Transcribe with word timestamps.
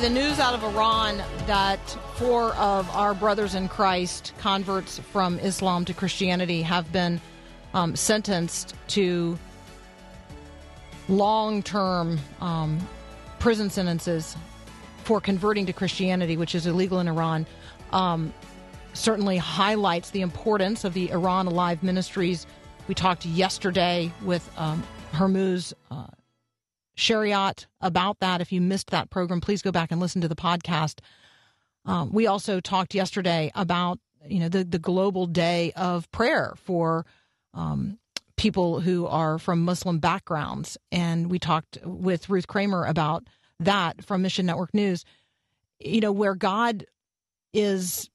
The 0.00 0.08
news 0.08 0.38
out 0.38 0.54
of 0.54 0.64
Iran 0.64 1.18
that 1.46 1.78
four 2.14 2.54
of 2.54 2.88
our 2.96 3.12
brothers 3.12 3.54
in 3.54 3.68
Christ, 3.68 4.32
converts 4.38 4.98
from 4.98 5.38
Islam 5.40 5.84
to 5.84 5.92
Christianity, 5.92 6.62
have 6.62 6.90
been 6.90 7.20
um, 7.74 7.94
sentenced 7.94 8.74
to 8.88 9.38
long 11.10 11.62
term 11.62 12.18
um, 12.40 12.78
prison 13.40 13.68
sentences 13.68 14.38
for 15.04 15.20
converting 15.20 15.66
to 15.66 15.74
Christianity, 15.74 16.38
which 16.38 16.54
is 16.54 16.66
illegal 16.66 17.00
in 17.00 17.06
Iran, 17.06 17.46
um, 17.92 18.32
certainly 18.94 19.36
highlights 19.36 20.08
the 20.08 20.22
importance 20.22 20.84
of 20.84 20.94
the 20.94 21.10
Iran 21.10 21.46
Alive 21.46 21.82
Ministries. 21.82 22.46
We 22.88 22.94
talked 22.94 23.26
yesterday 23.26 24.10
with 24.22 24.50
um, 24.56 24.82
Hormoz. 25.12 25.74
Uh, 25.90 26.06
Shariat 26.96 27.66
about 27.80 28.20
that. 28.20 28.40
If 28.40 28.52
you 28.52 28.60
missed 28.60 28.90
that 28.90 29.10
program, 29.10 29.40
please 29.40 29.62
go 29.62 29.72
back 29.72 29.90
and 29.90 30.00
listen 30.00 30.20
to 30.22 30.28
the 30.28 30.36
podcast. 30.36 31.00
Um, 31.84 32.12
we 32.12 32.26
also 32.26 32.60
talked 32.60 32.94
yesterday 32.94 33.50
about 33.54 33.98
you 34.26 34.38
know 34.40 34.48
the 34.48 34.64
the 34.64 34.78
global 34.78 35.26
day 35.26 35.72
of 35.76 36.10
prayer 36.10 36.54
for 36.56 37.06
um, 37.54 37.98
people 38.36 38.80
who 38.80 39.06
are 39.06 39.38
from 39.38 39.64
Muslim 39.64 39.98
backgrounds, 39.98 40.76
and 40.92 41.30
we 41.30 41.38
talked 41.38 41.78
with 41.84 42.28
Ruth 42.28 42.46
Kramer 42.46 42.84
about 42.84 43.26
that 43.60 44.04
from 44.04 44.22
Mission 44.22 44.46
Network 44.46 44.74
News. 44.74 45.04
You 45.78 46.00
know 46.00 46.12
where 46.12 46.34
God 46.34 46.86
is 47.52 48.10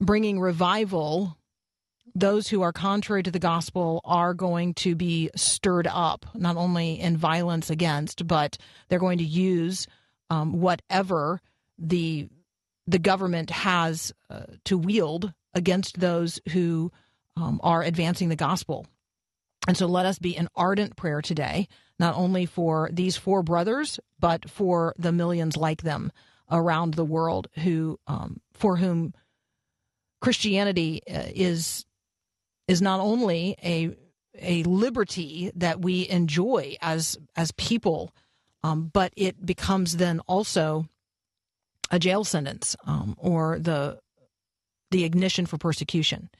bringing 0.00 0.40
revival 0.40 1.37
those 2.18 2.48
who 2.48 2.62
are 2.62 2.72
contrary 2.72 3.22
to 3.22 3.30
the 3.30 3.38
gospel 3.38 4.00
are 4.04 4.34
going 4.34 4.74
to 4.74 4.94
be 4.94 5.30
stirred 5.36 5.86
up, 5.86 6.26
not 6.34 6.56
only 6.56 6.98
in 6.98 7.16
violence 7.16 7.70
against, 7.70 8.26
but 8.26 8.58
they're 8.88 8.98
going 8.98 9.18
to 9.18 9.24
use 9.24 9.86
um, 10.30 10.60
whatever 10.60 11.40
the 11.78 12.28
the 12.86 12.98
government 12.98 13.50
has 13.50 14.14
uh, 14.30 14.44
to 14.64 14.78
wield 14.78 15.32
against 15.52 16.00
those 16.00 16.40
who 16.52 16.90
um, 17.36 17.60
are 17.62 17.82
advancing 17.82 18.30
the 18.30 18.36
gospel. 18.36 18.86
And 19.66 19.76
so 19.76 19.86
let 19.86 20.06
us 20.06 20.18
be 20.18 20.34
in 20.34 20.48
ardent 20.56 20.96
prayer 20.96 21.20
today, 21.20 21.68
not 21.98 22.16
only 22.16 22.46
for 22.46 22.88
these 22.90 23.18
four 23.18 23.42
brothers, 23.42 24.00
but 24.18 24.48
for 24.48 24.94
the 24.98 25.12
millions 25.12 25.54
like 25.54 25.82
them 25.82 26.10
around 26.50 26.94
the 26.94 27.04
world 27.04 27.48
who, 27.56 28.00
um, 28.06 28.40
for 28.54 28.76
whom 28.76 29.12
Christianity 30.22 31.02
uh, 31.06 31.24
is 31.34 31.84
is 32.68 32.80
not 32.82 33.00
only 33.00 33.56
a 33.64 33.96
a 34.40 34.62
liberty 34.62 35.50
that 35.56 35.80
we 35.80 36.08
enjoy 36.08 36.76
as 36.80 37.18
as 37.34 37.50
people, 37.52 38.14
um, 38.62 38.90
but 38.92 39.12
it 39.16 39.44
becomes 39.44 39.96
then 39.96 40.20
also 40.20 40.86
a 41.90 41.98
jail 41.98 42.22
sentence 42.22 42.76
um, 42.86 43.16
or 43.18 43.58
the 43.58 43.98
the 44.90 45.04
ignition 45.04 45.46
for 45.46 45.58
persecution. 45.58 46.30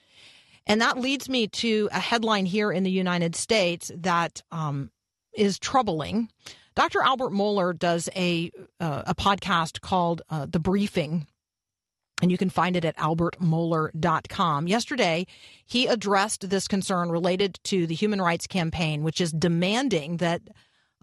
And 0.66 0.80
that 0.82 0.98
leads 0.98 1.28
me 1.28 1.48
to 1.48 1.88
a 1.92 1.98
headline 1.98 2.44
here 2.44 2.70
in 2.70 2.82
the 2.82 2.90
United 2.90 3.34
States 3.34 3.90
that 3.96 4.42
um, 4.52 4.90
is 5.34 5.58
troubling. 5.58 6.28
Dr. 6.74 7.00
Albert 7.02 7.30
Mohler 7.30 7.76
does 7.76 8.08
a 8.14 8.50
uh, 8.78 9.02
a 9.06 9.14
podcast 9.14 9.80
called 9.80 10.22
uh, 10.30 10.46
The 10.46 10.60
Briefing 10.60 11.26
and 12.20 12.30
you 12.30 12.38
can 12.38 12.50
find 12.50 12.76
it 12.76 12.84
at 12.84 12.96
albertmohler.com. 12.96 14.66
Yesterday, 14.66 15.26
he 15.66 15.86
addressed 15.86 16.50
this 16.50 16.66
concern 16.66 17.10
related 17.10 17.58
to 17.64 17.86
the 17.86 17.94
Human 17.94 18.20
Rights 18.20 18.46
Campaign, 18.46 19.02
which 19.02 19.20
is 19.20 19.32
demanding 19.32 20.16
that 20.18 20.42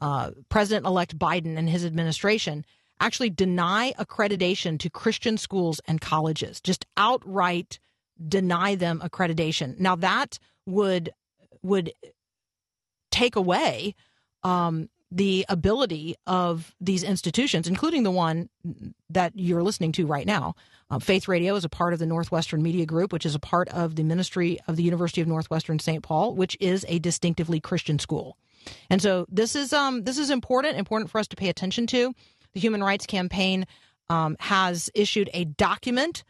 uh, 0.02 0.31
President 0.50 0.86
elect 0.86 1.18
Biden 1.18 1.58
and 1.58 1.70
his 1.70 1.86
administration 1.86 2.66
actually 3.00 3.30
deny 3.30 3.94
accreditation 3.98 4.80
to 4.80 4.90
Christian 4.90 5.38
schools 5.38 5.81
and 5.88 6.02
colleges, 6.02 6.62
just 6.62 6.86
outright 6.98 7.80
deny 8.28 8.76
them 8.76 9.02
accreditation. 9.03 9.80
Now, 9.80 9.96
that 9.97 10.40
would 10.66 11.12
would 11.62 11.92
take 13.12 13.36
away 13.36 13.96
um, 14.44 14.90
the 15.11 15.45
ability 15.49 16.16
of 16.27 16.73
these 16.81 17.03
institutions, 17.03 17.67
including 17.67 18.03
the 18.03 18.11
one 18.11 18.49
that 19.09 19.33
you're 19.35 19.63
listening 19.63 19.91
to 19.93 20.05
right 20.05 20.25
now. 20.25 20.55
Uh, 20.89 20.99
Faith 20.99 21.27
Radio 21.27 21.55
is 21.55 21.63
a 21.63 21.69
part 21.69 21.93
of 21.93 21.99
the 21.99 22.05
Northwestern 22.05 22.61
Media 22.61 22.85
Group, 22.85 23.13
which 23.13 23.25
is 23.25 23.35
a 23.35 23.39
part 23.39 23.69
of 23.69 23.95
the 23.95 24.03
ministry 24.03 24.59
of 24.67 24.75
the 24.75 24.83
University 24.83 25.21
of 25.21 25.27
Northwestern 25.27 25.79
St. 25.79 26.03
Paul, 26.03 26.35
which 26.35 26.57
is 26.59 26.85
a 26.88 26.99
distinctively 26.99 27.59
Christian 27.59 27.99
school. 27.99 28.38
And 28.89 29.01
so 29.01 29.25
this 29.29 29.55
is 29.55 29.73
um, 29.73 30.03
this 30.03 30.17
is 30.17 30.29
important, 30.29 30.77
important 30.77 31.11
for 31.11 31.19
us 31.19 31.27
to 31.27 31.35
pay 31.35 31.49
attention 31.49 31.87
to. 31.87 32.13
The 32.53 32.59
Human 32.59 32.83
Rights 32.83 33.05
Campaign 33.05 33.67
um, 34.09 34.37
has 34.39 34.89
issued 34.95 35.29
a 35.33 35.45
document 35.45 36.23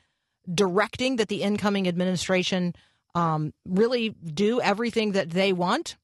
directing 0.53 1.15
that 1.15 1.29
the 1.29 1.41
incoming 1.41 1.87
administration 1.87 2.75
um, 3.13 3.53
really 3.65 4.09
do 4.09 4.61
everything 4.61 5.13
that 5.13 5.29
they 5.29 5.53
want 5.53 5.95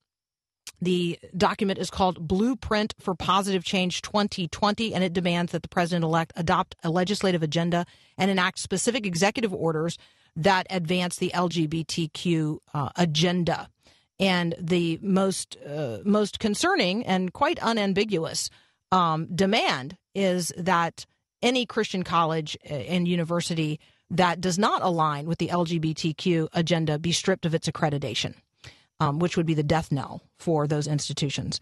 the 0.81 1.19
document 1.38 1.78
is 1.78 1.92
called 1.92 2.28
Blueprint 2.28 2.96
for 3.00 3.14
Positive 3.14 3.64
Change 3.64 4.02
2020, 4.02 4.94
and 4.94 5.03
it 5.03 5.14
demands 5.14 5.52
that 5.52 5.62
the 5.62 5.69
president 5.69 6.03
elect 6.03 6.34
adopt 6.36 6.75
a 6.84 6.90
legislative 6.90 7.44
agenda 7.44 7.86
and 8.18 8.31
enact 8.31 8.58
specific 8.58 9.06
executive 9.06 9.53
orders 9.53 9.97
that 10.36 10.66
advance 10.69 11.18
the 11.18 11.31
LGBTQ 11.36 12.58
uh, 12.74 12.90
agenda. 12.96 13.69
And 14.19 14.56
the 14.59 15.00
most 15.02 15.58
uh, 15.68 16.00
most 16.03 16.40
concerning 16.40 17.06
and 17.06 17.34
quite 17.34 17.59
unambiguous 17.59 18.50
um, 18.92 19.28
demand 19.34 19.98
is 20.13 20.52
that 20.58 21.06
any 21.42 21.66
Christian 21.66 22.03
college 22.03 22.58
uh, 22.69 22.74
and 22.74 23.08
university 23.08 23.80
that 24.09 24.42
does 24.42 24.59
not 24.59 24.81
align 24.81 25.25
with 25.25 25.40
the 25.40 25.48
LGBTQ 25.48 26.50
agenda 26.53 27.00
be 27.00 27.12
stripped 27.12 27.46
of 27.46 27.56
its 27.56 27.68
accreditation 27.69 28.36
um, 29.01 29.17
which 29.19 29.35
would 29.35 29.47
be 29.47 29.56
the 29.56 29.63
death 29.63 29.91
knell 29.91 30.22
for 30.38 30.67
those 30.67 30.88
institutions. 30.88 31.59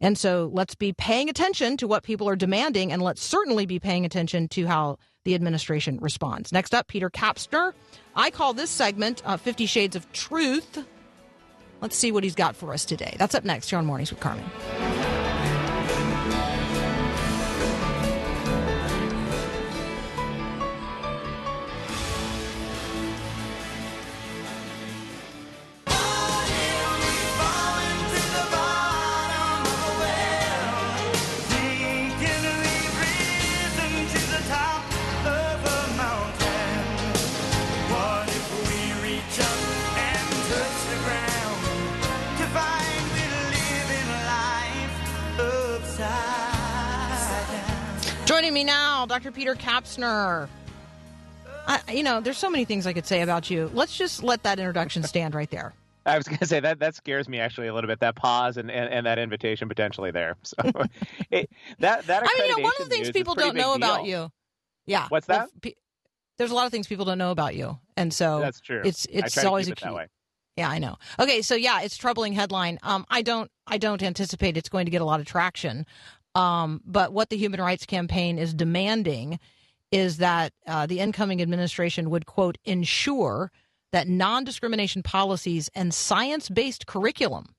And 0.00 0.18
so 0.18 0.50
let's 0.52 0.74
be 0.74 0.92
paying 0.92 1.28
attention 1.30 1.76
to 1.78 1.88
what 1.88 2.02
people 2.02 2.28
are 2.28 2.36
demanding, 2.36 2.92
and 2.92 3.00
let's 3.00 3.22
certainly 3.22 3.66
be 3.66 3.78
paying 3.80 4.04
attention 4.04 4.46
to 4.48 4.66
how 4.66 4.98
the 5.24 5.34
administration 5.34 5.98
responds. 6.00 6.52
Next 6.52 6.74
up, 6.74 6.88
Peter 6.88 7.08
Kapsner. 7.08 7.72
I 8.14 8.30
call 8.30 8.52
this 8.52 8.68
segment 8.68 9.22
uh, 9.24 9.36
50 9.36 9.66
Shades 9.66 9.96
of 9.96 10.10
Truth. 10.12 10.84
Let's 11.80 11.96
see 11.96 12.12
what 12.12 12.24
he's 12.24 12.34
got 12.34 12.56
for 12.56 12.72
us 12.74 12.84
today. 12.84 13.16
That's 13.18 13.34
up 13.34 13.44
next 13.44 13.70
here 13.70 13.78
on 13.78 13.86
Mornings 13.86 14.10
with 14.10 14.20
Carmen. 14.20 14.44
Me 48.62 48.66
now, 48.66 49.06
Dr. 49.06 49.32
Peter 49.32 49.54
Kapsner. 49.54 50.48
I, 51.66 51.80
you 51.92 52.02
know, 52.02 52.20
there's 52.20 52.38
so 52.38 52.50
many 52.50 52.64
things 52.64 52.86
I 52.86 52.92
could 52.92 53.06
say 53.06 53.22
about 53.22 53.50
you. 53.50 53.70
Let's 53.72 53.96
just 53.96 54.22
let 54.22 54.42
that 54.44 54.58
introduction 54.58 55.02
stand 55.02 55.34
right 55.34 55.50
there. 55.50 55.74
I 56.06 56.16
was 56.16 56.26
going 56.26 56.38
to 56.38 56.46
say 56.46 56.58
that 56.58 56.80
that 56.80 56.96
scares 56.96 57.28
me 57.28 57.38
actually 57.38 57.68
a 57.68 57.74
little 57.74 57.86
bit. 57.86 58.00
That 58.00 58.16
pause 58.16 58.56
and, 58.56 58.70
and, 58.70 58.92
and 58.92 59.06
that 59.06 59.18
invitation 59.18 59.68
potentially 59.68 60.10
there. 60.10 60.36
So 60.42 60.56
it, 61.30 61.50
that 61.78 62.06
that 62.06 62.22
I 62.24 62.38
mean, 62.38 62.48
you 62.48 62.56
know, 62.56 62.62
one 62.62 62.72
of 62.80 62.88
the 62.88 62.94
things 62.94 63.10
people 63.12 63.34
don't 63.34 63.54
know 63.54 63.62
deal. 63.62 63.74
about 63.74 64.04
you. 64.04 64.30
Yeah. 64.86 65.06
What's 65.08 65.26
that? 65.28 65.48
there's 66.38 66.50
a 66.50 66.54
lot 66.54 66.66
of 66.66 66.72
things 66.72 66.88
people 66.88 67.04
don't 67.04 67.18
know 67.18 67.30
about 67.30 67.54
you, 67.54 67.78
and 67.96 68.12
so 68.12 68.40
that's 68.40 68.60
true. 68.60 68.82
It's 68.84 69.06
it's 69.08 69.44
always 69.44 69.68
a 69.68 69.76
key. 69.76 69.96
Yeah, 70.56 70.68
I 70.68 70.78
know. 70.78 70.96
Okay, 71.20 71.40
so 71.40 71.54
yeah, 71.54 71.82
it's 71.82 71.96
troubling 71.96 72.32
headline. 72.32 72.80
Um, 72.82 73.06
I 73.08 73.22
don't 73.22 73.48
I 73.66 73.78
don't 73.78 74.02
anticipate 74.02 74.56
it's 74.56 74.68
going 74.68 74.86
to 74.86 74.90
get 74.90 75.02
a 75.02 75.04
lot 75.04 75.20
of 75.20 75.26
traction. 75.26 75.86
Um, 76.34 76.80
but 76.84 77.12
what 77.12 77.30
the 77.30 77.36
Human 77.36 77.60
Rights 77.60 77.86
Campaign 77.86 78.38
is 78.38 78.54
demanding 78.54 79.38
is 79.90 80.16
that 80.18 80.52
uh, 80.66 80.86
the 80.86 81.00
incoming 81.00 81.42
administration 81.42 82.08
would 82.10 82.26
quote 82.26 82.56
ensure 82.64 83.52
that 83.92 84.08
non-discrimination 84.08 85.02
policies 85.02 85.68
and 85.74 85.92
science-based 85.92 86.86
curriculum 86.86 87.54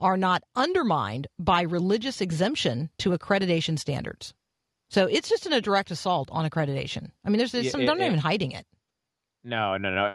are 0.00 0.16
not 0.16 0.42
undermined 0.56 1.28
by 1.38 1.62
religious 1.62 2.20
exemption 2.20 2.90
to 2.98 3.10
accreditation 3.10 3.78
standards. 3.78 4.34
So 4.90 5.06
it's 5.06 5.28
just 5.28 5.46
in 5.46 5.52
a 5.52 5.60
direct 5.60 5.90
assault 5.90 6.28
on 6.32 6.48
accreditation. 6.48 7.10
I 7.24 7.30
mean, 7.30 7.38
there's, 7.38 7.52
there's 7.52 7.70
some, 7.70 7.86
they're 7.86 7.94
not 7.94 8.06
even 8.06 8.18
hiding 8.18 8.52
it. 8.52 8.66
No, 9.44 9.76
no, 9.76 9.94
no 9.94 10.14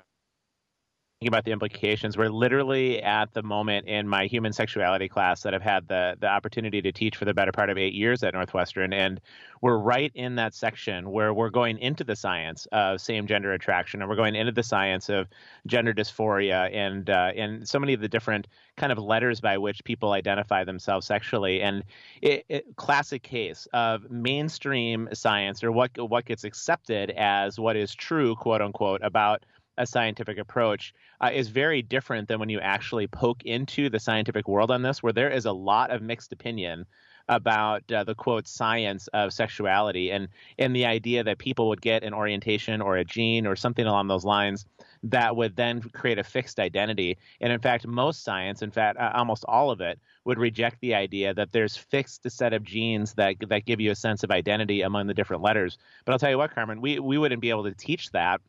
about 1.27 1.45
the 1.45 1.51
implications. 1.51 2.17
We're 2.17 2.29
literally 2.29 3.01
at 3.03 3.31
the 3.33 3.43
moment 3.43 3.87
in 3.87 4.07
my 4.07 4.25
human 4.25 4.53
sexuality 4.53 5.07
class 5.07 5.43
that 5.43 5.53
I've 5.53 5.61
had 5.61 5.87
the 5.87 6.15
the 6.19 6.27
opportunity 6.27 6.81
to 6.81 6.91
teach 6.91 7.15
for 7.15 7.25
the 7.25 7.33
better 7.33 7.51
part 7.51 7.69
of 7.69 7.77
eight 7.77 7.93
years 7.93 8.23
at 8.23 8.33
Northwestern, 8.33 8.91
and 8.91 9.21
we're 9.61 9.77
right 9.77 10.11
in 10.15 10.35
that 10.35 10.55
section 10.55 11.11
where 11.11 11.31
we're 11.31 11.51
going 11.51 11.77
into 11.77 12.03
the 12.03 12.15
science 12.15 12.67
of 12.71 12.99
same 12.99 13.27
gender 13.27 13.53
attraction, 13.53 14.01
and 14.01 14.09
we're 14.09 14.15
going 14.15 14.33
into 14.33 14.51
the 14.51 14.63
science 14.63 15.09
of 15.09 15.27
gender 15.67 15.93
dysphoria, 15.93 16.73
and 16.73 17.11
uh, 17.11 17.31
and 17.35 17.67
so 17.67 17.77
many 17.77 17.93
of 17.93 18.01
the 18.01 18.09
different 18.09 18.47
kind 18.77 18.91
of 18.91 18.97
letters 18.97 19.39
by 19.39 19.59
which 19.59 19.83
people 19.83 20.13
identify 20.13 20.63
themselves 20.63 21.05
sexually, 21.05 21.61
and 21.61 21.83
it, 22.23 22.45
it, 22.49 22.75
classic 22.77 23.21
case 23.21 23.67
of 23.73 24.09
mainstream 24.09 25.07
science 25.13 25.63
or 25.63 25.71
what 25.71 25.91
what 26.09 26.25
gets 26.25 26.45
accepted 26.45 27.11
as 27.11 27.59
what 27.59 27.75
is 27.75 27.93
true, 27.93 28.35
quote 28.35 28.61
unquote, 28.61 29.01
about 29.03 29.45
a 29.77 29.85
scientific 29.85 30.37
approach 30.37 30.93
uh, 31.21 31.29
is 31.33 31.49
very 31.49 31.81
different 31.81 32.27
than 32.27 32.39
when 32.39 32.49
you 32.49 32.59
actually 32.59 33.07
poke 33.07 33.43
into 33.43 33.89
the 33.89 33.99
scientific 33.99 34.47
world 34.47 34.71
on 34.71 34.81
this, 34.81 35.01
where 35.01 35.13
there 35.13 35.29
is 35.29 35.45
a 35.45 35.51
lot 35.51 35.91
of 35.91 36.01
mixed 36.01 36.31
opinion 36.31 36.85
about 37.29 37.89
uh, 37.91 38.03
the 38.03 38.15
quote 38.15 38.47
science 38.47 39.07
of 39.13 39.31
sexuality 39.31 40.11
and 40.11 40.27
and 40.59 40.75
the 40.75 40.85
idea 40.85 41.23
that 41.23 41.37
people 41.37 41.69
would 41.69 41.81
get 41.81 42.03
an 42.03 42.13
orientation 42.13 42.81
or 42.81 42.97
a 42.97 43.05
gene 43.05 43.47
or 43.47 43.55
something 43.55 43.85
along 43.85 44.07
those 44.07 44.25
lines 44.25 44.65
that 45.03 45.35
would 45.35 45.55
then 45.55 45.81
create 45.81 46.19
a 46.19 46.23
fixed 46.23 46.59
identity. 46.59 47.17
And 47.39 47.51
in 47.51 47.59
fact, 47.59 47.87
most 47.87 48.23
science, 48.23 48.61
in 48.61 48.71
fact, 48.71 48.99
uh, 48.99 49.11
almost 49.13 49.45
all 49.47 49.71
of 49.71 49.81
it, 49.81 49.99
would 50.25 50.37
reject 50.37 50.79
the 50.81 50.93
idea 50.93 51.33
that 51.33 51.51
there's 51.51 51.77
fixed 51.77 52.29
set 52.29 52.53
of 52.53 52.63
genes 52.63 53.13
that 53.13 53.35
that 53.47 53.65
give 53.65 53.79
you 53.79 53.91
a 53.91 53.95
sense 53.95 54.23
of 54.23 54.31
identity 54.31 54.81
among 54.81 55.07
the 55.07 55.13
different 55.13 55.41
letters. 55.41 55.77
But 56.05 56.13
I'll 56.13 56.19
tell 56.19 56.29
you 56.29 56.37
what, 56.37 56.53
Carmen, 56.53 56.81
we 56.81 56.99
we 56.99 57.17
wouldn't 57.17 57.41
be 57.41 57.49
able 57.49 57.63
to 57.63 57.73
teach 57.73 58.11
that 58.11 58.41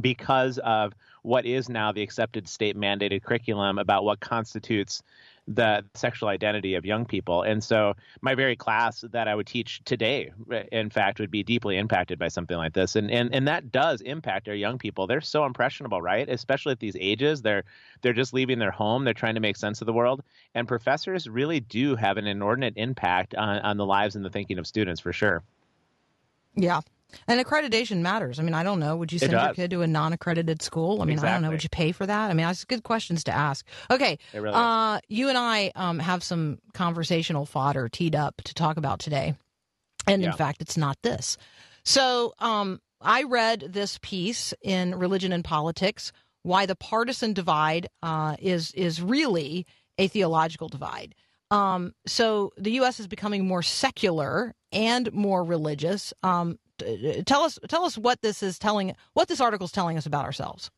because 0.00 0.58
of 0.58 0.94
what 1.22 1.46
is 1.46 1.68
now 1.68 1.92
the 1.92 2.02
accepted 2.02 2.48
state 2.48 2.76
mandated 2.76 3.22
curriculum 3.22 3.78
about 3.78 4.04
what 4.04 4.20
constitutes 4.20 5.02
the 5.48 5.84
sexual 5.94 6.28
identity 6.28 6.74
of 6.74 6.86
young 6.86 7.04
people. 7.04 7.42
And 7.42 7.62
so 7.62 7.94
my 8.20 8.34
very 8.34 8.54
class 8.54 9.04
that 9.10 9.26
I 9.26 9.34
would 9.34 9.46
teach 9.46 9.82
today, 9.84 10.30
in 10.70 10.88
fact, 10.88 11.18
would 11.18 11.30
be 11.32 11.42
deeply 11.42 11.78
impacted 11.78 12.18
by 12.18 12.28
something 12.28 12.56
like 12.56 12.72
this. 12.74 12.94
And 12.94 13.10
and, 13.10 13.34
and 13.34 13.48
that 13.48 13.72
does 13.72 14.00
impact 14.02 14.48
our 14.48 14.54
young 14.54 14.78
people. 14.78 15.06
They're 15.06 15.20
so 15.20 15.44
impressionable, 15.44 16.00
right? 16.00 16.28
Especially 16.28 16.72
at 16.72 16.80
these 16.80 16.96
ages. 16.98 17.42
They're 17.42 17.64
they're 18.02 18.12
just 18.12 18.32
leaving 18.32 18.60
their 18.60 18.70
home. 18.70 19.04
They're 19.04 19.14
trying 19.14 19.34
to 19.34 19.40
make 19.40 19.56
sense 19.56 19.80
of 19.80 19.86
the 19.86 19.92
world. 19.92 20.22
And 20.54 20.68
professors 20.68 21.28
really 21.28 21.60
do 21.60 21.96
have 21.96 22.18
an 22.18 22.26
inordinate 22.26 22.74
impact 22.76 23.34
on, 23.34 23.58
on 23.60 23.76
the 23.76 23.86
lives 23.86 24.14
and 24.14 24.24
the 24.24 24.30
thinking 24.30 24.58
of 24.58 24.66
students 24.66 25.00
for 25.00 25.12
sure. 25.12 25.42
Yeah, 26.54 26.82
and 27.26 27.44
accreditation 27.44 27.98
matters. 27.98 28.38
I 28.38 28.42
mean, 28.42 28.54
I 28.54 28.62
don't 28.62 28.80
know. 28.80 28.96
Would 28.96 29.12
you 29.12 29.18
send 29.18 29.32
your 29.32 29.54
kid 29.54 29.70
to 29.70 29.82
a 29.82 29.86
non-accredited 29.86 30.62
school? 30.62 31.02
I 31.02 31.04
mean, 31.04 31.14
exactly. 31.14 31.28
I 31.28 31.32
don't 31.34 31.42
know. 31.42 31.50
Would 31.50 31.62
you 31.62 31.68
pay 31.68 31.92
for 31.92 32.06
that? 32.06 32.30
I 32.30 32.34
mean, 32.34 32.46
that's 32.46 32.64
good 32.64 32.82
questions 32.82 33.24
to 33.24 33.32
ask. 33.32 33.66
Okay, 33.90 34.18
really 34.34 34.50
uh, 34.52 35.00
you 35.08 35.28
and 35.28 35.38
I 35.38 35.72
um, 35.74 35.98
have 35.98 36.22
some 36.22 36.58
conversational 36.74 37.46
fodder 37.46 37.88
teed 37.88 38.14
up 38.14 38.42
to 38.44 38.54
talk 38.54 38.76
about 38.76 38.98
today, 38.98 39.34
and 40.06 40.22
yeah. 40.22 40.30
in 40.30 40.34
fact, 40.34 40.62
it's 40.62 40.76
not 40.76 40.96
this. 41.02 41.36
So, 41.84 42.34
um, 42.38 42.80
I 43.00 43.24
read 43.24 43.66
this 43.68 43.98
piece 44.02 44.54
in 44.62 44.94
Religion 44.94 45.32
and 45.32 45.44
Politics: 45.44 46.12
Why 46.42 46.66
the 46.66 46.76
Partisan 46.76 47.32
Divide 47.32 47.88
uh, 48.02 48.36
is 48.38 48.72
is 48.72 49.02
really 49.02 49.66
a 49.98 50.08
theological 50.08 50.68
divide. 50.68 51.14
Um, 51.50 51.92
so 52.06 52.52
the 52.56 52.72
U.S. 52.72 52.98
is 52.98 53.06
becoming 53.06 53.46
more 53.46 53.62
secular 53.62 54.54
and 54.72 55.12
more 55.12 55.44
religious. 55.44 56.14
Um, 56.22 56.58
tell 57.26 57.42
us 57.42 57.58
tell 57.68 57.84
us 57.84 57.96
what 57.96 58.20
this 58.22 58.42
is 58.42 58.58
telling 58.58 58.94
what 59.12 59.28
this 59.28 59.40
article 59.40 59.64
is 59.64 59.72
telling 59.72 59.96
us 59.96 60.06
about 60.06 60.24
ourselves. 60.24 60.70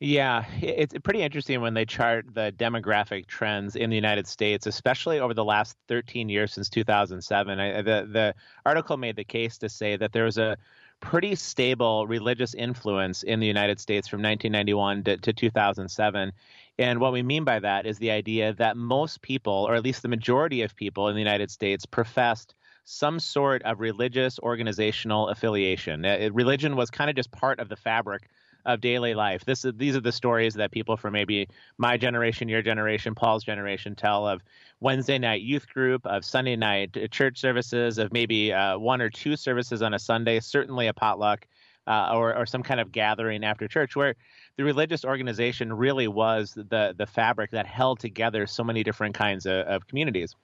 Yeah, 0.00 0.44
it's 0.62 0.94
pretty 1.02 1.22
interesting 1.22 1.60
when 1.60 1.74
they 1.74 1.84
chart 1.84 2.26
the 2.32 2.54
demographic 2.56 3.26
trends 3.26 3.74
in 3.74 3.90
the 3.90 3.96
United 3.96 4.28
States, 4.28 4.68
especially 4.68 5.18
over 5.18 5.34
the 5.34 5.44
last 5.44 5.76
13 5.88 6.28
years 6.28 6.52
since 6.52 6.68
2007. 6.68 7.58
I, 7.58 7.82
the 7.82 8.08
the 8.10 8.34
article 8.64 8.96
made 8.96 9.16
the 9.16 9.24
case 9.24 9.58
to 9.58 9.68
say 9.68 9.96
that 9.96 10.12
there 10.12 10.24
was 10.24 10.38
a 10.38 10.56
pretty 11.00 11.34
stable 11.34 12.06
religious 12.06 12.54
influence 12.54 13.22
in 13.22 13.40
the 13.40 13.46
United 13.46 13.80
States 13.80 14.06
from 14.08 14.22
1991 14.22 15.04
to, 15.04 15.16
to 15.16 15.32
2007. 15.32 16.32
And 16.78 17.00
what 17.00 17.12
we 17.12 17.22
mean 17.22 17.44
by 17.44 17.58
that 17.58 17.86
is 17.86 17.98
the 17.98 18.10
idea 18.10 18.54
that 18.54 18.76
most 18.76 19.20
people, 19.22 19.66
or 19.68 19.74
at 19.74 19.82
least 19.82 20.02
the 20.02 20.08
majority 20.08 20.62
of 20.62 20.76
people 20.76 21.08
in 21.08 21.14
the 21.14 21.20
United 21.20 21.50
States, 21.50 21.86
professed 21.86 22.54
some 22.88 23.20
sort 23.20 23.62
of 23.64 23.80
religious 23.80 24.38
organizational 24.38 25.28
affiliation. 25.28 26.06
Uh, 26.06 26.30
religion 26.32 26.74
was 26.74 26.90
kind 26.90 27.10
of 27.10 27.16
just 27.16 27.30
part 27.30 27.60
of 27.60 27.68
the 27.68 27.76
fabric 27.76 28.30
of 28.64 28.80
daily 28.80 29.14
life. 29.14 29.44
This 29.44 29.66
these 29.74 29.94
are 29.94 30.00
the 30.00 30.10
stories 30.10 30.54
that 30.54 30.70
people 30.70 30.96
from 30.96 31.12
maybe 31.12 31.48
my 31.76 31.98
generation, 31.98 32.48
your 32.48 32.62
generation, 32.62 33.14
Paul's 33.14 33.44
generation 33.44 33.94
tell 33.94 34.26
of 34.26 34.42
Wednesday 34.80 35.18
night 35.18 35.42
youth 35.42 35.68
group, 35.68 36.06
of 36.06 36.24
Sunday 36.24 36.56
night 36.56 36.96
church 37.10 37.38
services, 37.38 37.98
of 37.98 38.10
maybe 38.10 38.54
uh, 38.54 38.78
one 38.78 39.02
or 39.02 39.10
two 39.10 39.36
services 39.36 39.82
on 39.82 39.92
a 39.92 39.98
Sunday, 39.98 40.40
certainly 40.40 40.86
a 40.86 40.94
potluck. 40.94 41.46
Uh, 41.86 42.12
or, 42.12 42.36
or 42.36 42.44
some 42.44 42.62
kind 42.62 42.80
of 42.80 42.92
gathering 42.92 43.42
after 43.42 43.66
church, 43.66 43.96
where 43.96 44.14
the 44.58 44.62
religious 44.62 45.06
organization 45.06 45.72
really 45.72 46.06
was 46.06 46.52
the 46.52 46.94
the 46.98 47.06
fabric 47.06 47.50
that 47.50 47.66
held 47.66 47.98
together 47.98 48.46
so 48.46 48.62
many 48.62 48.82
different 48.82 49.14
kinds 49.14 49.46
of, 49.46 49.66
of 49.66 49.86
communities 49.86 50.36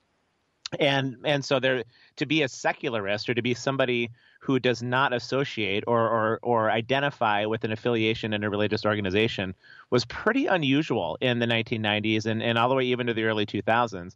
and 0.79 1.17
and 1.23 1.43
so 1.43 1.59
there 1.59 1.83
to 2.17 2.25
be 2.25 2.43
a 2.43 2.47
secularist 2.47 3.29
or 3.29 3.33
to 3.33 3.41
be 3.41 3.53
somebody 3.53 4.09
who 4.39 4.59
does 4.59 4.81
not 4.83 5.13
associate 5.13 5.83
or 5.87 6.07
or 6.07 6.39
or 6.43 6.71
identify 6.71 7.45
with 7.45 7.63
an 7.63 7.71
affiliation 7.71 8.33
in 8.33 8.43
a 8.43 8.49
religious 8.49 8.85
organization 8.85 9.53
was 9.89 10.05
pretty 10.05 10.45
unusual 10.45 11.17
in 11.21 11.39
the 11.39 11.45
1990s 11.47 12.25
and, 12.25 12.41
and 12.43 12.57
all 12.57 12.69
the 12.69 12.75
way 12.75 12.85
even 12.85 13.07
to 13.07 13.13
the 13.13 13.23
early 13.23 13.45
2000s 13.45 14.15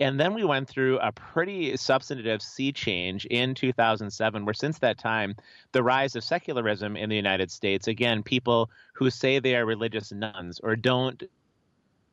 and 0.00 0.18
then 0.18 0.34
we 0.34 0.44
went 0.44 0.68
through 0.68 0.98
a 0.98 1.12
pretty 1.12 1.76
substantive 1.76 2.42
sea 2.42 2.72
change 2.72 3.26
in 3.26 3.54
2007, 3.54 4.44
where 4.44 4.54
since 4.54 4.78
that 4.80 4.98
time, 4.98 5.36
the 5.72 5.82
rise 5.82 6.16
of 6.16 6.24
secularism 6.24 6.96
in 6.96 7.08
the 7.08 7.16
United 7.16 7.50
States, 7.50 7.86
again, 7.86 8.22
people 8.22 8.70
who 8.94 9.08
say 9.08 9.38
they 9.38 9.54
are 9.54 9.64
religious 9.64 10.10
nones 10.10 10.58
or 10.60 10.74
don't 10.74 11.22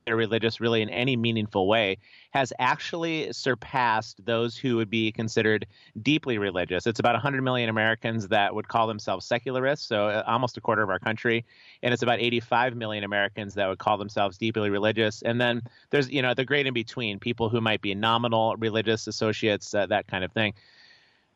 they're 0.06 0.16
religious 0.16 0.60
really 0.60 0.82
in 0.82 0.90
any 0.90 1.16
meaningful 1.16 1.68
way 1.68 1.98
has 2.32 2.54
actually 2.60 3.32
surpassed 3.34 4.26
those 4.26 4.56
who 4.56 4.78
would 4.78 4.90
be 4.90 5.12
considered 5.12 5.66
deeply 6.02 6.38
religious. 6.38 6.88
It's 6.88 7.00
about 7.00 7.14
100 7.14 7.42
million 7.42 7.70
Americans 7.70 8.30
that 8.30 8.56
would 8.56 8.68
call 8.68 8.88
themselves 8.88 9.26
secularists, 9.26 9.86
so 9.86 10.08
uh, 10.08 10.24
almost 10.26 10.58
a 10.58 10.62
quarter 10.62 10.82
of 10.82 10.90
our 10.90 11.00
country, 11.00 11.46
and 11.84 11.94
it's 11.94 12.04
about 12.04 12.20
85 12.20 12.76
million 12.76 13.04
Americans 13.04 13.54
that 13.56 13.68
would 13.68 13.80
call 13.80 13.98
themselves 13.98 14.38
deeply 14.38 14.70
religious. 14.70 15.22
And 15.22 15.42
then 15.42 15.62
there's 15.90 16.10
you 16.10 16.22
know 16.22 16.34
the 16.34 16.46
great 16.46 16.68
in 16.68 16.74
between, 16.74 17.20
people 17.20 17.50
who 17.50 17.62
might 17.62 17.82
be 17.82 17.94
nominal 17.94 18.56
religious 18.58 19.08
associates, 19.08 19.74
uh, 19.74 19.86
that 19.88 20.08
kind 20.08 20.24
of 20.24 20.32
thing. 20.32 20.54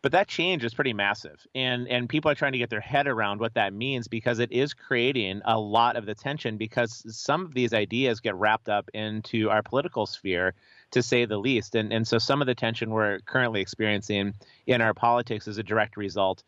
But 0.05 0.11
that 0.11 0.27
change 0.27 0.63
is 0.63 0.75
pretty 0.75 0.93
massive, 0.93 1.47
and 1.55 1.87
and 1.87 2.07
people 2.07 2.29
are 2.29 2.35
trying 2.35 2.51
to 2.51 2.59
get 2.59 2.69
their 2.69 2.79
head 2.79 3.07
around 3.07 3.39
what 3.39 3.55
that 3.55 3.73
means 3.73 4.07
because 4.07 4.37
it 4.37 4.51
is 4.51 4.71
creating 4.71 5.41
a 5.45 5.59
lot 5.59 5.95
of 5.95 6.05
the 6.05 6.13
tension 6.13 6.57
because 6.57 7.03
some 7.09 7.43
of 7.43 7.55
these 7.55 7.73
ideas 7.73 8.19
get 8.19 8.35
wrapped 8.35 8.69
up 8.69 8.87
into 8.93 9.49
our 9.49 9.63
political 9.63 10.05
sphere, 10.05 10.53
to 10.91 11.01
say 11.01 11.25
the 11.25 11.39
least, 11.39 11.73
and 11.73 11.91
and 11.91 12.07
so 12.07 12.19
some 12.19 12.39
of 12.39 12.45
the 12.45 12.53
tension 12.53 12.91
we're 12.91 13.17
currently 13.21 13.61
experiencing 13.61 14.35
in 14.67 14.79
our 14.79 14.93
politics 14.93 15.47
is 15.47 15.57
a 15.57 15.63
direct 15.63 15.97
result 15.97 16.43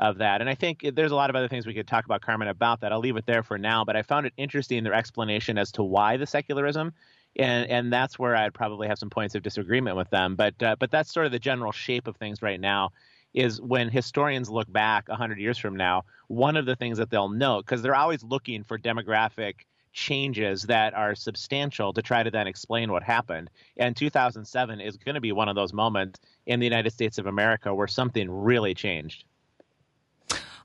of 0.00 0.16
that. 0.16 0.40
And 0.40 0.48
I 0.48 0.54
think 0.54 0.82
there's 0.94 1.12
a 1.12 1.14
lot 1.14 1.28
of 1.28 1.36
other 1.36 1.48
things 1.48 1.66
we 1.66 1.74
could 1.74 1.86
talk 1.86 2.06
about, 2.06 2.22
Carmen, 2.22 2.48
about 2.48 2.80
that. 2.80 2.92
I'll 2.92 2.98
leave 2.98 3.18
it 3.18 3.26
there 3.26 3.42
for 3.42 3.58
now. 3.58 3.84
But 3.84 3.94
I 3.94 4.00
found 4.00 4.24
it 4.24 4.32
interesting 4.38 4.84
their 4.84 4.94
explanation 4.94 5.58
as 5.58 5.70
to 5.72 5.82
why 5.82 6.16
the 6.16 6.26
secularism 6.26 6.94
and 7.36 7.70
and 7.70 7.92
that's 7.92 8.18
where 8.18 8.36
I'd 8.36 8.54
probably 8.54 8.88
have 8.88 8.98
some 8.98 9.10
points 9.10 9.34
of 9.34 9.42
disagreement 9.42 9.96
with 9.96 10.10
them. 10.10 10.36
But 10.36 10.62
uh, 10.62 10.76
but 10.78 10.90
that's 10.90 11.12
sort 11.12 11.26
of 11.26 11.32
the 11.32 11.38
general 11.38 11.72
shape 11.72 12.06
of 12.06 12.16
things 12.16 12.42
right 12.42 12.60
now. 12.60 12.90
Is 13.34 13.60
when 13.62 13.88
historians 13.88 14.50
look 14.50 14.70
back 14.70 15.08
hundred 15.08 15.38
years 15.38 15.56
from 15.56 15.76
now, 15.76 16.04
one 16.28 16.56
of 16.56 16.66
the 16.66 16.76
things 16.76 16.98
that 16.98 17.08
they'll 17.08 17.30
note 17.30 17.64
because 17.64 17.80
they're 17.80 17.94
always 17.94 18.22
looking 18.22 18.62
for 18.62 18.78
demographic 18.78 19.54
changes 19.92 20.62
that 20.64 20.94
are 20.94 21.14
substantial 21.14 21.92
to 21.92 22.02
try 22.02 22.22
to 22.22 22.30
then 22.30 22.46
explain 22.46 22.90
what 22.90 23.02
happened. 23.02 23.50
And 23.76 23.96
2007 23.96 24.80
is 24.80 24.96
going 24.96 25.14
to 25.14 25.20
be 25.20 25.32
one 25.32 25.48
of 25.48 25.54
those 25.54 25.72
moments 25.72 26.20
in 26.46 26.60
the 26.60 26.66
United 26.66 26.92
States 26.92 27.18
of 27.18 27.26
America 27.26 27.74
where 27.74 27.86
something 27.88 28.30
really 28.30 28.74
changed. 28.74 29.24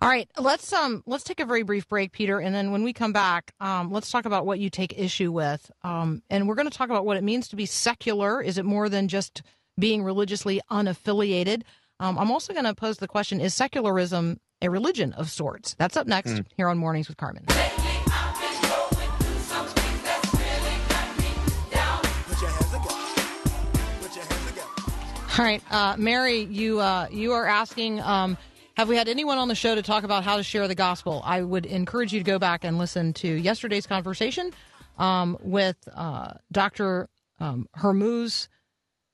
All 0.01 0.10
right, 0.10 0.30
let's 0.38 0.72
um 0.74 1.01
let's 1.08 1.24
take 1.24 1.39
a 1.39 1.46
very 1.46 1.63
brief 1.63 1.88
break, 1.88 2.12
Peter, 2.12 2.39
and 2.39 2.54
then 2.54 2.72
when 2.72 2.84
we 2.84 2.94
come 2.94 3.13
back, 3.13 3.51
um, 3.60 3.92
let's 3.92 4.12
talk 4.12 4.25
about 4.25 4.46
what 4.46 4.60
you 4.60 4.70
take 4.70 4.98
issue 4.98 5.32
with, 5.32 5.72
um, 5.84 6.22
and 6.30 6.48
we're 6.48 6.56
going 6.56 6.70
to 6.70 6.77
talk 6.77 6.89
about 6.89 7.06
what 7.06 7.18
it 7.18 7.24
means 7.24 7.48
to 7.48 7.56
be 7.56 7.66
secular. 7.66 8.42
Is 8.42 8.58
it 8.60 8.66
more 8.66 8.89
than 8.89 9.08
just 9.08 9.42
being 9.80 10.04
religiously 10.04 10.62
unaffiliated? 10.72 11.63
Um, 12.00 12.18
I'm 12.20 12.30
also 12.30 12.54
going 12.54 12.66
to 12.66 12.75
pose 12.75 12.98
the 12.98 13.08
question: 13.08 13.42
Is 13.42 13.56
secularism 13.56 14.39
a 14.62 14.70
religion 14.70 15.13
of 15.13 15.32
sorts? 15.32 15.74
That's 15.80 15.98
up 15.98 16.06
next 16.06 16.32
mm. 16.32 16.46
here 16.56 16.68
on 16.70 16.77
Mornings 16.77 17.08
with 17.08 17.18
Carmen. 17.18 17.46
All 25.39 25.46
right, 25.46 25.62
uh, 25.70 25.96
Mary, 25.98 26.42
you 26.46 26.80
uh, 26.80 27.08
you 27.12 27.34
are 27.34 27.46
asking, 27.46 28.00
um, 28.01 28.38
have 28.77 28.88
we 28.88 28.96
had 28.96 29.07
anyone 29.07 29.39
on 29.39 29.48
the 29.48 29.55
show 29.55 29.74
to 29.74 29.81
talk 29.81 30.03
about 30.03 30.24
how 30.24 30.38
to 30.38 30.43
share 30.43 30.67
the 30.67 30.75
gospel? 30.75 31.24
I 31.25 31.41
would 31.41 31.65
encourage 31.65 32.13
you 32.13 32.19
to 32.19 32.24
go 32.24 32.38
back 32.38 32.63
and 32.63 32.77
listen 32.77 33.12
to 33.13 33.27
yesterday's 33.27 33.88
conversation 33.88 34.51
um, 35.00 35.36
with 35.41 35.77
uh, 35.96 36.34
Dr. 36.51 37.10
Um, 37.39 37.67
Hormoz 37.75 38.48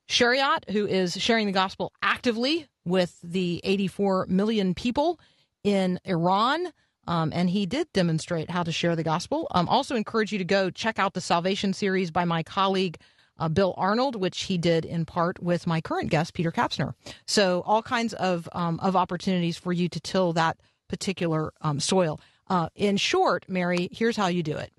Shariat, 0.10 0.70
who 0.70 0.86
is 0.86 1.13
sharing 1.13 1.46
the 1.46 1.53
gospel 1.53 1.93
actively 2.01 2.67
with 2.84 3.17
the 3.24 3.62
84 3.63 4.25
million 4.27 4.74
people 4.74 5.17
in 5.63 5.98
Iran. 6.03 6.67
Um, 7.08 7.32
and 7.34 7.50
he 7.50 7.65
did 7.65 7.88
demonstrate 7.93 8.50
how 8.50 8.63
to 8.63 8.72
share 8.74 8.98
the 8.98 9.03
gospel. 9.03 9.48
Um, 9.51 9.70
also, 9.70 9.96
encourage 9.96 10.34
you 10.34 10.39
to 10.39 10.46
go 10.46 10.72
check 10.72 11.00
out 11.00 11.13
the 11.13 11.22
Salvation 11.22 11.72
series 11.72 12.12
by 12.12 12.25
my 12.25 12.43
colleague 12.43 12.98
uh, 13.38 13.50
Bill 13.50 13.74
Arnold, 13.78 14.16
which 14.16 14.44
he 14.44 14.58
did 14.58 14.86
in 14.86 15.06
part 15.06 15.42
with 15.42 15.68
my 15.68 15.82
current 15.82 16.10
guest, 16.10 16.34
Peter 16.34 16.52
Kapsner. 16.52 16.94
So, 17.25 17.63
all 17.66 17.82
kinds 17.82 18.13
of, 18.13 18.48
um, 18.52 18.80
of 18.80 18.96
opportunities 18.96 19.58
for 19.58 19.74
you 19.74 19.90
to 19.90 20.00
till 20.00 20.34
that 20.34 20.58
particular 20.88 21.54
um, 21.62 21.80
soil. 21.80 22.20
Uh, 22.48 22.70
in 22.75 22.98
short, 22.98 23.46
Mary, 23.48 23.90
here's 23.92 24.18
how 24.18 24.28
you 24.28 24.44
do 24.44 24.58
it. 24.58 24.72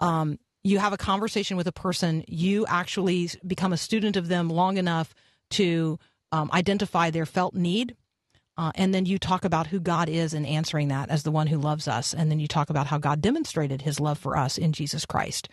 Um, 0.00 0.38
you 0.62 0.78
have 0.78 0.92
a 0.92 0.98
conversation 0.98 1.56
with 1.56 1.66
a 1.66 1.72
person, 1.72 2.24
you 2.28 2.66
actually 2.66 3.30
become 3.46 3.72
a 3.72 3.78
student 3.78 4.16
of 4.16 4.28
them 4.28 4.48
long 4.48 4.76
enough 4.76 5.14
to 5.50 5.98
um, 6.32 6.50
identify 6.52 7.10
their 7.10 7.26
felt 7.26 7.54
need. 7.54 7.96
Uh, 8.56 8.72
and 8.74 8.94
then 8.94 9.06
you 9.06 9.18
talk 9.18 9.44
about 9.44 9.68
who 9.68 9.80
God 9.80 10.08
is 10.08 10.34
in 10.34 10.44
answering 10.44 10.88
that 10.88 11.08
as 11.08 11.22
the 11.22 11.30
one 11.30 11.46
who 11.46 11.56
loves 11.56 11.88
us. 11.88 12.12
And 12.12 12.30
then 12.30 12.38
you 12.38 12.46
talk 12.46 12.68
about 12.68 12.86
how 12.88 12.98
God 12.98 13.22
demonstrated 13.22 13.82
his 13.82 13.98
love 13.98 14.18
for 14.18 14.36
us 14.36 14.58
in 14.58 14.72
Jesus 14.72 15.06
Christ. 15.06 15.48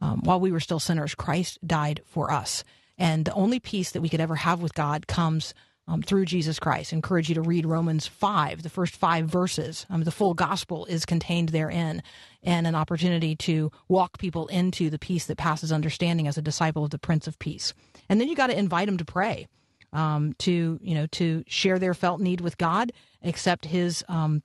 Um, 0.00 0.20
while 0.24 0.40
we 0.40 0.52
were 0.52 0.60
still 0.60 0.80
sinners, 0.80 1.14
Christ 1.14 1.58
died 1.66 2.02
for 2.06 2.30
us. 2.30 2.64
And 2.98 3.24
the 3.24 3.34
only 3.34 3.60
peace 3.60 3.90
that 3.92 4.00
we 4.00 4.08
could 4.08 4.20
ever 4.20 4.36
have 4.36 4.60
with 4.60 4.74
God 4.74 5.06
comes 5.06 5.54
um, 5.88 6.02
through 6.02 6.24
Jesus 6.24 6.58
Christ. 6.58 6.92
I 6.92 6.96
encourage 6.96 7.28
you 7.28 7.34
to 7.36 7.42
read 7.42 7.66
Romans 7.66 8.06
5, 8.06 8.62
the 8.62 8.68
first 8.68 8.96
five 8.96 9.26
verses. 9.26 9.86
Um, 9.88 10.02
the 10.02 10.10
full 10.10 10.34
gospel 10.34 10.84
is 10.86 11.06
contained 11.06 11.50
therein, 11.50 12.02
and 12.42 12.66
an 12.66 12.74
opportunity 12.74 13.36
to 13.36 13.70
walk 13.88 14.18
people 14.18 14.48
into 14.48 14.90
the 14.90 14.98
peace 14.98 15.26
that 15.26 15.38
passes 15.38 15.72
understanding 15.72 16.26
as 16.26 16.36
a 16.36 16.42
disciple 16.42 16.84
of 16.84 16.90
the 16.90 16.98
Prince 16.98 17.26
of 17.26 17.38
Peace. 17.38 17.72
And 18.08 18.20
then 18.20 18.28
you 18.28 18.34
got 18.34 18.48
to 18.48 18.58
invite 18.58 18.86
them 18.86 18.96
to 18.98 19.04
pray, 19.04 19.46
um, 19.92 20.32
to 20.38 20.78
you 20.82 20.94
know, 20.94 21.06
to 21.06 21.44
share 21.46 21.78
their 21.78 21.94
felt 21.94 22.20
need 22.20 22.40
with 22.40 22.58
God, 22.58 22.92
accept 23.22 23.64
His 23.64 24.04
um, 24.08 24.42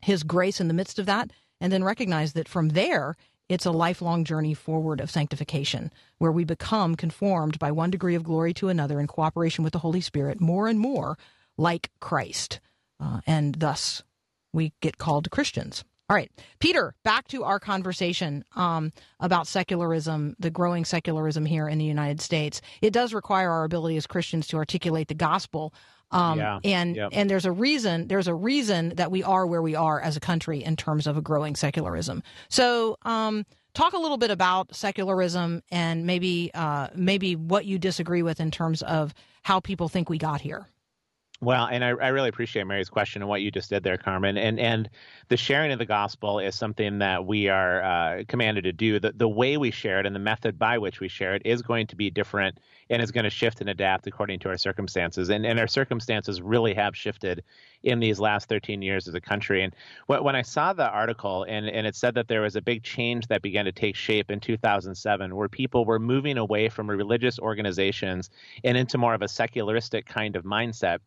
His 0.00 0.22
grace 0.22 0.60
in 0.60 0.68
the 0.68 0.74
midst 0.74 0.98
of 0.98 1.06
that, 1.06 1.32
and 1.60 1.72
then 1.72 1.82
recognize 1.82 2.34
that 2.34 2.48
from 2.48 2.70
there 2.70 3.16
it's 3.48 3.66
a 3.66 3.70
lifelong 3.70 4.24
journey 4.24 4.54
forward 4.54 5.00
of 5.00 5.10
sanctification 5.10 5.90
where 6.18 6.32
we 6.32 6.44
become 6.44 6.94
conformed 6.94 7.58
by 7.58 7.70
one 7.70 7.90
degree 7.90 8.14
of 8.14 8.24
glory 8.24 8.52
to 8.54 8.68
another 8.68 9.00
in 9.00 9.06
cooperation 9.06 9.64
with 9.64 9.72
the 9.72 9.78
Holy 9.78 10.00
Spirit 10.00 10.40
more 10.40 10.68
and 10.68 10.78
more 10.78 11.16
like 11.56 11.90
Christ. 12.00 12.60
Uh, 13.00 13.20
and 13.26 13.54
thus 13.54 14.02
we 14.52 14.72
get 14.80 14.98
called 14.98 15.30
Christians. 15.30 15.84
All 16.10 16.14
right, 16.14 16.32
Peter, 16.58 16.94
back 17.04 17.28
to 17.28 17.44
our 17.44 17.60
conversation 17.60 18.42
um, 18.56 18.92
about 19.20 19.46
secularism, 19.46 20.36
the 20.38 20.50
growing 20.50 20.86
secularism 20.86 21.44
here 21.44 21.68
in 21.68 21.76
the 21.76 21.84
United 21.84 22.22
States. 22.22 22.62
It 22.80 22.94
does 22.94 23.12
require 23.12 23.50
our 23.50 23.64
ability 23.64 23.98
as 23.98 24.06
Christians 24.06 24.46
to 24.48 24.56
articulate 24.56 25.08
the 25.08 25.14
gospel. 25.14 25.74
Um, 26.10 26.38
yeah, 26.38 26.58
and 26.64 26.96
yep. 26.96 27.10
and 27.12 27.28
there's 27.28 27.44
a 27.44 27.52
reason 27.52 28.08
there's 28.08 28.28
a 28.28 28.34
reason 28.34 28.94
that 28.96 29.10
we 29.10 29.22
are 29.22 29.46
where 29.46 29.60
we 29.60 29.74
are 29.74 30.00
as 30.00 30.16
a 30.16 30.20
country 30.20 30.64
in 30.64 30.76
terms 30.76 31.06
of 31.06 31.16
a 31.16 31.20
growing 31.20 31.54
secularism. 31.54 32.22
So 32.48 32.96
um, 33.02 33.44
talk 33.74 33.92
a 33.92 33.98
little 33.98 34.16
bit 34.16 34.30
about 34.30 34.74
secularism 34.74 35.62
and 35.70 36.06
maybe 36.06 36.50
uh, 36.54 36.88
maybe 36.94 37.36
what 37.36 37.66
you 37.66 37.78
disagree 37.78 38.22
with 38.22 38.40
in 38.40 38.50
terms 38.50 38.82
of 38.82 39.12
how 39.42 39.60
people 39.60 39.88
think 39.88 40.08
we 40.08 40.18
got 40.18 40.40
here. 40.40 40.66
Well, 41.40 41.66
and 41.66 41.84
I, 41.84 41.90
I, 41.90 42.08
really 42.08 42.28
appreciate 42.28 42.66
Mary's 42.66 42.88
question 42.88 43.22
and 43.22 43.28
what 43.28 43.42
you 43.42 43.52
just 43.52 43.70
did 43.70 43.84
there, 43.84 43.96
Carmen. 43.96 44.36
And 44.36 44.58
and 44.58 44.90
the 45.28 45.36
sharing 45.36 45.70
of 45.70 45.78
the 45.78 45.86
gospel 45.86 46.40
is 46.40 46.56
something 46.56 46.98
that 46.98 47.26
we 47.26 47.48
are 47.48 47.82
uh, 47.82 48.24
commanded 48.26 48.64
to 48.64 48.72
do. 48.72 48.98
The 48.98 49.12
the 49.12 49.28
way 49.28 49.56
we 49.56 49.70
share 49.70 50.00
it 50.00 50.06
and 50.06 50.16
the 50.16 50.20
method 50.20 50.58
by 50.58 50.78
which 50.78 50.98
we 50.98 51.06
share 51.06 51.36
it 51.36 51.42
is 51.44 51.62
going 51.62 51.86
to 51.88 51.96
be 51.96 52.10
different 52.10 52.58
and 52.90 53.00
is 53.00 53.12
going 53.12 53.22
to 53.22 53.30
shift 53.30 53.60
and 53.60 53.70
adapt 53.70 54.08
according 54.08 54.40
to 54.40 54.48
our 54.48 54.56
circumstances. 54.56 55.28
And 55.28 55.46
and 55.46 55.60
our 55.60 55.68
circumstances 55.68 56.42
really 56.42 56.74
have 56.74 56.96
shifted 56.96 57.44
in 57.82 58.00
these 58.00 58.18
last 58.18 58.48
13 58.48 58.82
years 58.82 59.06
as 59.06 59.14
a 59.14 59.20
country. 59.20 59.62
And 59.62 59.74
when 60.06 60.34
I 60.34 60.42
saw 60.42 60.72
the 60.72 60.88
article 60.88 61.44
and, 61.48 61.68
and 61.68 61.86
it 61.86 61.94
said 61.94 62.14
that 62.14 62.28
there 62.28 62.40
was 62.40 62.56
a 62.56 62.60
big 62.60 62.82
change 62.82 63.28
that 63.28 63.42
began 63.42 63.64
to 63.66 63.72
take 63.72 63.94
shape 63.94 64.30
in 64.30 64.40
2007, 64.40 65.36
where 65.36 65.48
people 65.48 65.84
were 65.84 65.98
moving 65.98 66.38
away 66.38 66.68
from 66.68 66.90
religious 66.90 67.38
organizations 67.38 68.30
and 68.64 68.76
into 68.76 68.98
more 68.98 69.14
of 69.14 69.22
a 69.22 69.28
secularistic 69.28 70.06
kind 70.06 70.34
of 70.34 70.44
mindset, 70.44 70.98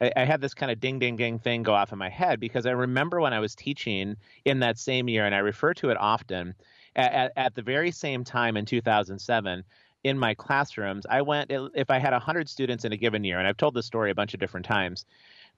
I, 0.00 0.12
I 0.16 0.24
had 0.24 0.40
this 0.40 0.54
kind 0.54 0.70
of 0.70 0.80
ding, 0.80 0.98
ding, 0.98 1.16
ding 1.16 1.38
thing 1.38 1.62
go 1.62 1.74
off 1.74 1.92
in 1.92 1.98
my 1.98 2.08
head 2.08 2.40
because 2.40 2.66
I 2.66 2.70
remember 2.70 3.20
when 3.20 3.32
I 3.32 3.40
was 3.40 3.54
teaching 3.54 4.16
in 4.44 4.60
that 4.60 4.78
same 4.78 5.08
year, 5.08 5.26
and 5.26 5.34
I 5.34 5.38
refer 5.38 5.74
to 5.74 5.90
it 5.90 5.96
often. 5.98 6.54
At, 6.94 7.32
at, 7.36 7.54
the 7.54 7.60
very 7.60 7.90
same 7.90 8.24
time 8.24 8.56
in 8.56 8.64
2007, 8.64 9.64
in 10.04 10.18
my 10.18 10.32
classrooms, 10.32 11.04
I 11.10 11.20
went, 11.20 11.52
if 11.74 11.90
I 11.90 11.98
had 11.98 12.12
100 12.12 12.48
students 12.48 12.86
in 12.86 12.92
a 12.92 12.96
given 12.96 13.22
year, 13.22 13.38
and 13.38 13.46
I've 13.46 13.58
told 13.58 13.74
this 13.74 13.84
story 13.84 14.10
a 14.10 14.14
bunch 14.14 14.32
of 14.32 14.40
different 14.40 14.64
times, 14.64 15.04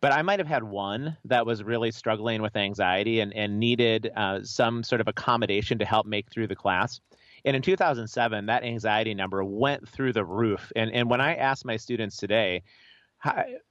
but 0.00 0.12
I 0.12 0.22
might 0.22 0.38
have 0.38 0.48
had 0.48 0.64
one 0.64 1.16
that 1.24 1.46
was 1.46 1.62
really 1.62 1.90
struggling 1.90 2.42
with 2.42 2.56
anxiety 2.56 3.20
and, 3.20 3.32
and 3.34 3.60
needed 3.60 4.10
uh, 4.16 4.42
some 4.42 4.82
sort 4.82 5.00
of 5.00 5.08
accommodation 5.08 5.78
to 5.78 5.84
help 5.84 6.06
make 6.06 6.30
through 6.30 6.46
the 6.46 6.56
class. 6.56 7.00
And 7.44 7.56
in 7.56 7.62
2007, 7.62 8.46
that 8.46 8.64
anxiety 8.64 9.14
number 9.14 9.44
went 9.44 9.88
through 9.88 10.12
the 10.12 10.24
roof. 10.24 10.72
And, 10.76 10.92
and 10.92 11.10
when 11.10 11.20
I 11.20 11.34
ask 11.34 11.64
my 11.64 11.76
students 11.76 12.16
today, 12.16 12.62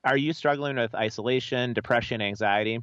are 0.03 0.17
you 0.17 0.33
struggling 0.33 0.75
with 0.75 0.93
isolation, 0.95 1.73
depression, 1.73 2.21
anxiety? 2.21 2.81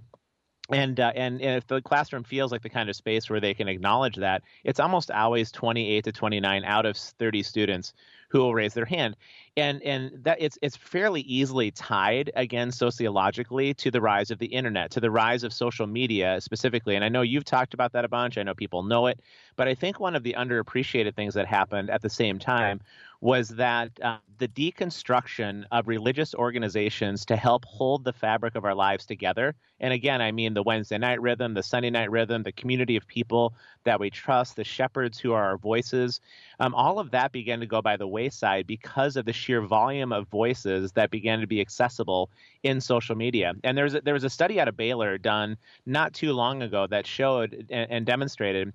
and 0.70 0.98
uh, 0.98 1.12
and 1.14 1.42
if 1.42 1.66
the 1.66 1.82
classroom 1.82 2.24
feels 2.24 2.50
like 2.50 2.62
the 2.62 2.70
kind 2.70 2.88
of 2.88 2.96
space 2.96 3.28
where 3.28 3.40
they 3.40 3.52
can 3.52 3.68
acknowledge 3.68 4.16
that, 4.16 4.42
it's 4.64 4.80
almost 4.80 5.10
always 5.10 5.52
28 5.52 6.04
to 6.04 6.12
29 6.12 6.64
out 6.64 6.86
of 6.86 6.96
30 6.96 7.42
students 7.42 7.92
who 8.30 8.38
will 8.38 8.54
raise 8.54 8.72
their 8.72 8.86
hand. 8.86 9.14
And 9.58 9.82
and 9.82 10.24
that 10.24 10.38
it's 10.40 10.58
it's 10.62 10.76
fairly 10.76 11.20
easily 11.20 11.70
tied 11.70 12.30
again 12.34 12.72
sociologically 12.72 13.74
to 13.74 13.90
the 13.90 14.00
rise 14.00 14.30
of 14.30 14.38
the 14.38 14.46
internet 14.46 14.90
to 14.92 15.00
the 15.00 15.10
rise 15.10 15.44
of 15.44 15.52
social 15.52 15.86
media 15.86 16.40
specifically. 16.40 16.96
And 16.96 17.04
i 17.04 17.10
know 17.10 17.22
you've 17.22 17.44
talked 17.44 17.74
about 17.74 17.92
that 17.92 18.06
a 18.06 18.08
bunch. 18.08 18.38
I 18.38 18.42
know 18.42 18.54
people 18.54 18.82
know 18.82 19.06
it. 19.06 19.20
But 19.56 19.68
i 19.68 19.74
think 19.74 20.00
one 20.00 20.16
of 20.16 20.22
the 20.22 20.34
underappreciated 20.38 21.14
things 21.14 21.34
that 21.34 21.46
happened 21.46 21.90
at 21.90 22.00
the 22.00 22.10
same 22.10 22.38
time 22.38 22.80
was 23.24 23.48
that 23.48 23.90
uh, 24.02 24.18
the 24.36 24.48
deconstruction 24.48 25.64
of 25.72 25.88
religious 25.88 26.34
organizations 26.34 27.24
to 27.24 27.36
help 27.36 27.64
hold 27.64 28.04
the 28.04 28.12
fabric 28.12 28.54
of 28.54 28.66
our 28.66 28.74
lives 28.74 29.06
together. 29.06 29.54
And 29.80 29.94
again, 29.94 30.20
I 30.20 30.30
mean 30.30 30.52
the 30.52 30.62
Wednesday 30.62 30.98
night 30.98 31.22
rhythm, 31.22 31.54
the 31.54 31.62
Sunday 31.62 31.88
night 31.88 32.10
rhythm, 32.10 32.42
the 32.42 32.52
community 32.52 32.96
of 32.96 33.06
people 33.06 33.54
that 33.84 33.98
we 33.98 34.10
trust, 34.10 34.56
the 34.56 34.64
shepherds 34.64 35.18
who 35.18 35.32
are 35.32 35.42
our 35.42 35.56
voices. 35.56 36.20
Um, 36.60 36.74
all 36.74 36.98
of 36.98 37.12
that 37.12 37.32
began 37.32 37.60
to 37.60 37.66
go 37.66 37.80
by 37.80 37.96
the 37.96 38.06
wayside 38.06 38.66
because 38.66 39.16
of 39.16 39.24
the 39.24 39.32
sheer 39.32 39.62
volume 39.62 40.12
of 40.12 40.28
voices 40.28 40.92
that 40.92 41.10
began 41.10 41.40
to 41.40 41.46
be 41.46 41.62
accessible 41.62 42.28
in 42.62 42.78
social 42.78 43.16
media. 43.16 43.54
And 43.64 43.74
there 43.74 43.84
was 43.84 43.94
a, 43.94 44.02
there 44.02 44.12
was 44.12 44.24
a 44.24 44.30
study 44.30 44.60
out 44.60 44.68
of 44.68 44.76
Baylor 44.76 45.16
done 45.16 45.56
not 45.86 46.12
too 46.12 46.34
long 46.34 46.60
ago 46.60 46.86
that 46.88 47.06
showed 47.06 47.66
and, 47.70 47.90
and 47.90 48.04
demonstrated 48.04 48.74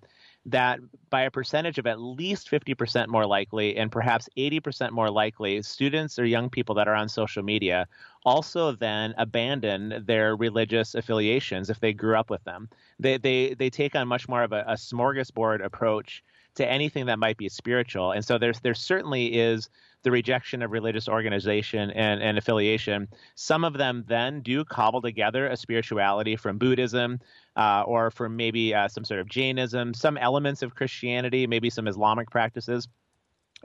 that 0.51 0.79
by 1.09 1.21
a 1.21 1.31
percentage 1.31 1.77
of 1.77 1.87
at 1.87 1.99
least 1.99 2.49
50% 2.49 3.07
more 3.07 3.25
likely 3.25 3.77
and 3.77 3.91
perhaps 3.91 4.29
80% 4.37 4.91
more 4.91 5.09
likely, 5.09 5.61
students 5.61 6.19
or 6.19 6.25
young 6.25 6.49
people 6.49 6.75
that 6.75 6.87
are 6.87 6.95
on 6.95 7.09
social 7.09 7.43
media 7.43 7.87
also 8.25 8.73
then 8.73 9.13
abandon 9.17 10.03
their 10.05 10.35
religious 10.35 10.95
affiliations 10.95 11.69
if 11.69 11.79
they 11.79 11.93
grew 11.93 12.17
up 12.17 12.29
with 12.29 12.43
them. 12.43 12.69
They, 12.99 13.17
they, 13.17 13.53
they 13.53 13.69
take 13.69 13.95
on 13.95 14.07
much 14.07 14.27
more 14.27 14.43
of 14.43 14.51
a, 14.51 14.63
a 14.67 14.73
smorgasbord 14.73 15.63
approach 15.63 16.23
to 16.55 16.69
anything 16.69 17.05
that 17.05 17.19
might 17.19 17.37
be 17.37 17.47
spiritual. 17.47 18.11
And 18.11 18.25
so 18.25 18.37
there's, 18.37 18.59
there 18.59 18.73
certainly 18.73 19.39
is 19.39 19.69
the 20.03 20.11
rejection 20.11 20.61
of 20.61 20.71
religious 20.71 21.07
organization 21.07 21.91
and, 21.91 22.21
and 22.21 22.37
affiliation. 22.37 23.07
Some 23.35 23.63
of 23.63 23.73
them 23.73 24.05
then 24.07 24.41
do 24.41 24.63
cobble 24.63 25.01
together 25.01 25.47
a 25.47 25.57
spirituality 25.57 26.35
from 26.35 26.57
Buddhism, 26.57 27.19
uh, 27.59 27.83
or 27.85 28.09
from 28.09 28.37
maybe 28.37 28.73
uh, 28.73 28.87
some 28.87 29.03
sort 29.03 29.19
of 29.19 29.27
Jainism, 29.27 29.93
some 29.93 30.17
elements 30.17 30.61
of 30.63 30.75
Christianity, 30.75 31.45
maybe 31.45 31.69
some 31.69 31.89
Islamic 31.89 32.31
practices, 32.31 32.87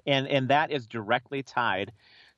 and 0.04 0.26
and 0.26 0.48
that 0.48 0.72
is 0.72 0.88
directly 0.88 1.44
tied 1.44 1.92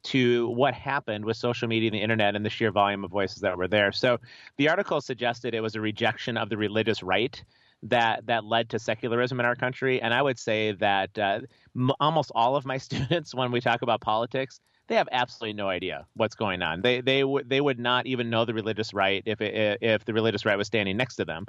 to 0.04 0.48
what 0.50 0.74
happened 0.74 1.24
with 1.24 1.38
social 1.38 1.66
media 1.66 1.88
and 1.88 1.94
the 1.94 2.02
internet 2.02 2.36
and 2.36 2.44
the 2.44 2.50
sheer 2.50 2.70
volume 2.70 3.04
of 3.04 3.10
voices 3.10 3.40
that 3.40 3.56
were 3.56 3.66
there. 3.66 3.90
So 3.90 4.18
the 4.58 4.68
article 4.68 5.00
suggested 5.00 5.54
it 5.54 5.62
was 5.62 5.74
a 5.74 5.80
rejection 5.80 6.36
of 6.36 6.50
the 6.50 6.58
religious 6.58 7.02
right 7.02 7.42
that 7.84 8.26
that 8.26 8.44
led 8.44 8.68
to 8.70 8.78
secularism 8.78 9.40
in 9.40 9.46
our 9.46 9.56
country. 9.56 10.02
And 10.02 10.12
I 10.12 10.20
would 10.20 10.38
say 10.38 10.72
that 10.72 11.18
uh, 11.18 11.40
m- 11.74 11.90
almost 12.00 12.32
all 12.34 12.54
of 12.56 12.66
my 12.66 12.76
students, 12.86 13.34
when 13.34 13.50
we 13.50 13.62
talk 13.62 13.80
about 13.80 14.02
politics, 14.02 14.60
they 14.88 14.94
have 14.94 15.08
absolutely 15.12 15.54
no 15.54 15.68
idea 15.68 16.06
what's 16.14 16.34
going 16.34 16.62
on. 16.62 16.82
They 16.82 17.00
they 17.00 17.24
would 17.24 17.48
they 17.48 17.60
would 17.60 17.78
not 17.78 18.06
even 18.06 18.30
know 18.30 18.44
the 18.44 18.54
religious 18.54 18.94
right 18.94 19.22
if 19.26 19.40
it, 19.40 19.78
if 19.82 20.04
the 20.04 20.12
religious 20.12 20.44
right 20.44 20.56
was 20.56 20.66
standing 20.66 20.96
next 20.96 21.16
to 21.16 21.24
them 21.24 21.46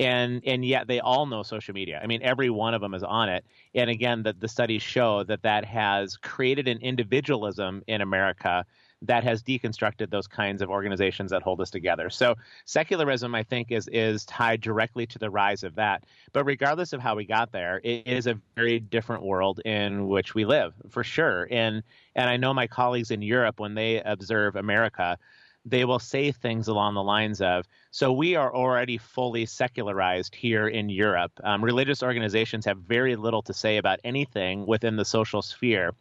and 0.00 0.42
and 0.44 0.64
yet 0.64 0.86
they 0.86 1.00
all 1.00 1.26
know 1.26 1.42
social 1.42 1.74
media. 1.74 2.00
I 2.02 2.06
mean, 2.06 2.20
every 2.22 2.50
one 2.50 2.74
of 2.74 2.80
them 2.80 2.94
is 2.94 3.02
on 3.02 3.28
it. 3.28 3.44
And 3.74 3.90
again, 3.90 4.22
the 4.22 4.32
the 4.32 4.48
studies 4.48 4.82
show 4.82 5.24
that 5.24 5.42
that 5.42 5.64
has 5.64 6.16
created 6.16 6.68
an 6.68 6.78
individualism 6.78 7.82
in 7.86 8.00
America 8.00 8.64
that 9.02 9.22
has 9.22 9.42
deconstructed 9.42 10.10
those 10.10 10.26
kinds 10.26 10.62
of 10.62 10.70
organizations 10.70 11.30
that 11.30 11.42
hold 11.42 11.60
us 11.60 11.70
together. 11.70 12.08
So 12.08 12.36
secularism, 12.64 13.34
I 13.34 13.42
think, 13.42 13.70
is 13.70 13.88
is 13.88 14.24
tied 14.24 14.60
directly 14.60 15.06
to 15.06 15.18
the 15.18 15.30
rise 15.30 15.62
of 15.62 15.74
that. 15.76 16.04
But 16.32 16.44
regardless 16.44 16.92
of 16.92 17.00
how 17.00 17.14
we 17.14 17.24
got 17.24 17.52
there, 17.52 17.80
it 17.84 18.06
is 18.06 18.26
a 18.26 18.40
very 18.56 18.80
different 18.80 19.22
world 19.22 19.60
in 19.64 20.08
which 20.08 20.34
we 20.34 20.44
live, 20.44 20.74
for 20.88 21.04
sure. 21.04 21.46
And 21.50 21.82
and 22.16 22.28
I 22.28 22.36
know 22.36 22.54
my 22.54 22.66
colleagues 22.66 23.10
in 23.10 23.22
Europe 23.22 23.60
when 23.60 23.74
they 23.74 24.00
observe 24.02 24.56
America 24.56 25.18
they 25.64 25.84
will 25.84 25.98
say 25.98 26.30
things 26.30 26.68
along 26.68 26.94
the 26.94 27.02
lines 27.02 27.40
of, 27.40 27.66
so 27.90 28.12
we 28.12 28.36
are 28.36 28.54
already 28.54 28.98
fully 28.98 29.46
secularized 29.46 30.34
here 30.34 30.68
in 30.68 30.88
Europe. 30.88 31.32
Um, 31.42 31.64
religious 31.64 32.02
organizations 32.02 32.66
have 32.66 32.78
very 32.78 33.16
little 33.16 33.42
to 33.42 33.54
say 33.54 33.78
about 33.78 34.00
anything 34.04 34.66
within 34.66 34.96
the 34.96 35.04
social 35.04 35.42
sphere. 35.42 35.94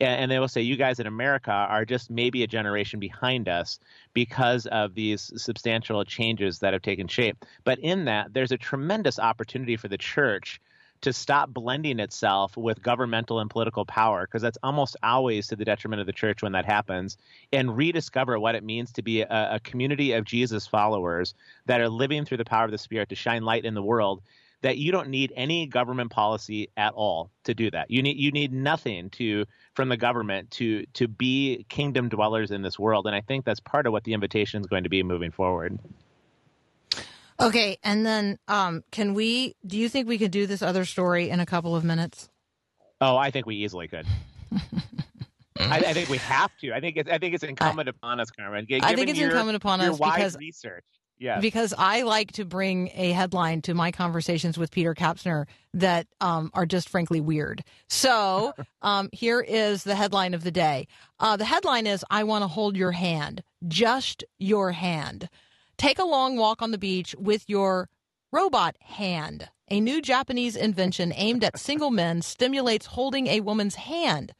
And, 0.00 0.22
and 0.22 0.30
they 0.30 0.38
will 0.40 0.48
say, 0.48 0.62
you 0.62 0.76
guys 0.76 0.98
in 0.98 1.06
America 1.06 1.52
are 1.52 1.84
just 1.84 2.10
maybe 2.10 2.42
a 2.42 2.48
generation 2.48 2.98
behind 2.98 3.48
us 3.48 3.78
because 4.14 4.66
of 4.66 4.94
these 4.94 5.32
substantial 5.36 6.04
changes 6.04 6.58
that 6.58 6.72
have 6.72 6.82
taken 6.82 7.06
shape. 7.06 7.44
But 7.62 7.78
in 7.78 8.06
that, 8.06 8.34
there's 8.34 8.52
a 8.52 8.58
tremendous 8.58 9.18
opportunity 9.18 9.76
for 9.76 9.88
the 9.88 9.98
church 9.98 10.60
to 11.00 11.12
stop 11.12 11.50
blending 11.50 11.98
itself 11.98 12.56
with 12.56 12.82
governmental 12.82 13.40
and 13.40 13.50
political 13.50 13.84
power, 13.84 14.26
because 14.26 14.42
that's 14.42 14.58
almost 14.62 14.96
always 15.02 15.46
to 15.48 15.56
the 15.56 15.64
detriment 15.64 16.00
of 16.00 16.06
the 16.06 16.12
church 16.12 16.42
when 16.42 16.52
that 16.52 16.64
happens, 16.64 17.18
and 17.52 17.76
rediscover 17.76 18.40
what 18.40 18.54
it 18.54 18.64
means 18.64 18.92
to 18.92 19.02
be 19.02 19.20
a, 19.20 19.54
a 19.54 19.60
community 19.60 20.12
of 20.12 20.24
Jesus 20.24 20.66
followers 20.66 21.34
that 21.66 21.80
are 21.80 21.88
living 21.88 22.24
through 22.24 22.38
the 22.38 22.44
power 22.44 22.64
of 22.64 22.70
the 22.70 22.78
Spirit 22.78 23.10
to 23.10 23.14
shine 23.14 23.42
light 23.42 23.64
in 23.64 23.74
the 23.74 23.82
world. 23.82 24.22
That 24.62 24.78
you 24.78 24.92
don't 24.92 25.10
need 25.10 25.30
any 25.36 25.66
government 25.66 26.10
policy 26.10 26.70
at 26.78 26.94
all 26.94 27.30
to 27.42 27.52
do 27.52 27.70
that. 27.72 27.90
You 27.90 28.02
need 28.02 28.16
you 28.16 28.30
need 28.30 28.50
nothing 28.50 29.10
to 29.10 29.44
from 29.74 29.90
the 29.90 29.96
government 29.98 30.50
to 30.52 30.86
to 30.94 31.06
be 31.06 31.66
kingdom 31.68 32.08
dwellers 32.08 32.50
in 32.50 32.62
this 32.62 32.78
world, 32.78 33.06
and 33.06 33.14
I 33.14 33.20
think 33.20 33.44
that's 33.44 33.60
part 33.60 33.86
of 33.86 33.92
what 33.92 34.04
the 34.04 34.14
invitation 34.14 34.62
is 34.62 34.66
going 34.66 34.84
to 34.84 34.88
be 34.88 35.02
moving 35.02 35.32
forward. 35.32 35.78
Okay, 37.40 37.78
and 37.82 38.06
then 38.06 38.38
um, 38.48 38.84
can 38.92 39.14
we? 39.14 39.56
Do 39.66 39.76
you 39.76 39.88
think 39.88 40.08
we 40.08 40.18
could 40.18 40.30
do 40.30 40.46
this 40.46 40.62
other 40.62 40.84
story 40.84 41.30
in 41.30 41.40
a 41.40 41.46
couple 41.46 41.74
of 41.74 41.84
minutes? 41.84 42.28
Oh, 43.00 43.16
I 43.16 43.30
think 43.30 43.46
we 43.46 43.56
easily 43.56 43.88
could. 43.88 44.06
I, 45.58 45.78
I, 45.78 45.92
think 45.92 46.08
we 46.08 46.18
have 46.18 46.50
to. 46.60 46.72
I 46.72 46.80
think 46.80 46.96
it's. 46.96 47.10
I 47.10 47.18
think 47.18 47.34
it's 47.34 47.44
incumbent 47.44 47.88
I, 47.88 47.90
upon 47.90 48.20
us, 48.20 48.30
Carmen. 48.30 48.64
Given 48.66 48.84
I 48.84 48.94
think 48.94 49.08
it's 49.08 49.18
your, 49.18 49.30
incumbent 49.30 49.56
upon 49.56 49.80
us 49.80 49.98
because 49.98 50.36
research. 50.36 50.84
Yeah. 51.18 51.40
Because 51.40 51.72
I 51.76 52.02
like 52.02 52.32
to 52.32 52.44
bring 52.44 52.90
a 52.94 53.12
headline 53.12 53.62
to 53.62 53.74
my 53.74 53.92
conversations 53.92 54.58
with 54.58 54.70
Peter 54.70 54.94
Kapsner 54.94 55.46
that 55.72 56.08
um, 56.20 56.50
are 56.54 56.66
just 56.66 56.88
frankly 56.88 57.20
weird. 57.20 57.62
So 57.88 58.52
um, 58.82 59.08
here 59.12 59.40
is 59.40 59.84
the 59.84 59.94
headline 59.94 60.34
of 60.34 60.42
the 60.42 60.50
day. 60.50 60.88
Uh, 61.20 61.36
the 61.36 61.44
headline 61.44 61.86
is 61.86 62.04
I 62.10 62.24
want 62.24 62.42
to 62.42 62.48
hold 62.48 62.76
your 62.76 62.92
hand, 62.92 63.42
just 63.68 64.24
your 64.38 64.72
hand. 64.72 65.28
Take 65.76 65.98
a 65.98 66.04
long 66.04 66.36
walk 66.36 66.62
on 66.62 66.70
the 66.70 66.78
beach 66.78 67.14
with 67.18 67.48
your 67.48 67.88
robot 68.32 68.76
hand. 68.80 69.48
A 69.70 69.80
new 69.80 70.02
Japanese 70.02 70.56
invention 70.56 71.12
aimed 71.14 71.42
at 71.42 71.58
single 71.58 71.90
men 71.90 72.22
stimulates 72.22 72.86
holding 72.86 73.26
a 73.26 73.40
woman's 73.40 73.76
hand. 73.76 74.32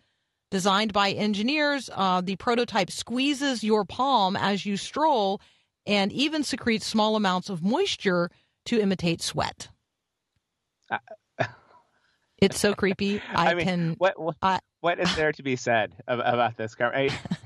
Designed 0.50 0.92
by 0.92 1.10
engineers, 1.10 1.90
uh, 1.94 2.20
the 2.20 2.36
prototype 2.36 2.90
squeezes 2.90 3.64
your 3.64 3.84
palm 3.84 4.36
as 4.36 4.66
you 4.66 4.76
stroll 4.76 5.40
and 5.86 6.12
even 6.12 6.44
secretes 6.44 6.86
small 6.86 7.16
amounts 7.16 7.48
of 7.50 7.62
moisture 7.62 8.30
to 8.66 8.80
imitate 8.80 9.20
sweat. 9.20 9.68
Uh, 10.90 10.98
it's 12.38 12.58
so 12.58 12.74
creepy. 12.74 13.20
I, 13.34 13.50
I 13.50 13.54
mean, 13.54 13.64
can. 13.66 13.94
What 13.98 14.20
what, 14.20 14.36
I, 14.42 14.60
what 14.80 15.00
is 15.00 15.14
there 15.16 15.32
to 15.32 15.42
be 15.42 15.56
said 15.56 15.94
about 16.06 16.56
this? 16.56 16.76
I, 16.78 17.08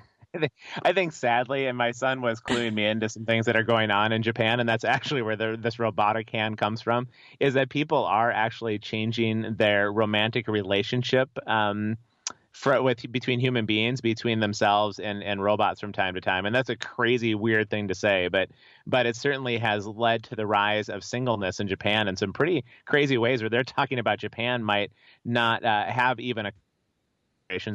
I 0.83 0.93
think 0.93 1.13
sadly, 1.13 1.67
and 1.67 1.79
my 1.79 1.93
son 1.93 2.21
was 2.21 2.41
cluing 2.41 2.75
me 2.75 2.87
into 2.87 3.09
some 3.09 3.25
things 3.25 3.47
that 3.47 3.57
are 3.57 3.63
going 3.63 3.91
on 3.91 4.13
in 4.13 4.23
Japan, 4.23 4.61
and 4.61 4.69
that's 4.69 4.85
actually 4.85 5.23
where 5.23 5.37
the, 5.37 5.57
this 5.59 5.79
robotic 5.79 6.29
hand 6.31 6.59
comes 6.59 6.83
from. 6.83 7.09
Is 7.41 7.55
that 7.55 7.71
people 7.71 8.05
are 8.05 8.31
actually 8.31 8.79
changing 8.79 9.55
their 9.57 9.91
romantic 9.91 10.47
relationship 10.49 11.31
um, 11.47 11.97
for, 12.53 12.83
with 12.83 13.11
between 13.11 13.41
human 13.41 13.65
beings, 13.65 14.01
between 14.01 14.41
themselves 14.41 14.99
and, 14.99 15.23
and 15.23 15.43
robots 15.43 15.81
from 15.81 15.93
time 15.93 16.15
to 16.15 16.21
time, 16.21 16.45
and 16.45 16.55
that's 16.55 16.69
a 16.69 16.77
crazy, 16.77 17.35
weird 17.35 17.71
thing 17.71 17.89
to 17.89 17.95
say, 17.95 18.29
but 18.29 18.51
but 18.87 19.07
it 19.07 19.17
certainly 19.17 19.57
has 19.57 19.87
led 19.87 20.25
to 20.25 20.37
the 20.37 20.47
rise 20.47 20.91
of 20.91 21.03
singleness 21.03 21.59
in 21.59 21.69
Japan 21.69 22.07
in 22.07 22.17
some 22.17 22.35
pretty 22.35 22.65
crazy 22.85 23.17
ways. 23.17 23.43
Where 23.43 23.51
they're 23.51 23.65
talking 23.65 23.99
about 23.99 24.19
Japan 24.19 24.63
might 24.63 24.93
not 25.25 25.65
uh, 25.65 25.87
have 25.87 26.21
even 26.21 26.47
a 26.47 26.53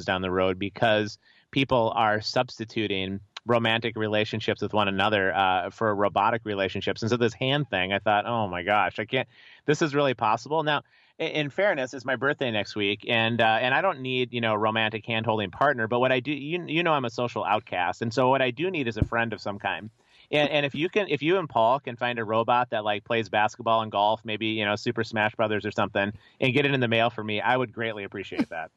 down 0.06 0.22
the 0.22 0.30
road 0.30 0.60
because 0.60 1.18
people 1.54 1.94
are 1.96 2.20
substituting 2.20 3.22
romantic 3.46 3.96
relationships 3.96 4.62
with 4.62 4.74
one 4.74 4.88
another 4.88 5.34
uh, 5.34 5.70
for 5.70 5.96
robotic 5.96 6.42
relationships. 6.44 7.02
And 7.02 7.12
so 7.12 7.16
this 7.16 7.34
hand 7.34 7.70
thing, 7.70 7.94
I 7.94 8.00
thought, 8.00 8.26
oh 8.26 8.48
my 8.48 8.64
gosh, 8.64 9.00
I 9.00 9.06
can't. 9.06 9.28
This 9.66 9.82
is 9.82 9.96
really 9.96 10.16
possible 10.16 10.64
now. 10.64 10.82
In 11.20 11.52
fairness, 11.52 11.94
it's 11.94 12.06
my 12.06 12.16
birthday 12.16 12.50
next 12.50 12.76
week, 12.76 13.06
and 13.08 13.40
uh, 13.40 13.60
and 13.62 13.72
I 13.76 13.82
don't 13.82 14.02
need 14.02 14.34
you 14.34 14.42
know 14.42 14.54
a 14.54 14.58
romantic 14.58 15.06
hand 15.06 15.28
holding 15.28 15.52
partner. 15.52 15.88
But 15.88 16.00
what 16.00 16.12
I 16.12 16.20
do, 16.20 16.32
you 16.32 16.66
you 16.66 16.82
know, 16.82 16.92
I'm 16.92 17.06
a 17.06 17.10
social 17.12 17.46
outcast, 17.46 18.02
and 18.02 18.12
so 18.12 18.30
what 18.30 18.42
I 18.42 18.50
do 18.50 18.72
need 18.72 18.88
is 18.88 18.98
a 18.98 19.06
friend 19.06 19.32
of 19.32 19.40
some 19.40 19.60
kind. 19.60 19.92
And, 20.32 20.50
and 20.50 20.66
if 20.66 20.74
you 20.74 20.90
can, 20.90 21.06
if 21.10 21.22
you 21.22 21.38
and 21.38 21.48
Paul 21.48 21.80
can 21.80 21.98
find 21.98 22.18
a 22.18 22.24
robot 22.26 22.72
that 22.72 22.84
like 22.84 23.04
plays 23.04 23.30
basketball 23.30 23.82
and 23.82 23.92
golf, 23.92 24.22
maybe 24.26 24.48
you 24.48 24.66
know 24.66 24.76
Super 24.76 25.04
Smash 25.04 25.36
Brothers 25.36 25.68
or 25.68 25.72
something, 25.72 26.14
and 26.42 26.54
get 26.54 26.66
it 26.66 26.74
in 26.74 26.80
the 26.80 26.88
mail 26.88 27.12
for 27.12 27.24
me, 27.24 27.40
I 27.40 27.56
would 27.56 27.72
greatly 27.72 28.06
appreciate 28.06 28.50
that 28.50 28.72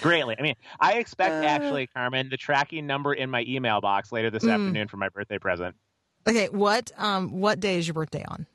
greatly. 0.00 0.36
I 0.38 0.42
mean, 0.42 0.54
I 0.78 0.94
expect 0.94 1.44
uh, 1.44 1.48
actually, 1.48 1.86
Carmen, 1.86 2.28
the 2.30 2.36
tracking 2.36 2.86
number 2.86 3.12
in 3.12 3.30
my 3.30 3.44
email 3.46 3.80
box 3.80 4.12
later 4.12 4.30
this 4.30 4.44
mm. 4.44 4.52
afternoon 4.52 4.88
for 4.88 4.96
my 4.96 5.08
birthday 5.08 5.38
present. 5.38 5.76
Okay, 6.28 6.48
what 6.48 6.92
um 6.98 7.40
what 7.40 7.60
day 7.60 7.78
is 7.78 7.86
your 7.86 7.94
birthday 7.94 8.24
on? 8.26 8.46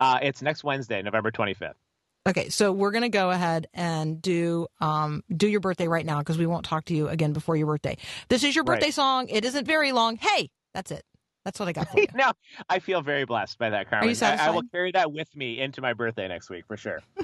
Uh, 0.00 0.18
it's 0.22 0.42
next 0.42 0.64
Wednesday, 0.64 1.02
November 1.02 1.30
twenty 1.30 1.54
fifth. 1.54 1.76
Okay, 2.26 2.48
so 2.48 2.72
we're 2.72 2.90
gonna 2.90 3.10
go 3.10 3.30
ahead 3.30 3.66
and 3.74 4.22
do 4.22 4.66
um 4.80 5.22
do 5.34 5.46
your 5.46 5.60
birthday 5.60 5.88
right 5.88 6.06
now 6.06 6.20
because 6.20 6.38
we 6.38 6.46
won't 6.46 6.64
talk 6.64 6.86
to 6.86 6.94
you 6.94 7.08
again 7.08 7.32
before 7.32 7.56
your 7.56 7.66
birthday. 7.66 7.96
This 8.28 8.44
is 8.44 8.54
your 8.54 8.64
birthday 8.64 8.86
right. 8.86 8.94
song. 8.94 9.28
It 9.28 9.44
isn't 9.44 9.66
very 9.66 9.92
long. 9.92 10.16
Hey, 10.16 10.50
that's 10.72 10.90
it. 10.90 11.04
That's 11.44 11.60
what 11.60 11.68
I 11.68 11.72
got 11.72 11.90
for 11.90 12.00
you. 12.00 12.06
no, 12.14 12.32
I 12.70 12.78
feel 12.78 13.02
very 13.02 13.26
blessed 13.26 13.58
by 13.58 13.70
that, 13.70 13.90
Carmen. 13.90 14.06
Are 14.06 14.08
you 14.08 14.14
satisfied? 14.14 14.46
I, 14.46 14.52
I 14.52 14.54
will 14.54 14.62
carry 14.72 14.92
that 14.92 15.12
with 15.12 15.34
me 15.36 15.60
into 15.60 15.82
my 15.82 15.92
birthday 15.92 16.26
next 16.26 16.48
week 16.48 16.64
for 16.66 16.76
sure. 16.76 17.02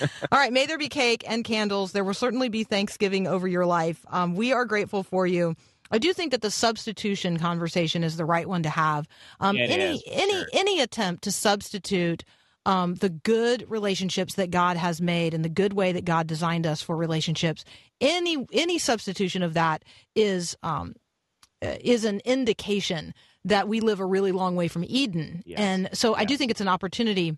All 0.32 0.38
right. 0.38 0.52
May 0.52 0.66
there 0.66 0.78
be 0.78 0.88
cake 0.88 1.24
and 1.26 1.44
candles. 1.44 1.92
There 1.92 2.04
will 2.04 2.14
certainly 2.14 2.48
be 2.48 2.64
Thanksgiving 2.64 3.26
over 3.26 3.46
your 3.48 3.66
life. 3.66 4.04
Um, 4.08 4.34
we 4.34 4.52
are 4.52 4.64
grateful 4.64 5.02
for 5.02 5.26
you. 5.26 5.54
I 5.90 5.98
do 5.98 6.12
think 6.12 6.32
that 6.32 6.42
the 6.42 6.50
substitution 6.50 7.38
conversation 7.38 8.02
is 8.02 8.16
the 8.16 8.24
right 8.24 8.48
one 8.48 8.62
to 8.64 8.70
have. 8.70 9.06
Um, 9.40 9.56
any 9.56 9.96
is, 9.96 10.02
any 10.06 10.32
sure. 10.32 10.46
any 10.52 10.80
attempt 10.80 11.24
to 11.24 11.32
substitute 11.32 12.24
um, 12.64 12.96
the 12.96 13.08
good 13.08 13.64
relationships 13.68 14.34
that 14.34 14.50
God 14.50 14.76
has 14.76 15.00
made 15.00 15.32
and 15.32 15.44
the 15.44 15.48
good 15.48 15.72
way 15.72 15.92
that 15.92 16.04
God 16.04 16.26
designed 16.26 16.66
us 16.66 16.82
for 16.82 16.96
relationships, 16.96 17.64
any 18.00 18.44
any 18.52 18.78
substitution 18.78 19.42
of 19.42 19.54
that 19.54 19.84
is 20.14 20.56
um, 20.62 20.94
is 21.62 22.04
an 22.04 22.20
indication 22.24 23.14
that 23.44 23.68
we 23.68 23.80
live 23.80 24.00
a 24.00 24.06
really 24.06 24.32
long 24.32 24.56
way 24.56 24.66
from 24.66 24.84
Eden. 24.88 25.42
Yes. 25.46 25.60
And 25.60 25.88
so 25.92 26.10
yes. 26.10 26.20
I 26.20 26.24
do 26.24 26.36
think 26.36 26.50
it's 26.50 26.60
an 26.60 26.68
opportunity 26.68 27.36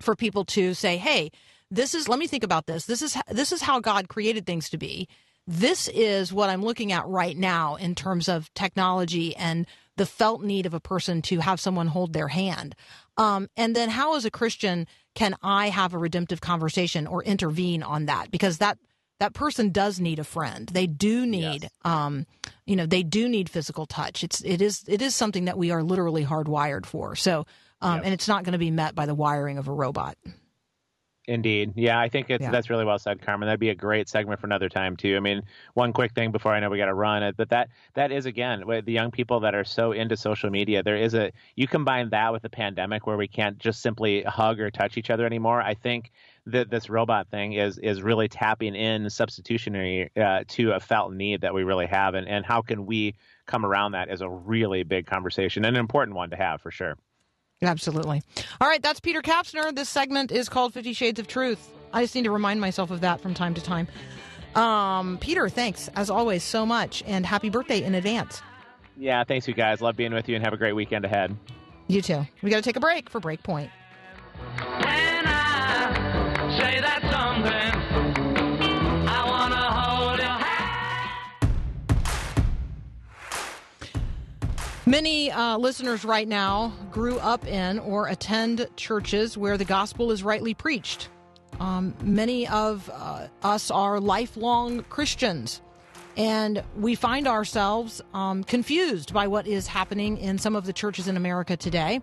for 0.00 0.14
people 0.14 0.44
to 0.46 0.74
say, 0.74 0.96
"Hey, 0.96 1.30
this 1.74 1.94
is 1.94 2.08
let 2.08 2.18
me 2.18 2.26
think 2.26 2.44
about 2.44 2.66
this. 2.66 2.86
This 2.86 3.02
is 3.02 3.16
this 3.30 3.52
is 3.52 3.62
how 3.62 3.80
God 3.80 4.08
created 4.08 4.46
things 4.46 4.70
to 4.70 4.78
be. 4.78 5.08
This 5.46 5.88
is 5.88 6.32
what 6.32 6.48
I'm 6.48 6.62
looking 6.62 6.92
at 6.92 7.06
right 7.06 7.36
now 7.36 7.74
in 7.74 7.94
terms 7.94 8.28
of 8.28 8.52
technology 8.54 9.36
and 9.36 9.66
the 9.96 10.06
felt 10.06 10.42
need 10.42 10.66
of 10.66 10.74
a 10.74 10.80
person 10.80 11.20
to 11.22 11.40
have 11.40 11.60
someone 11.60 11.86
hold 11.86 12.12
their 12.12 12.28
hand. 12.28 12.74
Um, 13.16 13.48
and 13.56 13.76
then 13.76 13.90
how 13.90 14.16
as 14.16 14.24
a 14.24 14.30
Christian 14.30 14.86
can 15.14 15.36
I 15.42 15.68
have 15.68 15.94
a 15.94 15.98
redemptive 15.98 16.40
conversation 16.40 17.06
or 17.06 17.22
intervene 17.22 17.82
on 17.82 18.06
that? 18.06 18.30
Because 18.30 18.58
that 18.58 18.78
that 19.20 19.34
person 19.34 19.70
does 19.70 20.00
need 20.00 20.18
a 20.18 20.24
friend. 20.24 20.68
They 20.72 20.86
do 20.86 21.24
need, 21.24 21.62
yes. 21.62 21.70
um, 21.84 22.26
you 22.66 22.74
know, 22.74 22.86
they 22.86 23.02
do 23.02 23.28
need 23.28 23.48
physical 23.48 23.86
touch. 23.86 24.24
It's 24.24 24.40
it 24.42 24.60
is 24.60 24.82
it 24.88 25.02
is 25.02 25.14
something 25.14 25.44
that 25.44 25.58
we 25.58 25.70
are 25.70 25.82
literally 25.82 26.24
hardwired 26.24 26.86
for. 26.86 27.14
So, 27.14 27.46
um, 27.80 28.00
and 28.02 28.12
it's 28.14 28.28
not 28.28 28.44
going 28.44 28.52
to 28.52 28.58
be 28.58 28.70
met 28.70 28.94
by 28.94 29.06
the 29.06 29.14
wiring 29.14 29.58
of 29.58 29.68
a 29.68 29.72
robot. 29.72 30.16
Indeed. 31.26 31.72
Yeah, 31.74 31.98
I 31.98 32.10
think 32.10 32.28
it's 32.28 32.42
yeah. 32.42 32.50
that's 32.50 32.68
really 32.68 32.84
well 32.84 32.98
said, 32.98 33.22
Carmen. 33.22 33.46
That'd 33.46 33.58
be 33.58 33.70
a 33.70 33.74
great 33.74 34.10
segment 34.10 34.40
for 34.40 34.46
another 34.46 34.68
time 34.68 34.94
too. 34.94 35.16
I 35.16 35.20
mean, 35.20 35.42
one 35.72 35.94
quick 35.94 36.12
thing 36.12 36.32
before 36.32 36.52
I 36.52 36.60
know 36.60 36.68
we 36.68 36.76
got 36.76 36.86
to 36.86 36.94
run 36.94 37.32
but 37.36 37.48
that 37.48 37.70
that 37.94 38.12
is 38.12 38.26
again 38.26 38.62
the 38.66 38.92
young 38.92 39.10
people 39.10 39.40
that 39.40 39.54
are 39.54 39.64
so 39.64 39.92
into 39.92 40.16
social 40.18 40.50
media. 40.50 40.82
There 40.82 40.96
is 40.96 41.14
a 41.14 41.32
you 41.56 41.66
combine 41.66 42.10
that 42.10 42.32
with 42.32 42.42
the 42.42 42.50
pandemic 42.50 43.06
where 43.06 43.16
we 43.16 43.26
can't 43.26 43.58
just 43.58 43.80
simply 43.80 44.22
hug 44.24 44.60
or 44.60 44.70
touch 44.70 44.98
each 44.98 45.08
other 45.08 45.24
anymore. 45.24 45.62
I 45.62 45.72
think 45.72 46.12
that 46.46 46.68
this 46.68 46.90
robot 46.90 47.28
thing 47.30 47.54
is 47.54 47.78
is 47.78 48.02
really 48.02 48.28
tapping 48.28 48.74
in 48.74 49.08
substitutionary 49.08 50.10
uh, 50.16 50.44
to 50.48 50.72
a 50.72 50.80
felt 50.80 51.14
need 51.14 51.40
that 51.40 51.54
we 51.54 51.62
really 51.62 51.86
have, 51.86 52.14
and 52.14 52.28
and 52.28 52.44
how 52.44 52.60
can 52.60 52.84
we 52.84 53.14
come 53.46 53.64
around 53.64 53.92
that 53.92 54.10
is 54.10 54.20
a 54.20 54.28
really 54.28 54.82
big 54.82 55.06
conversation 55.06 55.64
and 55.64 55.74
an 55.74 55.80
important 55.80 56.16
one 56.16 56.28
to 56.30 56.36
have 56.36 56.60
for 56.60 56.70
sure. 56.70 56.98
Absolutely. 57.64 58.22
All 58.60 58.68
right, 58.68 58.82
that's 58.82 59.00
Peter 59.00 59.22
Kapsner. 59.22 59.74
This 59.74 59.88
segment 59.88 60.30
is 60.32 60.48
called 60.48 60.74
Fifty 60.74 60.92
Shades 60.92 61.18
of 61.18 61.26
Truth. 61.26 61.70
I 61.92 62.02
just 62.02 62.14
need 62.14 62.24
to 62.24 62.30
remind 62.30 62.60
myself 62.60 62.90
of 62.90 63.00
that 63.02 63.20
from 63.20 63.34
time 63.34 63.54
to 63.54 63.62
time. 63.62 63.88
Um, 64.54 65.18
Peter, 65.18 65.48
thanks 65.48 65.88
as 65.96 66.10
always 66.10 66.42
so 66.44 66.64
much, 66.64 67.02
and 67.06 67.26
happy 67.26 67.50
birthday 67.50 67.82
in 67.82 67.94
advance. 67.94 68.42
Yeah, 68.96 69.24
thanks, 69.24 69.48
you 69.48 69.54
guys. 69.54 69.80
Love 69.80 69.96
being 69.96 70.12
with 70.12 70.28
you, 70.28 70.36
and 70.36 70.44
have 70.44 70.52
a 70.52 70.56
great 70.56 70.74
weekend 70.74 71.04
ahead. 71.04 71.36
You 71.88 72.00
too. 72.00 72.26
We 72.42 72.50
got 72.50 72.56
to 72.56 72.62
take 72.62 72.76
a 72.76 72.80
break 72.80 73.10
for 73.10 73.20
Breakpoint. 73.20 73.70
Many 84.86 85.30
uh, 85.30 85.56
listeners 85.56 86.04
right 86.04 86.28
now 86.28 86.74
grew 86.92 87.18
up 87.18 87.46
in 87.46 87.78
or 87.78 88.08
attend 88.08 88.68
churches 88.76 89.38
where 89.38 89.56
the 89.56 89.64
gospel 89.64 90.10
is 90.10 90.22
rightly 90.22 90.52
preached. 90.52 91.08
Um, 91.58 91.94
many 92.02 92.46
of 92.48 92.90
uh, 92.92 93.28
us 93.42 93.70
are 93.70 93.98
lifelong 93.98 94.82
Christians, 94.90 95.62
and 96.18 96.62
we 96.76 96.96
find 96.96 97.26
ourselves 97.26 98.02
um, 98.12 98.44
confused 98.44 99.14
by 99.14 99.26
what 99.26 99.46
is 99.46 99.66
happening 99.66 100.18
in 100.18 100.36
some 100.36 100.54
of 100.54 100.66
the 100.66 100.72
churches 100.74 101.08
in 101.08 101.16
America 101.16 101.56
today. 101.56 102.02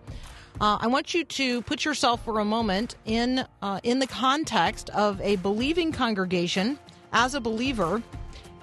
Uh, 0.60 0.80
I 0.82 0.88
want 0.88 1.14
you 1.14 1.24
to 1.24 1.62
put 1.62 1.86
yourself 1.86 2.26
for 2.26 2.40
a 2.40 2.46
moment 2.46 2.96
in 3.06 3.46
uh, 3.62 3.80
in 3.84 4.00
the 4.00 4.08
context 4.08 4.90
of 4.90 5.22
a 5.22 5.36
believing 5.38 5.92
congregation 5.92 6.80
as 7.14 7.36
a 7.36 7.42
believer 7.42 8.02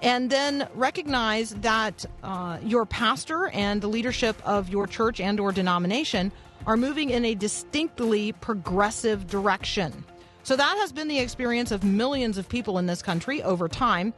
and 0.02 0.30
then 0.30 0.68
recognize 0.74 1.50
that 1.56 2.04
uh, 2.22 2.58
your 2.62 2.86
pastor 2.86 3.48
and 3.48 3.80
the 3.80 3.88
leadership 3.88 4.36
of 4.44 4.68
your 4.68 4.86
church 4.86 5.20
and 5.20 5.40
or 5.40 5.52
denomination 5.52 6.32
are 6.66 6.76
moving 6.76 7.10
in 7.10 7.24
a 7.24 7.34
distinctly 7.34 8.32
progressive 8.32 9.26
direction 9.26 10.04
so 10.42 10.56
that 10.56 10.76
has 10.78 10.92
been 10.92 11.08
the 11.08 11.18
experience 11.18 11.70
of 11.70 11.84
millions 11.84 12.38
of 12.38 12.48
people 12.48 12.78
in 12.78 12.86
this 12.86 13.02
country 13.02 13.42
over 13.42 13.68
time 13.68 14.14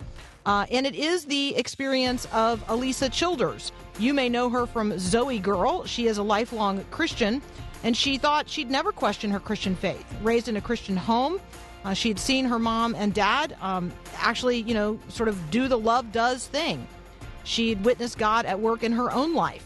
uh, 0.47 0.66
and 0.71 0.87
it 0.87 0.95
is 0.95 1.27
the 1.27 1.55
experience 1.57 2.27
of 2.33 2.66
Alisa 2.66 3.12
Childers. 3.12 3.73
You 3.99 4.14
may 4.14 4.29
know 4.29 4.49
her 4.49 4.66
from 4.66 4.93
ZOEgirl. 4.93 5.87
She 5.87 6.07
is 6.07 6.19
a 6.19 6.23
lifelong 6.23 6.85
Christian, 6.90 7.43
and 7.85 7.97
she 7.97 8.16
thought 8.19 8.49
she'd 8.49 8.71
never 8.71 8.93
question 8.93 9.31
her 9.31 9.40
Christian 9.40 9.75
faith. 9.75 10.05
Raised 10.23 10.49
in 10.49 10.57
a 10.57 10.61
Christian 10.61 10.97
home, 10.97 11.40
uh, 11.85 11.95
she 11.95 12.09
had 12.09 12.19
seen 12.19 12.45
her 12.45 12.59
mom 12.59 12.95
and 12.95 13.14
dad 13.14 13.57
um, 13.61 13.93
actually, 14.16 14.59
you 14.59 14.75
know, 14.75 14.99
sort 15.09 15.29
of 15.29 15.51
do 15.51 15.69
the 15.69 15.79
love 15.79 16.12
does 16.12 16.47
thing. 16.47 16.87
She 17.45 17.71
had 17.71 17.85
witnessed 17.85 18.19
God 18.19 18.45
at 18.47 18.61
work 18.61 18.83
in 18.83 18.93
her 18.93 19.11
own 19.11 19.35
life. 19.35 19.64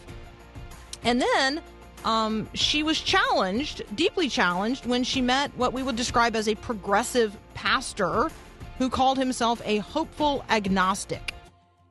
And 1.02 1.20
then 1.20 1.60
um, 2.04 2.48
she 2.54 2.82
was 2.82 3.00
challenged, 3.00 3.82
deeply 3.96 4.28
challenged, 4.28 4.86
when 4.86 5.04
she 5.04 5.20
met 5.20 5.50
what 5.56 5.72
we 5.72 5.82
would 5.82 5.96
describe 5.96 6.36
as 6.36 6.48
a 6.48 6.54
progressive 6.54 7.36
pastor 7.54 8.30
who 8.78 8.88
called 8.88 9.18
himself 9.18 9.60
a 9.64 9.78
hopeful 9.78 10.44
agnostic. 10.50 11.32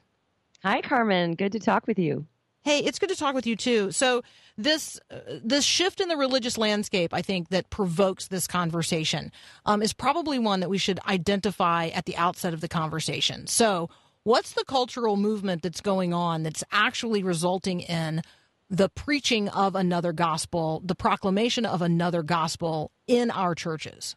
Hi, 0.63 0.82
Carmen. 0.82 1.36
Good 1.36 1.52
to 1.52 1.60
talk 1.60 1.86
with 1.86 2.00
you. 2.00 2.26
Hey, 2.63 2.80
it's 2.80 3.00
good 3.00 3.10
to 3.10 3.15
talk 3.15 3.36
with 3.36 3.46
you 3.46 3.56
too. 3.56 3.91
So 3.91 4.24
this 4.58 5.00
uh, 5.12 5.20
this 5.43 5.63
shift 5.63 6.02
in 6.02 6.08
the 6.08 6.17
religious 6.17 6.58
landscape, 6.58 7.13
I 7.13 7.22
think, 7.22 7.50
that 7.50 7.70
provokes 7.70 8.28
this 8.28 8.48
conversation 8.48 9.32
um, 9.65 9.82
is 9.82 9.93
probably 9.93 10.39
one 10.39 10.62
that 10.62 10.70
we 10.70 10.78
should 10.78 11.00
identify 11.08 11.88
at 11.88 12.06
the 12.06 12.17
outset 12.17 12.54
of 12.54 12.62
the 12.62 12.67
conversation. 12.67 13.46
So, 13.48 13.89
what's 14.24 14.54
the 14.54 14.65
cultural 14.65 15.15
movement 15.15 15.62
that's 15.62 15.82
going 15.82 16.13
on 16.13 16.43
that's 16.43 16.63
actually 16.72 17.24
resulting 17.24 17.82
in 17.82 18.22
the 18.69 18.89
preaching 18.89 19.49
of 19.49 19.75
another 19.75 20.13
gospel, 20.13 20.82
the 20.84 20.95
proclamation 20.95 21.65
of 21.65 21.82
another 21.82 22.23
gospel 22.23 22.91
in 23.08 23.32
our 23.32 23.56
churches? 23.56 24.15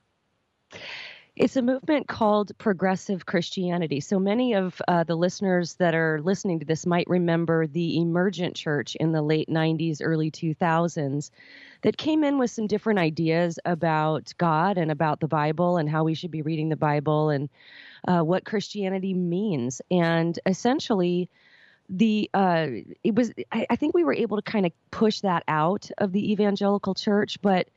It's 1.36 1.56
a 1.56 1.62
movement 1.62 2.06
called 2.06 2.52
progressive 2.58 3.24
Christianity. 3.24 4.00
So 4.00 4.18
many 4.18 4.52
of 4.54 4.82
uh, 4.86 5.04
the 5.04 5.14
listeners 5.14 5.74
that 5.76 5.94
are 5.94 6.20
listening 6.20 6.58
to 6.58 6.66
this 6.66 6.84
might 6.84 7.08
remember 7.08 7.66
the 7.66 7.98
emergent 7.98 8.56
church 8.56 8.94
in 8.96 9.12
the 9.12 9.22
late 9.22 9.48
90s, 9.48 10.00
early 10.02 10.30
2000s 10.30 11.30
that 11.82 11.96
came 11.96 12.24
in 12.24 12.36
with 12.36 12.50
some 12.50 12.66
different 12.66 12.98
ideas 12.98 13.58
about 13.64 14.34
God 14.36 14.76
and 14.76 14.90
about 14.90 15.20
the 15.20 15.28
Bible 15.28 15.78
and 15.78 15.88
how 15.88 16.04
we 16.04 16.14
should 16.14 16.30
be 16.30 16.42
reading 16.42 16.68
the 16.68 16.76
Bible 16.76 17.30
and 17.30 17.48
uh, 18.06 18.20
what 18.20 18.44
Christianity 18.44 19.14
means. 19.14 19.80
And 19.90 20.38
essentially, 20.44 21.30
the 21.90 22.31
uh, 22.33 22.68
it 23.05 23.14
was 23.14 23.33
I, 23.53 23.66
I 23.68 23.76
think 23.76 23.94
we 23.94 24.05
were 24.05 24.14
able 24.14 24.37
to 24.37 24.42
kind 24.42 24.64
of 24.64 24.72
push 24.90 25.20
that 25.20 25.42
out 25.48 25.90
of 25.98 26.12
the 26.12 26.33
evangelical 26.33 26.94
church, 26.94 27.42
but 27.42 27.68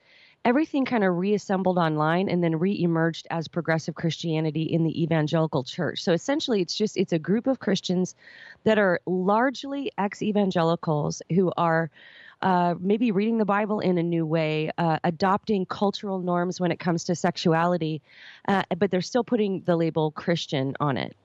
everything 0.45 0.85
kind 0.85 1.03
of 1.03 1.15
reassembled 1.15 1.77
online 1.77 2.29
and 2.29 2.43
then 2.43 2.59
re-emerged 2.59 3.27
as 3.31 3.47
progressive 3.47 3.95
christianity 3.95 4.63
in 4.63 4.83
the 4.83 5.01
evangelical 5.01 5.63
church 5.63 6.03
so 6.03 6.11
essentially 6.11 6.61
it's 6.61 6.75
just 6.75 6.97
it's 6.97 7.13
a 7.13 7.17
group 7.19 7.47
of 7.47 7.59
christians 7.59 8.13
that 8.65 8.77
are 8.77 8.99
largely 9.05 9.89
ex-evangelicals 9.97 11.21
who 11.33 11.49
are 11.55 11.89
uh, 12.41 12.75
maybe 12.77 13.11
reading 13.11 13.37
the 13.37 13.45
Bible 13.45 13.79
in 13.79 13.97
a 13.97 14.03
new 14.03 14.25
way, 14.25 14.69
uh, 14.77 14.97
adopting 15.05 15.65
cultural 15.65 16.19
norms 16.19 16.59
when 16.59 16.73
it 16.73 16.79
comes 16.79 17.05
to 17.05 17.15
sexuality, 17.15 18.01
uh, 18.49 18.63
but 18.77 18.91
they're 18.91 19.01
still 19.01 19.23
putting 19.23 19.61
the 19.61 19.77
label 19.77 20.11
Christian 20.11 20.75
on 20.81 20.97
it. 20.97 21.15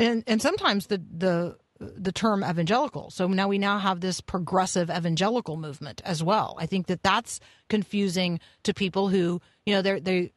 And 0.00 0.24
and 0.26 0.42
sometimes 0.42 0.88
the 0.88 1.00
the 1.16 1.56
the 1.96 2.12
term 2.12 2.44
evangelical. 2.44 3.10
So 3.10 3.26
now 3.26 3.48
we 3.48 3.58
now 3.58 3.78
have 3.78 4.00
this 4.00 4.20
progressive 4.20 4.90
evangelical 4.90 5.56
movement 5.56 6.02
as 6.04 6.22
well. 6.22 6.56
I 6.58 6.66
think 6.66 6.86
that 6.86 7.02
that's 7.02 7.40
confusing 7.68 8.40
to 8.62 8.74
people 8.74 9.08
who 9.08 9.40
you 9.66 9.74
know 9.74 9.82
they're 9.82 10.00
they 10.00 10.32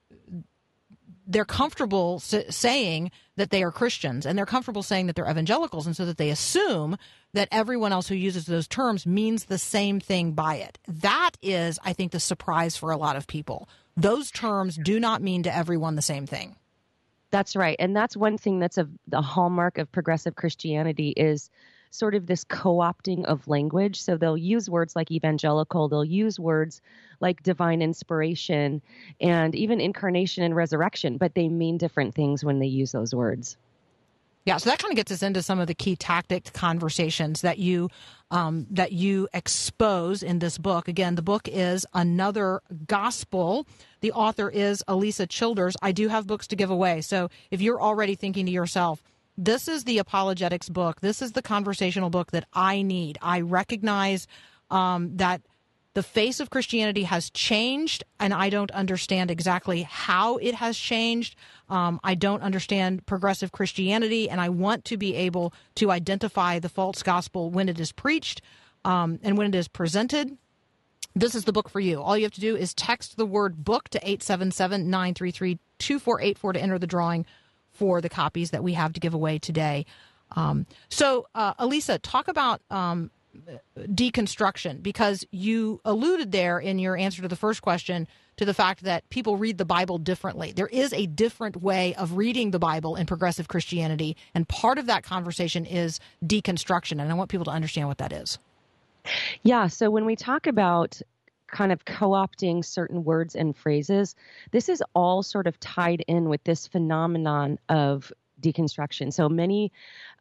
they're 1.27 1.45
comfortable 1.45 2.19
saying 2.19 3.11
that 3.35 3.49
they 3.49 3.61
are 3.61 3.71
Christians 3.71 4.25
and 4.25 4.37
they're 4.37 4.45
comfortable 4.45 4.81
saying 4.81 5.07
that 5.07 5.15
they're 5.15 5.29
evangelicals, 5.29 5.85
and 5.85 5.95
so 5.95 6.05
that 6.05 6.17
they 6.17 6.29
assume 6.29 6.97
that 7.33 7.49
everyone 7.51 7.91
else 7.91 8.07
who 8.07 8.15
uses 8.15 8.45
those 8.45 8.67
terms 8.67 9.05
means 9.05 9.45
the 9.45 9.57
same 9.57 9.99
thing 9.99 10.31
by 10.31 10.55
it. 10.55 10.79
That 10.87 11.31
is, 11.41 11.77
I 11.83 11.93
think, 11.93 12.13
the 12.13 12.19
surprise 12.19 12.77
for 12.77 12.91
a 12.91 12.97
lot 12.97 13.17
of 13.17 13.27
people. 13.27 13.67
Those 13.97 14.31
terms 14.31 14.77
do 14.77 14.99
not 14.99 15.21
mean 15.21 15.43
to 15.43 15.55
everyone 15.55 15.95
the 15.95 16.01
same 16.01 16.25
thing. 16.25 16.55
That's 17.31 17.55
right, 17.55 17.75
and 17.79 17.95
that's 17.95 18.15
one 18.15 18.37
thing 18.37 18.59
that's 18.59 18.77
a, 18.77 18.87
hallmark 19.21 19.77
of 19.77 19.91
progressive 19.91 20.35
Christianity 20.35 21.09
is 21.09 21.49
sort 21.91 22.15
of 22.15 22.25
this 22.25 22.43
co-opting 22.45 23.25
of 23.25 23.47
language. 23.47 24.01
So 24.01 24.17
they'll 24.17 24.37
use 24.37 24.69
words 24.69 24.95
like 24.95 25.11
evangelical, 25.11 25.89
they'll 25.89 26.05
use 26.05 26.39
words 26.39 26.81
like 27.19 27.43
divine 27.43 27.81
inspiration 27.81 28.81
and 29.19 29.55
even 29.55 29.81
incarnation 29.81 30.43
and 30.43 30.55
resurrection, 30.55 31.17
but 31.17 31.35
they 31.35 31.49
mean 31.49 31.77
different 31.77 32.15
things 32.15 32.43
when 32.45 32.59
they 32.59 32.67
use 32.67 32.91
those 32.91 33.13
words. 33.13 33.57
Yeah, 34.47 34.55
so 34.55 34.69
that 34.69 34.79
kind 34.79 34.93
of 34.93 34.95
gets 34.95 35.11
us 35.11 35.23
into 35.23 35.41
some 35.43 35.59
of 35.59 35.67
the 35.67 35.75
key 35.75 35.97
tactic 35.97 36.53
conversations 36.53 37.41
that 37.41 37.57
you 37.57 37.89
um, 38.31 38.65
that 38.71 38.93
you 38.93 39.27
expose 39.33 40.23
in 40.23 40.39
this 40.39 40.57
book. 40.57 40.87
Again, 40.87 41.15
the 41.15 41.21
book 41.21 41.49
is 41.49 41.85
Another 41.93 42.61
Gospel. 42.87 43.67
The 43.99 44.13
author 44.13 44.49
is 44.49 44.81
Alisa 44.87 45.27
Childers. 45.27 45.75
I 45.81 45.91
do 45.91 46.07
have 46.07 46.27
books 46.27 46.47
to 46.47 46.55
give 46.55 46.69
away, 46.69 47.01
so 47.01 47.29
if 47.51 47.59
you're 47.59 47.81
already 47.81 48.15
thinking 48.15 48.45
to 48.45 48.51
yourself, 48.53 49.03
this 49.37 49.67
is 49.67 49.83
the 49.83 49.97
apologetics 49.97 50.69
book. 50.69 51.01
This 51.01 51.21
is 51.21 51.33
the 51.33 51.41
conversational 51.41 52.09
book 52.09 52.31
that 52.31 52.47
I 52.53 52.83
need. 52.83 53.17
I 53.21 53.41
recognize 53.41 54.27
um, 54.69 55.17
that 55.17 55.41
the 55.97 56.03
face 56.03 56.39
of 56.39 56.51
Christianity 56.51 57.05
has 57.05 57.31
changed, 57.31 58.03
and 58.19 58.31
I 58.31 58.51
don't 58.51 58.69
understand 58.69 59.31
exactly 59.31 59.81
how 59.81 60.37
it 60.37 60.53
has 60.53 60.77
changed. 60.77 61.35
Um, 61.69 61.99
I 62.03 62.13
don't 62.13 62.43
understand 62.43 63.07
progressive 63.07 63.51
Christianity, 63.51 64.29
and 64.29 64.39
I 64.39 64.49
want 64.49 64.85
to 64.85 64.97
be 64.97 65.15
able 65.15 65.55
to 65.73 65.89
identify 65.89 66.59
the 66.59 66.69
false 66.69 67.01
gospel 67.01 67.49
when 67.49 67.67
it 67.67 67.79
is 67.79 67.91
preached 67.91 68.43
um, 68.85 69.17
and 69.23 69.39
when 69.39 69.47
it 69.47 69.55
is 69.55 69.67
presented. 69.67 70.37
This 71.15 71.33
is 71.33 71.45
the 71.45 71.51
book 71.51 71.67
for 71.67 71.79
you. 71.79 71.99
All 71.99 72.15
you 72.15 72.25
have 72.25 72.33
to 72.33 72.41
do 72.41 72.55
is 72.55 72.75
text 72.75 73.17
the 73.17 73.25
word 73.25 73.65
book 73.65 73.89
to 73.89 73.97
877 73.97 74.91
933 74.91 75.57
2484 75.79 76.53
to 76.53 76.61
enter 76.61 76.77
the 76.77 76.85
drawing 76.85 77.25
for 77.71 78.01
the 78.01 78.09
copies 78.09 78.51
that 78.51 78.63
we 78.63 78.73
have 78.73 78.93
to 78.93 78.99
give 78.99 79.15
away 79.15 79.39
today. 79.39 79.87
Um, 80.35 80.67
so, 80.89 81.25
uh, 81.33 81.55
Alisa, 81.55 81.97
talk 82.03 82.27
about 82.27 82.61
um, 82.69 83.09
deconstruction 83.77 84.81
because 84.81 85.25
you 85.31 85.81
alluded 85.85 86.31
there 86.31 86.59
in 86.59 86.79
your 86.79 86.97
answer 86.97 87.21
to 87.21 87.27
the 87.27 87.35
first 87.35 87.61
question 87.61 88.07
to 88.37 88.45
the 88.45 88.53
fact 88.53 88.83
that 88.83 89.09
people 89.09 89.37
read 89.37 89.57
the 89.57 89.65
Bible 89.65 89.97
differently. 89.97 90.51
There 90.51 90.67
is 90.67 90.93
a 90.93 91.07
different 91.07 91.61
way 91.61 91.95
of 91.95 92.17
reading 92.17 92.51
the 92.51 92.59
Bible 92.59 92.95
in 92.95 93.05
progressive 93.05 93.47
Christianity, 93.47 94.15
and 94.33 94.47
part 94.47 94.77
of 94.77 94.85
that 94.87 95.03
conversation 95.03 95.65
is 95.65 95.99
deconstruction. 96.23 97.01
And 97.01 97.11
I 97.11 97.13
want 97.15 97.29
people 97.29 97.45
to 97.45 97.51
understand 97.51 97.87
what 97.87 97.97
that 97.97 98.13
is. 98.13 98.37
Yeah, 99.41 99.67
so 99.67 99.89
when 99.89 100.05
we 100.05 100.15
talk 100.15 100.47
about 100.47 101.01
kind 101.47 101.71
of 101.71 101.85
co 101.85 102.09
opting 102.09 102.63
certain 102.63 103.03
words 103.03 103.35
and 103.35 103.55
phrases. 103.55 104.15
This 104.51 104.69
is 104.69 104.83
all 104.93 105.23
sort 105.23 105.47
of 105.47 105.59
tied 105.59 106.03
in 106.07 106.29
with 106.29 106.43
this 106.43 106.67
phenomenon 106.67 107.57
of 107.69 108.11
deconstruction. 108.51 109.11
So 109.13 109.29
many 109.29 109.71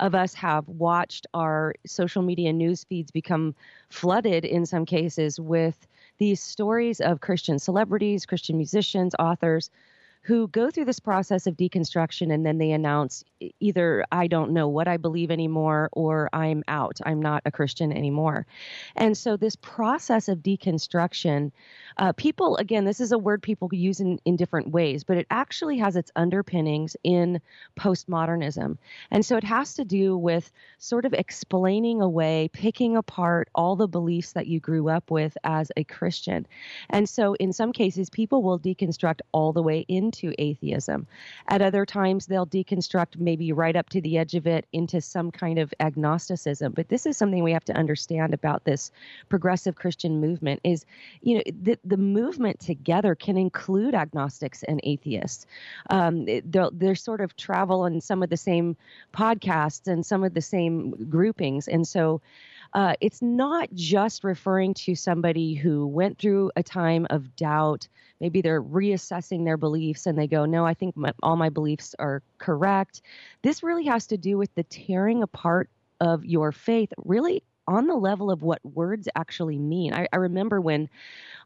of 0.00 0.14
us 0.14 0.34
have 0.34 0.68
watched 0.68 1.26
our 1.34 1.74
social 1.86 2.22
media 2.22 2.52
news 2.52 2.84
feeds 2.84 3.10
become 3.10 3.54
flooded 3.88 4.44
in 4.44 4.66
some 4.66 4.84
cases 4.84 5.38
with 5.40 5.86
these 6.18 6.40
stories 6.40 7.00
of 7.00 7.20
Christian 7.20 7.58
celebrities, 7.58 8.26
Christian 8.26 8.56
musicians, 8.56 9.14
authors 9.18 9.70
who 10.26 10.48
go 10.48 10.70
through 10.72 10.84
this 10.84 10.98
process 10.98 11.46
of 11.46 11.56
deconstruction 11.56 12.34
and 12.34 12.44
then 12.44 12.58
they 12.58 12.72
announce 12.72 13.22
either 13.60 14.04
I 14.10 14.26
don't 14.26 14.50
know 14.50 14.66
what 14.66 14.88
I 14.88 14.96
believe 14.96 15.30
anymore 15.30 15.88
or 15.92 16.28
I'm 16.32 16.64
out. 16.66 16.98
I'm 17.06 17.22
not 17.22 17.42
a 17.44 17.52
Christian 17.52 17.92
anymore. 17.92 18.44
And 18.96 19.16
so 19.16 19.36
this 19.36 19.54
process 19.54 20.28
of 20.28 20.38
deconstruction, 20.38 21.52
uh, 21.96 22.12
people, 22.12 22.56
again, 22.56 22.84
this 22.84 23.00
is 23.00 23.12
a 23.12 23.18
word 23.18 23.40
people 23.40 23.68
use 23.70 24.00
in, 24.00 24.18
in 24.24 24.34
different 24.34 24.72
ways, 24.72 25.04
but 25.04 25.16
it 25.16 25.28
actually 25.30 25.78
has 25.78 25.94
its 25.94 26.10
underpinnings 26.16 26.96
in 27.04 27.40
postmodernism. 27.78 28.78
And 29.12 29.24
so 29.24 29.36
it 29.36 29.44
has 29.44 29.74
to 29.74 29.84
do 29.84 30.16
with 30.16 30.50
sort 30.78 31.04
of 31.04 31.14
explaining 31.14 32.02
away, 32.02 32.50
picking 32.52 32.96
apart 32.96 33.48
all 33.54 33.76
the 33.76 33.86
beliefs 33.86 34.32
that 34.32 34.48
you 34.48 34.58
grew 34.58 34.88
up 34.88 35.12
with 35.12 35.38
as 35.44 35.70
a 35.76 35.84
Christian. 35.84 36.48
And 36.90 37.08
so 37.08 37.34
in 37.34 37.52
some 37.52 37.72
cases, 37.72 38.10
people 38.10 38.42
will 38.42 38.58
deconstruct 38.58 39.20
all 39.30 39.52
the 39.52 39.62
way 39.62 39.84
into 39.86 40.15
into 40.16 40.34
atheism. 40.38 41.06
At 41.48 41.62
other 41.62 41.86
times, 41.86 42.26
they'll 42.26 42.46
deconstruct 42.46 43.18
maybe 43.18 43.52
right 43.52 43.76
up 43.76 43.88
to 43.90 44.00
the 44.00 44.18
edge 44.18 44.34
of 44.34 44.46
it 44.46 44.66
into 44.72 45.00
some 45.00 45.30
kind 45.30 45.58
of 45.58 45.72
agnosticism. 45.80 46.72
But 46.72 46.88
this 46.88 47.06
is 47.06 47.16
something 47.16 47.42
we 47.42 47.52
have 47.52 47.64
to 47.66 47.76
understand 47.76 48.34
about 48.34 48.64
this 48.64 48.90
progressive 49.28 49.76
Christian 49.76 50.20
movement 50.20 50.60
is, 50.64 50.84
you 51.22 51.36
know, 51.36 51.42
the, 51.62 51.78
the 51.84 51.96
movement 51.96 52.60
together 52.60 53.14
can 53.14 53.36
include 53.36 53.94
agnostics 53.94 54.62
and 54.62 54.80
atheists. 54.84 55.46
Um, 55.90 56.26
they're, 56.44 56.96
sort 56.96 57.20
of 57.20 57.36
travel 57.36 57.84
in 57.84 58.00
some 58.00 58.22
of 58.22 58.30
the 58.30 58.38
same 58.38 58.74
podcasts 59.12 59.86
and 59.86 60.04
some 60.04 60.24
of 60.24 60.32
the 60.32 60.40
same 60.40 61.10
groupings. 61.10 61.68
And 61.68 61.86
so, 61.86 62.22
uh, 62.76 62.92
it's 63.00 63.22
not 63.22 63.72
just 63.72 64.22
referring 64.22 64.74
to 64.74 64.94
somebody 64.94 65.54
who 65.54 65.86
went 65.86 66.18
through 66.18 66.50
a 66.56 66.62
time 66.62 67.06
of 67.08 67.34
doubt. 67.34 67.88
Maybe 68.20 68.42
they're 68.42 68.62
reassessing 68.62 69.46
their 69.46 69.56
beliefs 69.56 70.04
and 70.04 70.18
they 70.18 70.26
go, 70.26 70.44
No, 70.44 70.66
I 70.66 70.74
think 70.74 70.94
my, 70.94 71.12
all 71.22 71.36
my 71.36 71.48
beliefs 71.48 71.94
are 71.98 72.22
correct. 72.36 73.00
This 73.40 73.62
really 73.62 73.86
has 73.86 74.06
to 74.08 74.18
do 74.18 74.36
with 74.36 74.54
the 74.54 74.62
tearing 74.62 75.22
apart 75.22 75.70
of 76.02 76.26
your 76.26 76.52
faith, 76.52 76.92
really 76.98 77.42
on 77.66 77.86
the 77.86 77.94
level 77.96 78.30
of 78.30 78.42
what 78.42 78.62
words 78.62 79.08
actually 79.16 79.58
mean. 79.58 79.94
I, 79.94 80.06
I 80.12 80.16
remember 80.16 80.60
when 80.60 80.90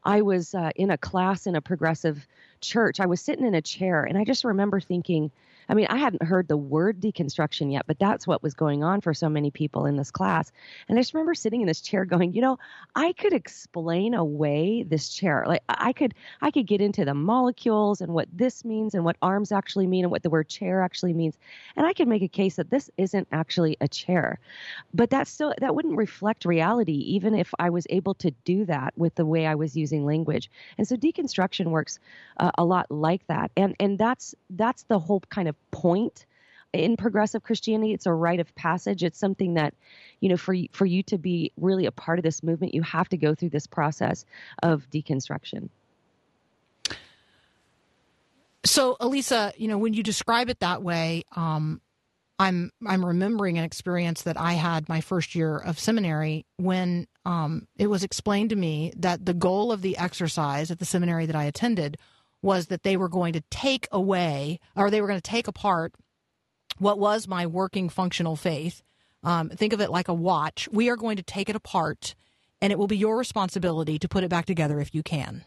I 0.03 0.23
was 0.23 0.53
uh, 0.53 0.71
in 0.75 0.91
a 0.91 0.97
class 0.97 1.47
in 1.47 1.55
a 1.55 1.61
progressive 1.61 2.27
church, 2.59 2.99
I 2.99 3.05
was 3.05 3.21
sitting 3.21 3.45
in 3.45 3.55
a 3.55 3.61
chair 3.61 4.03
and 4.03 4.17
I 4.17 4.25
just 4.25 4.43
remember 4.43 4.81
thinking, 4.81 5.31
I 5.71 5.73
mean, 5.73 5.87
I 5.89 5.95
hadn't 5.95 6.21
heard 6.21 6.49
the 6.49 6.57
word 6.57 6.99
deconstruction 6.99 7.71
yet, 7.71 7.87
but 7.87 7.97
that's 7.97 8.27
what 8.27 8.43
was 8.43 8.53
going 8.53 8.83
on 8.83 8.99
for 8.99 9.13
so 9.13 9.29
many 9.29 9.51
people 9.51 9.85
in 9.85 9.95
this 9.95 10.11
class. 10.11 10.51
And 10.89 10.97
I 10.97 11.01
just 11.01 11.13
remember 11.13 11.33
sitting 11.33 11.61
in 11.61 11.67
this 11.67 11.79
chair 11.79 12.03
going, 12.03 12.33
you 12.33 12.41
know, 12.41 12.59
I 12.93 13.13
could 13.13 13.31
explain 13.31 14.13
away 14.13 14.83
this 14.83 15.07
chair. 15.07 15.45
Like 15.47 15.63
I 15.69 15.93
could 15.93 16.13
I 16.41 16.51
could 16.51 16.67
get 16.67 16.81
into 16.81 17.05
the 17.05 17.13
molecules 17.13 18.01
and 18.01 18.13
what 18.13 18.27
this 18.33 18.65
means 18.65 18.93
and 18.93 19.05
what 19.05 19.15
arms 19.21 19.53
actually 19.53 19.87
mean 19.87 20.03
and 20.03 20.11
what 20.11 20.23
the 20.23 20.29
word 20.29 20.49
chair 20.49 20.81
actually 20.81 21.13
means. 21.13 21.37
And 21.77 21.85
I 21.85 21.93
could 21.93 22.09
make 22.09 22.21
a 22.21 22.27
case 22.27 22.57
that 22.57 22.69
this 22.69 22.91
isn't 22.97 23.29
actually 23.31 23.77
a 23.79 23.87
chair. 23.87 24.41
But 24.93 25.11
that 25.11 25.25
still 25.25 25.53
that 25.61 25.73
wouldn't 25.73 25.95
reflect 25.95 26.43
reality 26.43 26.97
even 27.15 27.33
if 27.33 27.53
I 27.59 27.69
was 27.69 27.87
able 27.89 28.15
to 28.15 28.31
do 28.43 28.65
that 28.65 28.93
with 28.97 29.15
the 29.15 29.25
way 29.25 29.47
I 29.47 29.55
was 29.55 29.77
using 29.77 30.05
language. 30.05 30.51
And 30.77 30.85
so 30.85 30.97
deconstruction 30.97 31.67
works 31.67 31.97
uh, 32.35 32.51
a 32.57 32.65
lot 32.65 32.91
like 32.91 33.25
that. 33.27 33.51
And 33.55 33.73
and 33.79 33.97
that's 33.97 34.35
that's 34.49 34.83
the 34.83 34.99
whole 34.99 35.21
kind 35.29 35.47
of 35.47 35.55
point 35.69 36.25
in 36.73 36.97
progressive 36.97 37.43
Christianity. 37.43 37.93
It's 37.93 38.05
a 38.05 38.13
rite 38.13 38.39
of 38.39 38.53
passage. 38.55 39.03
It's 39.03 39.19
something 39.19 39.55
that, 39.55 39.73
you 40.19 40.29
know, 40.29 40.37
for 40.37 40.55
for 40.71 40.85
you 40.85 41.03
to 41.03 41.17
be 41.17 41.51
really 41.57 41.85
a 41.85 41.91
part 41.91 42.19
of 42.19 42.23
this 42.23 42.43
movement, 42.43 42.73
you 42.73 42.81
have 42.81 43.09
to 43.09 43.17
go 43.17 43.35
through 43.35 43.49
this 43.49 43.67
process 43.67 44.25
of 44.63 44.89
deconstruction. 44.89 45.69
So, 48.63 48.95
Alisa, 49.01 49.53
you 49.57 49.67
know, 49.67 49.77
when 49.77 49.93
you 49.93 50.03
describe 50.03 50.49
it 50.49 50.59
that 50.59 50.83
way, 50.83 51.23
um, 51.35 51.81
I'm 52.39 52.71
I'm 52.87 53.05
remembering 53.05 53.57
an 53.57 53.63
experience 53.63 54.23
that 54.23 54.39
I 54.39 54.53
had 54.53 54.87
my 54.87 55.01
first 55.01 55.35
year 55.35 55.57
of 55.57 55.77
seminary 55.77 56.45
when 56.57 57.07
um, 57.25 57.67
it 57.77 57.87
was 57.87 58.03
explained 58.03 58.49
to 58.51 58.55
me 58.55 58.93
that 58.97 59.25
the 59.25 59.33
goal 59.33 59.71
of 59.71 59.81
the 59.81 59.97
exercise 59.97 60.71
at 60.71 60.79
the 60.79 60.85
seminary 60.85 61.25
that 61.25 61.35
I 61.35 61.43
attended 61.43 61.97
was 62.41 62.67
that 62.67 62.83
they 62.83 62.97
were 62.97 63.09
going 63.09 63.33
to 63.33 63.41
take 63.49 63.87
away 63.91 64.59
or 64.75 64.89
they 64.89 65.01
were 65.01 65.07
going 65.07 65.19
to 65.19 65.31
take 65.31 65.47
apart 65.47 65.93
what 66.77 66.97
was 66.97 67.27
my 67.27 67.45
working 67.45 67.89
functional 67.89 68.35
faith. 68.35 68.81
Um, 69.23 69.49
think 69.49 69.73
of 69.73 69.81
it 69.81 69.91
like 69.91 70.07
a 70.07 70.13
watch. 70.13 70.67
We 70.71 70.89
are 70.89 70.95
going 70.95 71.17
to 71.17 71.23
take 71.23 71.47
it 71.47 71.55
apart, 71.55 72.15
and 72.59 72.71
it 72.71 72.79
will 72.79 72.87
be 72.87 72.97
your 72.97 73.17
responsibility 73.17 73.99
to 73.99 74.07
put 74.07 74.23
it 74.23 74.29
back 74.29 74.45
together 74.45 74.79
if 74.79 74.95
you 74.95 75.03
can. 75.03 75.43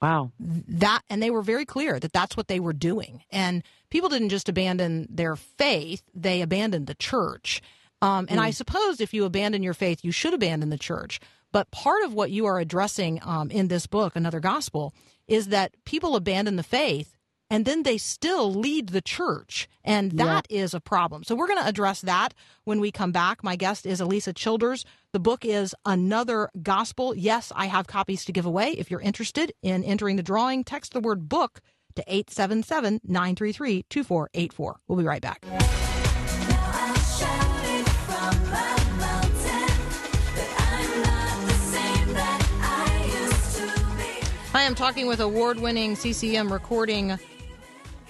Wow. 0.00 0.32
That 0.40 1.02
and 1.08 1.22
they 1.22 1.30
were 1.30 1.42
very 1.42 1.64
clear 1.64 2.00
that 2.00 2.12
that's 2.12 2.36
what 2.36 2.48
they 2.48 2.58
were 2.58 2.72
doing. 2.72 3.22
And 3.30 3.62
people 3.88 4.08
didn't 4.08 4.30
just 4.30 4.48
abandon 4.48 5.06
their 5.08 5.36
faith, 5.36 6.02
they 6.12 6.42
abandoned 6.42 6.88
the 6.88 6.94
church. 6.94 7.62
Um, 8.00 8.26
and 8.28 8.40
mm. 8.40 8.42
I 8.42 8.50
suppose 8.50 9.00
if 9.00 9.14
you 9.14 9.24
abandon 9.24 9.62
your 9.62 9.74
faith, 9.74 10.00
you 10.02 10.10
should 10.10 10.34
abandon 10.34 10.70
the 10.70 10.78
church. 10.78 11.20
But 11.52 11.70
part 11.70 12.02
of 12.02 12.14
what 12.14 12.30
you 12.30 12.46
are 12.46 12.58
addressing 12.58 13.20
um, 13.22 13.50
in 13.50 13.68
this 13.68 13.86
book, 13.86 14.16
Another 14.16 14.40
Gospel, 14.40 14.94
is 15.28 15.48
that 15.48 15.74
people 15.84 16.16
abandon 16.16 16.56
the 16.56 16.62
faith 16.62 17.16
and 17.52 17.66
then 17.66 17.82
they 17.82 17.98
still 17.98 18.52
lead 18.52 18.88
the 18.88 19.02
church. 19.02 19.68
And 19.84 20.12
that 20.12 20.46
yeah. 20.48 20.62
is 20.62 20.72
a 20.72 20.80
problem. 20.80 21.22
So 21.22 21.34
we're 21.34 21.48
going 21.48 21.60
to 21.62 21.68
address 21.68 22.00
that 22.00 22.32
when 22.64 22.80
we 22.80 22.90
come 22.90 23.12
back. 23.12 23.44
My 23.44 23.56
guest 23.56 23.84
is 23.84 24.00
Alisa 24.00 24.34
Childers. 24.34 24.86
The 25.12 25.20
book 25.20 25.44
is 25.44 25.74
Another 25.84 26.48
Gospel. 26.62 27.14
Yes, 27.14 27.52
I 27.54 27.66
have 27.66 27.86
copies 27.86 28.24
to 28.24 28.32
give 28.32 28.46
away. 28.46 28.70
If 28.70 28.90
you're 28.90 29.02
interested 29.02 29.52
in 29.60 29.84
entering 29.84 30.16
the 30.16 30.22
drawing, 30.22 30.64
text 30.64 30.94
the 30.94 31.00
word 31.00 31.28
book 31.28 31.60
to 31.96 32.02
877 32.06 33.02
933 33.04 33.84
2484. 33.90 34.80
We'll 34.88 34.98
be 34.98 35.04
right 35.04 35.20
back. 35.20 35.44
I 44.54 44.64
am 44.64 44.74
talking 44.74 45.06
with 45.06 45.20
award 45.20 45.60
winning 45.60 45.96
CCM 45.96 46.52
recording 46.52 47.18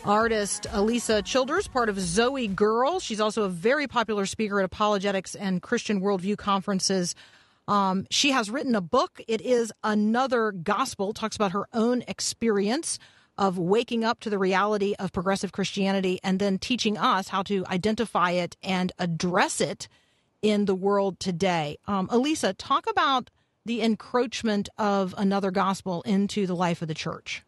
artist 0.05 0.67
Alisa 0.71 1.25
Childers, 1.25 1.69
part 1.69 1.89
of 1.89 1.95
ZOEgirl. 1.95 3.01
She's 3.01 3.21
also 3.21 3.45
a 3.45 3.49
very 3.49 3.87
popular 3.87 4.27
speaker 4.27 4.59
at 4.59 4.65
apologetics 4.65 5.37
and 5.37 5.63
Christian 5.63 6.01
worldview 6.01 6.37
conferences. 6.37 7.15
Um, 7.69 8.09
she 8.11 8.33
has 8.33 8.51
written 8.51 8.75
a 8.75 8.81
book. 8.81 9.21
It 9.29 9.41
is 9.41 9.73
Another 9.85 10.51
Gospel, 10.51 11.13
talks 11.13 11.37
about 11.37 11.53
her 11.53 11.69
own 11.73 12.03
experience 12.09 12.99
of 13.39 13.57
waking 13.57 14.03
up 14.05 14.19
to 14.21 14.31
the 14.31 14.39
reality 14.39 14.97
of 14.99 15.13
progressive 15.13 15.53
Christianity 15.53 16.19
and 16.25 16.41
then 16.41 16.59
teaching 16.59 16.99
us 16.99 17.29
how 17.29 17.45
to 17.45 17.65
identify 17.69 18.33
it 18.33 18.57
and 18.65 18.91
address 18.99 19.61
it 19.61 19.87
in 20.43 20.65
the 20.65 20.75
world 20.75 21.21
today. 21.21 21.79
Um, 21.87 22.09
Alisa, 22.09 22.53
talk 22.59 22.91
about 22.91 23.31
the 23.65 23.83
encroachment 23.83 24.69
of 24.79 25.15
another 25.17 25.51
gospel 25.51 26.03
into 26.03 26.47
the 26.47 26.57
life 26.57 26.83
of 26.83 26.89
the 26.89 26.95
church. 26.95 27.43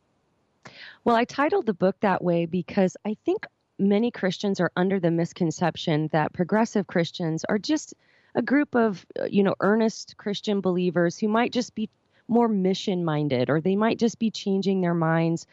Well, 1.04 1.16
I 1.16 1.24
titled 1.24 1.66
the 1.66 1.74
book 1.74 1.96
that 2.00 2.22
way 2.22 2.46
because 2.46 2.96
I 3.04 3.16
think 3.24 3.46
many 3.78 4.10
Christians 4.10 4.60
are 4.60 4.70
under 4.76 5.00
the 5.00 5.10
misconception 5.10 6.08
that 6.12 6.32
progressive 6.32 6.86
Christians 6.86 7.44
are 7.48 7.58
just 7.58 7.94
a 8.34 8.42
group 8.42 8.74
of, 8.74 9.04
uh, 9.20 9.24
you 9.24 9.42
know, 9.42 9.54
earnest 9.60 10.16
Christian 10.16 10.60
believers 10.60 11.18
who 11.18 11.28
might 11.28 11.52
just 11.52 11.74
be 11.74 11.88
more 12.26 12.48
mission 12.48 13.04
minded 13.04 13.50
or 13.50 13.60
they 13.60 13.76
might 13.76 13.98
just 13.98 14.18
be 14.18 14.30
changing 14.30 14.80
their 14.80 14.94
minds 14.94 15.46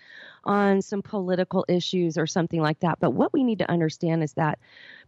on 0.46 0.82
some 0.82 1.02
political 1.02 1.66
issues 1.68 2.18
or 2.18 2.26
something 2.26 2.62
like 2.62 2.80
that. 2.80 3.00
But 3.00 3.12
what 3.12 3.34
we 3.34 3.44
need 3.44 3.60
to 3.60 3.70
understand 3.70 4.24
is 4.24 4.34
that 4.34 4.60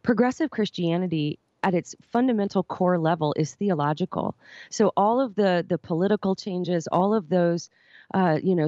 progressive 0.01 0.49
Christianity 0.49 1.39
at 1.63 1.73
its 1.73 1.95
fundamental 2.12 2.63
core 2.63 2.99
level 2.99 3.34
is 3.38 3.56
theological. 3.56 4.36
So 4.69 4.91
all 4.95 5.19
of 5.19 5.36
the 5.36 5.65
the 5.67 5.78
political 5.78 6.36
changes, 6.36 6.88
all 6.88 7.13
of 7.13 7.30
those 7.30 7.69
uh, 8.13 8.39
you 8.43 8.56
know, 8.56 8.67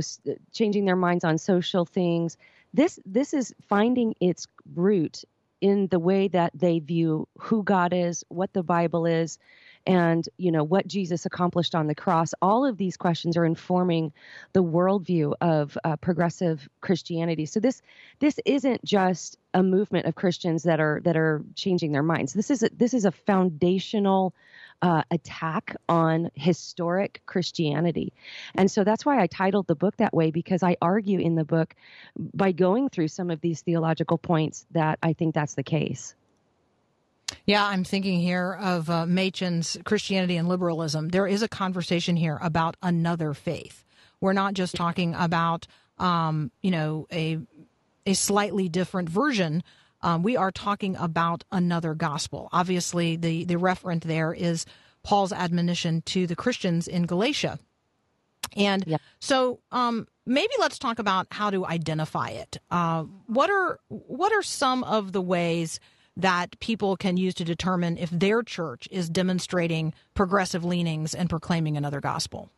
changing 0.52 0.86
their 0.86 0.96
minds 0.96 1.24
on 1.24 1.38
social 1.38 1.86
things. 1.86 2.38
This 2.74 3.00
this 3.06 3.34
is 3.34 3.54
finding 3.68 4.16
its 4.20 4.48
root 4.74 5.24
in 5.62 5.88
the 5.88 6.00
way 6.00 6.28
that 6.28 6.52
they 6.54 6.80
view 6.80 7.28
who 7.40 7.64
God 7.64 7.94
is, 7.94 8.24
what 8.30 8.54
the 8.54 8.64
Bible 8.64 9.06
is, 9.06 9.38
and 9.86 10.28
you 10.38 10.52
know 10.52 10.64
what 10.64 10.88
Jesus 10.88 11.26
accomplished 11.26 11.76
on 11.76 11.88
the 11.88 11.96
cross. 11.96 12.34
All 12.42 12.66
of 12.66 12.78
these 12.78 12.98
questions 12.98 13.38
are 13.38 13.46
informing 13.46 14.14
the 14.54 14.64
worldview 14.64 15.34
of 15.42 15.78
uh, 15.84 15.96
progressive 15.98 16.68
Christianity. 16.82 17.46
So 17.46 17.60
this 17.60 17.82
this 18.20 18.40
isn't 18.46 18.84
just 18.84 19.38
a 19.54 19.64
movement 19.64 20.06
of 20.06 20.16
Christians 20.16 20.64
that 20.64 20.80
are 20.80 21.02
that 21.04 21.16
are 21.16 21.44
changing 21.56 21.92
their 21.92 22.04
minds. 22.04 22.34
This 22.34 22.52
is 22.52 22.64
a, 22.64 22.70
this 22.76 22.94
is 22.94 23.06
a 23.06 23.12
foundational 23.12 24.34
uh, 24.82 25.04
attack 25.12 25.76
on 25.88 26.32
historic 26.36 27.22
Christianity. 27.26 28.14
And 28.56 28.70
so 28.70 28.84
that's 28.84 29.06
why 29.06 29.22
I 29.22 29.28
titled 29.28 29.68
the 29.68 29.76
book 29.76 29.98
that 29.98 30.14
way 30.14 30.32
because 30.32 30.64
I 30.64 30.78
argue 30.82 31.20
in 31.20 31.36
the 31.36 31.46
book 31.46 31.76
by 32.18 32.52
going 32.52 32.90
through 32.90 33.08
some 33.08 33.30
of 33.30 33.42
these 33.42 33.62
theological 33.62 34.18
points 34.18 34.66
that 34.72 35.00
I 35.02 35.14
think 35.14 35.34
that's 35.34 35.56
the 35.56 35.64
case. 35.64 36.16
Yeah, 37.46 37.66
I'm 37.66 37.84
thinking 37.84 38.20
here 38.20 38.58
of 38.60 38.90
uh, 38.90 39.06
Machen's 39.06 39.78
Christianity 39.86 40.38
and 40.38 40.48
Liberalism. 40.48 41.10
There 41.10 41.28
is 41.28 41.44
a 41.44 41.48
conversation 41.48 42.16
here 42.16 42.40
about 42.42 42.76
another 42.82 43.34
faith. 43.34 43.84
We're 44.20 44.34
not 44.34 44.56
just 44.56 44.76
talking 44.76 45.14
about, 45.16 45.68
um, 46.00 46.52
you 46.62 46.72
know, 46.72 47.08
a 47.12 47.40
a 48.08 48.14
slightly 48.14 48.70
different 48.70 49.10
version 49.10 49.64
um, 50.06 50.22
we 50.22 50.38
are 50.38 50.52
talking 50.52 50.96
about 50.98 51.44
another 51.52 51.96
gospel. 51.96 52.48
Obviously, 52.54 53.16
the, 53.16 53.44
the 53.46 53.56
referent 53.56 54.04
there 54.04 54.34
is 54.34 54.66
Paul's 55.02 55.34
admonition 55.34 56.04
to 56.04 56.28
the 56.28 56.36
Christians 56.36 56.88
in 56.88 57.08
Galatia. 57.08 57.58
And 58.56 58.84
yeah. 58.86 58.98
so 59.20 59.62
um, 59.72 60.08
maybe 60.24 60.54
let's 60.60 60.78
talk 60.78 61.00
about 61.00 61.26
how 61.32 61.50
to 61.50 61.66
identify 61.66 62.30
it. 62.30 62.58
Uh, 62.70 63.04
what 63.26 63.50
are 63.50 63.80
what 63.90 64.32
are 64.32 64.44
some 64.44 64.84
of 64.84 65.12
the 65.12 65.22
ways 65.22 65.80
that 66.18 66.60
people 66.60 66.96
can 66.98 67.18
use 67.18 67.34
to 67.36 67.44
determine 67.44 67.98
if 67.98 68.10
their 68.10 68.44
church 68.44 68.88
is 68.92 69.10
demonstrating 69.10 69.94
progressive 70.14 70.64
leanings 70.64 71.14
and 71.14 71.30
proclaiming 71.30 71.78
another 71.78 72.00
gospel? 72.00 72.50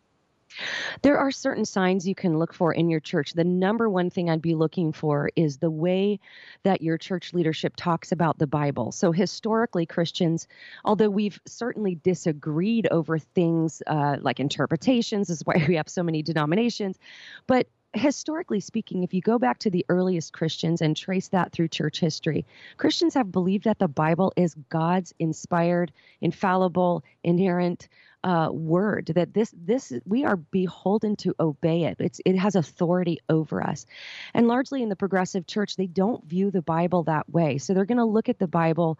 There 1.01 1.17
are 1.17 1.31
certain 1.31 1.65
signs 1.65 2.07
you 2.07 2.15
can 2.15 2.39
look 2.39 2.53
for 2.53 2.73
in 2.73 2.89
your 2.89 2.99
church. 2.99 3.33
The 3.33 3.43
number 3.43 3.89
one 3.89 4.09
thing 4.09 4.29
I'd 4.29 4.41
be 4.41 4.55
looking 4.55 4.91
for 4.91 5.29
is 5.35 5.57
the 5.57 5.69
way 5.69 6.19
that 6.63 6.81
your 6.81 6.97
church 6.97 7.33
leadership 7.33 7.75
talks 7.75 8.11
about 8.11 8.37
the 8.37 8.47
Bible. 8.47 8.91
So, 8.91 9.11
historically, 9.11 9.85
Christians, 9.85 10.47
although 10.85 11.09
we've 11.09 11.39
certainly 11.45 11.95
disagreed 11.95 12.87
over 12.89 13.19
things 13.19 13.83
uh, 13.87 14.17
like 14.21 14.39
interpretations, 14.39 15.29
is 15.29 15.41
why 15.45 15.63
we 15.67 15.75
have 15.75 15.89
so 15.89 16.03
many 16.03 16.23
denominations, 16.23 16.97
but 17.45 17.67
historically 17.97 18.59
speaking, 18.59 19.03
if 19.03 19.13
you 19.13 19.21
go 19.21 19.39
back 19.39 19.59
to 19.59 19.69
the 19.69 19.85
earliest 19.89 20.33
Christians 20.33 20.81
and 20.81 20.95
trace 20.95 21.27
that 21.29 21.51
through 21.51 21.67
church 21.69 21.99
history, 21.99 22.45
Christians 22.77 23.13
have 23.13 23.31
believed 23.31 23.65
that 23.65 23.79
the 23.79 23.87
Bible 23.87 24.31
is 24.35 24.55
God's 24.69 25.13
inspired, 25.19 25.91
infallible, 26.21 27.03
inerrant, 27.23 27.89
uh, 28.27 28.49
word 28.51 29.09
that 29.15 29.33
this 29.33 29.53
this 29.55 29.93
we 30.05 30.25
are 30.25 30.35
beholden 30.35 31.15
to 31.15 31.33
obey 31.39 31.85
it. 31.85 31.95
It's 31.97 32.19
it 32.25 32.37
has 32.37 32.55
authority 32.55 33.19
over 33.29 33.63
us, 33.63 33.85
and 34.33 34.49
largely 34.49 34.83
in 34.83 34.89
the 34.89 34.97
progressive 34.97 35.47
church 35.47 35.77
they 35.77 35.87
don't 35.87 36.25
view 36.25 36.51
the 36.51 36.61
Bible 36.61 37.03
that 37.03 37.29
way. 37.29 37.57
So 37.57 37.73
they're 37.73 37.85
going 37.85 37.99
to 37.99 38.03
look 38.03 38.27
at 38.27 38.37
the 38.37 38.47
Bible 38.47 38.99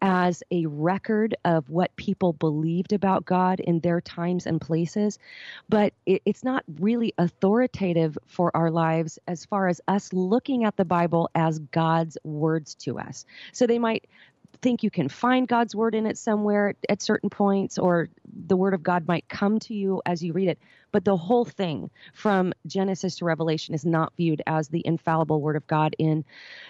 as 0.00 0.44
a 0.52 0.66
record 0.66 1.34
of 1.44 1.68
what 1.68 1.96
people 1.96 2.32
believed 2.32 2.92
about 2.92 3.24
God 3.24 3.58
in 3.58 3.80
their 3.80 4.00
times 4.00 4.46
and 4.46 4.60
places, 4.60 5.18
but 5.68 5.92
it, 6.06 6.22
it's 6.24 6.44
not 6.44 6.62
really 6.78 7.12
authoritative 7.18 8.16
for 8.26 8.56
our 8.56 8.70
lives 8.70 9.18
as 9.26 9.44
far 9.44 9.66
as 9.66 9.80
us 9.88 10.12
looking 10.12 10.62
at 10.62 10.76
the 10.76 10.84
Bible 10.84 11.30
as 11.34 11.58
God's 11.58 12.16
words 12.22 12.76
to 12.76 13.00
us. 13.00 13.26
So 13.52 13.66
they 13.66 13.80
might 13.80 14.04
think 14.60 14.82
you 14.82 14.90
can 14.90 15.08
find 15.08 15.48
God's 15.48 15.74
word 15.74 15.94
in 15.94 16.06
it 16.06 16.18
somewhere 16.18 16.74
at 16.88 17.02
certain 17.02 17.30
points, 17.30 17.78
or 17.78 18.08
the 18.46 18.56
word 18.56 18.74
of 18.74 18.82
God 18.82 19.08
might 19.08 19.28
come 19.28 19.58
to 19.60 19.74
you 19.74 20.02
as 20.04 20.22
you 20.22 20.32
read 20.32 20.48
it. 20.48 20.58
But 20.90 21.04
the 21.04 21.16
whole 21.16 21.44
thing 21.44 21.90
from 22.14 22.54
Genesis 22.66 23.16
to 23.16 23.26
Revelation 23.26 23.74
is 23.74 23.84
not 23.84 24.14
viewed 24.16 24.42
as 24.46 24.68
the 24.68 24.82
infallible 24.84 25.40
word 25.40 25.56
of 25.56 25.66
God 25.66 25.94
in 25.98 26.24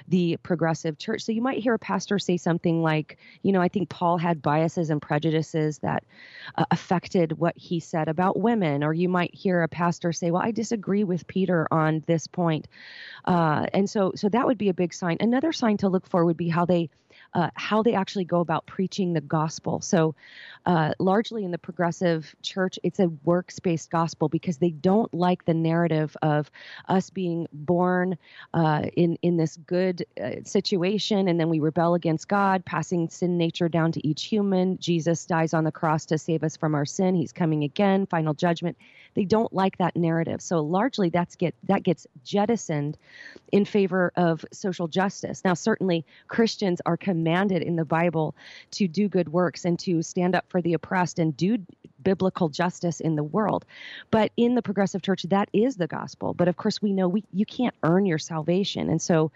the 0.09 0.39
progressive 0.43 0.99
church. 0.99 1.23
So 1.23 1.31
you 1.31 1.41
might 1.41 1.63
hear 1.63 1.75
a 1.75 1.79
pastor 1.79 2.19
say 2.19 2.37
something 2.37 2.83
like, 2.83 3.19
you 3.43 3.53
know, 3.53 3.61
I 3.61 3.69
think 3.69 3.89
Paul 3.89 4.19
had 4.19 4.43
biases 4.43 4.91
and 4.91 5.01
prejudices 5.01 5.79
that 5.79 6.05
uh, 6.57 6.65
affected 6.71 7.39
what 7.39 7.57
he 7.57 7.79
said 7.79 8.09
about 8.09 8.39
women. 8.39 8.83
Or 8.83 8.93
you 8.93 9.09
might 9.09 9.35
hear 9.35 9.63
a 9.63 9.69
pastor 9.69 10.13
say, 10.13 10.33
well, 10.33 10.43
I 10.43 10.51
disagree 10.51 11.05
with 11.05 11.27
Peter 11.29 11.69
on 11.71 12.03
this 12.07 12.27
point. 12.27 12.67
Uh, 13.25 13.67
and 13.73 13.89
so, 13.89 14.13
so 14.17 14.29
that 14.31 14.47
would 14.47 14.59
be 14.59 14.69
a 14.69 14.75
big 14.75 14.93
sign. 14.93 15.19
Another 15.21 15.53
sign 15.53 15.77
to 15.79 15.89
look 15.89 16.09
for 16.09 16.25
would 16.25 16.37
be 16.37 16.49
how 16.49 16.65
they 16.65 16.91
uh, 17.35 17.51
how 17.55 17.83
they 17.83 17.95
actually 17.95 18.25
go 18.25 18.41
about 18.41 18.67
preaching 18.67 19.13
the 19.13 19.21
gospel. 19.21 19.81
So, 19.81 20.15
uh, 20.67 20.93
largely 20.99 21.45
in 21.45 21.51
the 21.51 21.59
progressive 21.59 22.35
church, 22.43 22.79
it's 22.83 23.01
a 23.01 23.09
works 23.25 23.59
based 23.59 23.91
gospel 23.91 24.29
because 24.29 24.59
they 24.59 24.71
don't 24.71 25.13
like 25.15 25.45
the 25.45 25.55
narrative 25.55 26.17
of 26.23 26.51
us 26.89 27.11
being 27.11 27.47
born 27.53 28.19
uh, 28.55 28.83
in, 28.97 29.19
in 29.23 29.37
this 29.37 29.57
good 29.67 30.05
uh, 30.23 30.31
situation 30.45 31.29
and 31.29 31.39
then 31.39 31.49
we 31.49 31.61
rebel 31.61 31.95
against 31.95 32.29
God, 32.29 32.65
passing 32.65 33.09
sin 33.09 33.39
nature 33.39 33.69
down 33.69 33.93
to 33.93 34.07
each 34.07 34.25
human. 34.25 34.79
Jesus 34.79 35.27
dies 35.27 35.55
on 35.55 35.65
the 35.65 35.73
cross 35.73 36.07
to 36.07 36.19
save 36.19 36.43
us 36.43 36.57
from 36.57 36.75
our 36.75 36.85
sin. 36.85 37.15
He's 37.15 37.33
coming 37.33 37.65
again, 37.65 38.07
final 38.07 38.35
judgment. 38.35 38.77
They 39.15 39.25
don't 39.25 39.53
like 39.53 39.79
that 39.79 39.97
narrative. 39.97 40.41
So 40.43 40.61
largely 40.61 41.11
that's 41.11 41.37
get 41.37 41.55
that 41.65 41.83
gets 41.83 42.07
jettisoned 42.25 42.97
in 43.53 43.65
favor 43.65 44.13
of 44.17 44.45
social 44.53 44.89
justice. 44.89 45.43
Now 45.45 45.55
certainly 45.55 46.05
Christians 46.29 46.81
are 46.87 46.97
commanded 47.19 47.63
in 47.63 47.75
the 47.75 47.85
Bible 47.85 48.37
to 48.71 48.87
do 48.87 49.09
good 49.09 49.29
works 49.29 49.65
and 49.65 49.77
to 49.81 50.03
stand 50.03 50.37
up 50.37 50.45
for 50.49 50.63
the 50.63 50.75
oppressed 50.75 51.19
and 51.19 51.37
do 51.37 51.59
biblical 52.03 52.49
justice 52.49 53.01
in 53.01 53.17
the 53.17 53.23
world. 53.23 53.65
But 54.11 54.33
in 54.37 54.55
the 54.55 54.63
progressive 54.63 55.03
church, 55.03 55.25
that 55.25 55.49
is 55.53 55.77
the 55.77 55.87
gospel. 55.87 56.35
But 56.35 56.49
of 56.49 56.57
course, 56.57 56.81
we 56.81 56.93
know 56.93 57.09
we 57.09 57.25
you 57.33 57.47
can't 57.47 57.75
earn 57.83 58.07
your 58.07 58.19
salvation, 58.19 58.89
and 58.89 59.01
so 59.01 59.31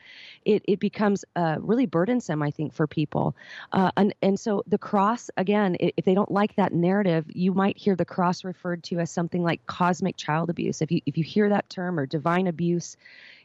it 0.44 0.64
it 0.66 0.80
becomes 0.80 1.24
uh, 1.36 1.56
really 1.60 1.86
burdensome, 1.86 2.42
I 2.42 2.50
think, 2.50 2.72
for 2.72 2.86
people. 2.86 3.34
Uh, 3.72 3.90
and 3.96 4.14
and 4.22 4.38
so 4.38 4.62
the 4.66 4.78
cross 4.78 5.30
again, 5.36 5.76
if 5.80 6.04
they 6.04 6.14
don't 6.14 6.30
like 6.30 6.56
that 6.56 6.72
narrative, 6.72 7.26
you 7.28 7.52
might 7.52 7.76
hear 7.78 7.96
the 7.96 8.04
cross 8.04 8.44
referred 8.44 8.82
to 8.84 8.98
as 8.98 9.10
something 9.10 9.42
like 9.42 9.64
cosmic 9.66 10.16
child 10.16 10.50
abuse. 10.50 10.82
If 10.82 10.90
you 10.90 11.00
if 11.06 11.16
you 11.16 11.24
hear 11.24 11.48
that 11.48 11.68
term 11.68 11.98
or 11.98 12.06
divine 12.06 12.46
abuse 12.46 12.96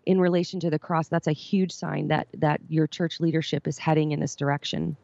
in 0.05 0.19
relation 0.21 0.59
to 0.61 0.69
the 0.69 0.79
cross, 0.79 1.07
that's 1.07 1.27
a 1.27 1.33
huge 1.33 1.71
sign 1.71 2.07
that 2.07 2.27
that 2.37 2.61
your 2.69 2.87
church 2.87 3.19
leadership 3.19 3.67
is 3.67 3.77
heading 3.77 4.11
in 4.11 4.19
this 4.19 4.35
direction. 4.35 4.95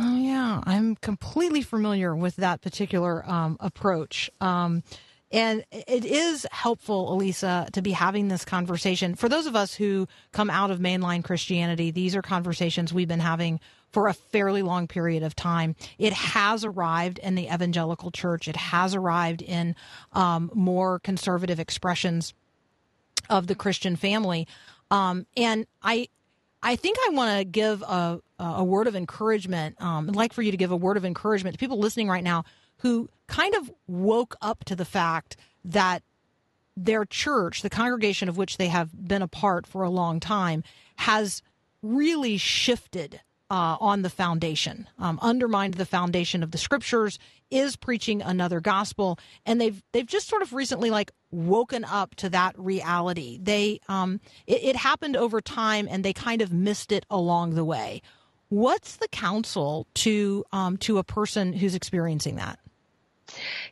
Oh 0.00 0.16
yeah, 0.16 0.60
I'm 0.64 0.94
completely 0.94 1.60
familiar 1.60 2.14
with 2.14 2.36
that 2.36 2.60
particular 2.60 3.28
um, 3.28 3.56
approach. 3.58 4.30
Um, 4.40 4.84
and 5.30 5.64
it 5.72 6.04
is 6.04 6.46
helpful, 6.52 7.14
Alisa, 7.14 7.68
to 7.72 7.82
be 7.82 7.90
having 7.90 8.28
this 8.28 8.44
conversation. 8.44 9.14
For 9.14 9.28
those 9.28 9.46
of 9.46 9.56
us 9.56 9.74
who 9.74 10.06
come 10.32 10.50
out 10.50 10.70
of 10.70 10.78
mainline 10.78 11.24
Christianity, 11.24 11.90
these 11.90 12.14
are 12.14 12.22
conversations 12.22 12.94
we've 12.94 13.08
been 13.08 13.20
having 13.20 13.60
for 13.90 14.08
a 14.08 14.14
fairly 14.14 14.62
long 14.62 14.86
period 14.86 15.22
of 15.22 15.34
time. 15.34 15.74
It 15.98 16.12
has 16.12 16.64
arrived 16.64 17.18
in 17.18 17.34
the 17.34 17.52
evangelical 17.52 18.10
church. 18.10 18.46
It 18.46 18.56
has 18.56 18.94
arrived 18.94 19.42
in 19.42 19.74
um, 20.12 20.50
more 20.54 21.00
conservative 21.00 21.58
expressions 21.58 22.34
of 23.28 23.48
the 23.48 23.54
Christian 23.54 23.96
family. 23.96 24.46
Um, 24.90 25.26
and 25.36 25.66
I, 25.82 26.08
I 26.62 26.76
think 26.76 26.98
I 27.06 27.10
want 27.10 27.38
to 27.38 27.44
give 27.44 27.82
a, 27.82 28.20
a 28.38 28.64
word 28.64 28.86
of 28.86 28.96
encouragement. 28.96 29.80
Um, 29.80 30.08
I'd 30.08 30.16
like 30.16 30.32
for 30.32 30.42
you 30.42 30.50
to 30.50 30.56
give 30.56 30.72
a 30.72 30.76
word 30.76 30.96
of 30.96 31.04
encouragement 31.04 31.54
to 31.54 31.58
people 31.58 31.78
listening 31.78 32.08
right 32.08 32.24
now 32.24 32.44
who 32.78 33.08
kind 33.26 33.54
of 33.54 33.70
woke 33.86 34.36
up 34.40 34.64
to 34.64 34.76
the 34.76 34.84
fact 34.84 35.36
that 35.64 36.02
their 36.76 37.04
church, 37.04 37.62
the 37.62 37.70
congregation 37.70 38.28
of 38.28 38.36
which 38.36 38.56
they 38.56 38.68
have 38.68 39.08
been 39.08 39.22
a 39.22 39.28
part 39.28 39.66
for 39.66 39.82
a 39.82 39.90
long 39.90 40.20
time, 40.20 40.62
has 40.96 41.42
really 41.82 42.36
shifted 42.36 43.20
uh, 43.50 43.76
on 43.80 44.02
the 44.02 44.10
foundation, 44.10 44.88
um, 44.98 45.18
undermined 45.22 45.74
the 45.74 45.86
foundation 45.86 46.42
of 46.42 46.50
the 46.50 46.58
scriptures, 46.58 47.18
is 47.50 47.76
preaching 47.76 48.22
another 48.22 48.60
gospel, 48.60 49.18
and 49.46 49.60
they've 49.60 49.82
they've 49.92 50.06
just 50.06 50.28
sort 50.28 50.42
of 50.42 50.52
recently 50.52 50.90
like 50.90 51.12
woken 51.30 51.84
up 51.84 52.14
to 52.16 52.28
that 52.30 52.58
reality. 52.58 53.38
They 53.40 53.80
um, 53.88 54.20
it, 54.46 54.62
it 54.62 54.76
happened 54.76 55.16
over 55.16 55.40
time, 55.40 55.88
and 55.90 56.04
they 56.04 56.12
kind 56.12 56.42
of 56.42 56.52
missed 56.52 56.92
it 56.92 57.06
along 57.10 57.54
the 57.54 57.64
way. 57.64 58.02
What's 58.48 58.96
the 58.96 59.08
counsel 59.08 59.86
to 59.94 60.44
um, 60.52 60.76
to 60.78 60.98
a 60.98 61.04
person 61.04 61.52
who's 61.52 61.74
experiencing 61.74 62.36
that? 62.36 62.58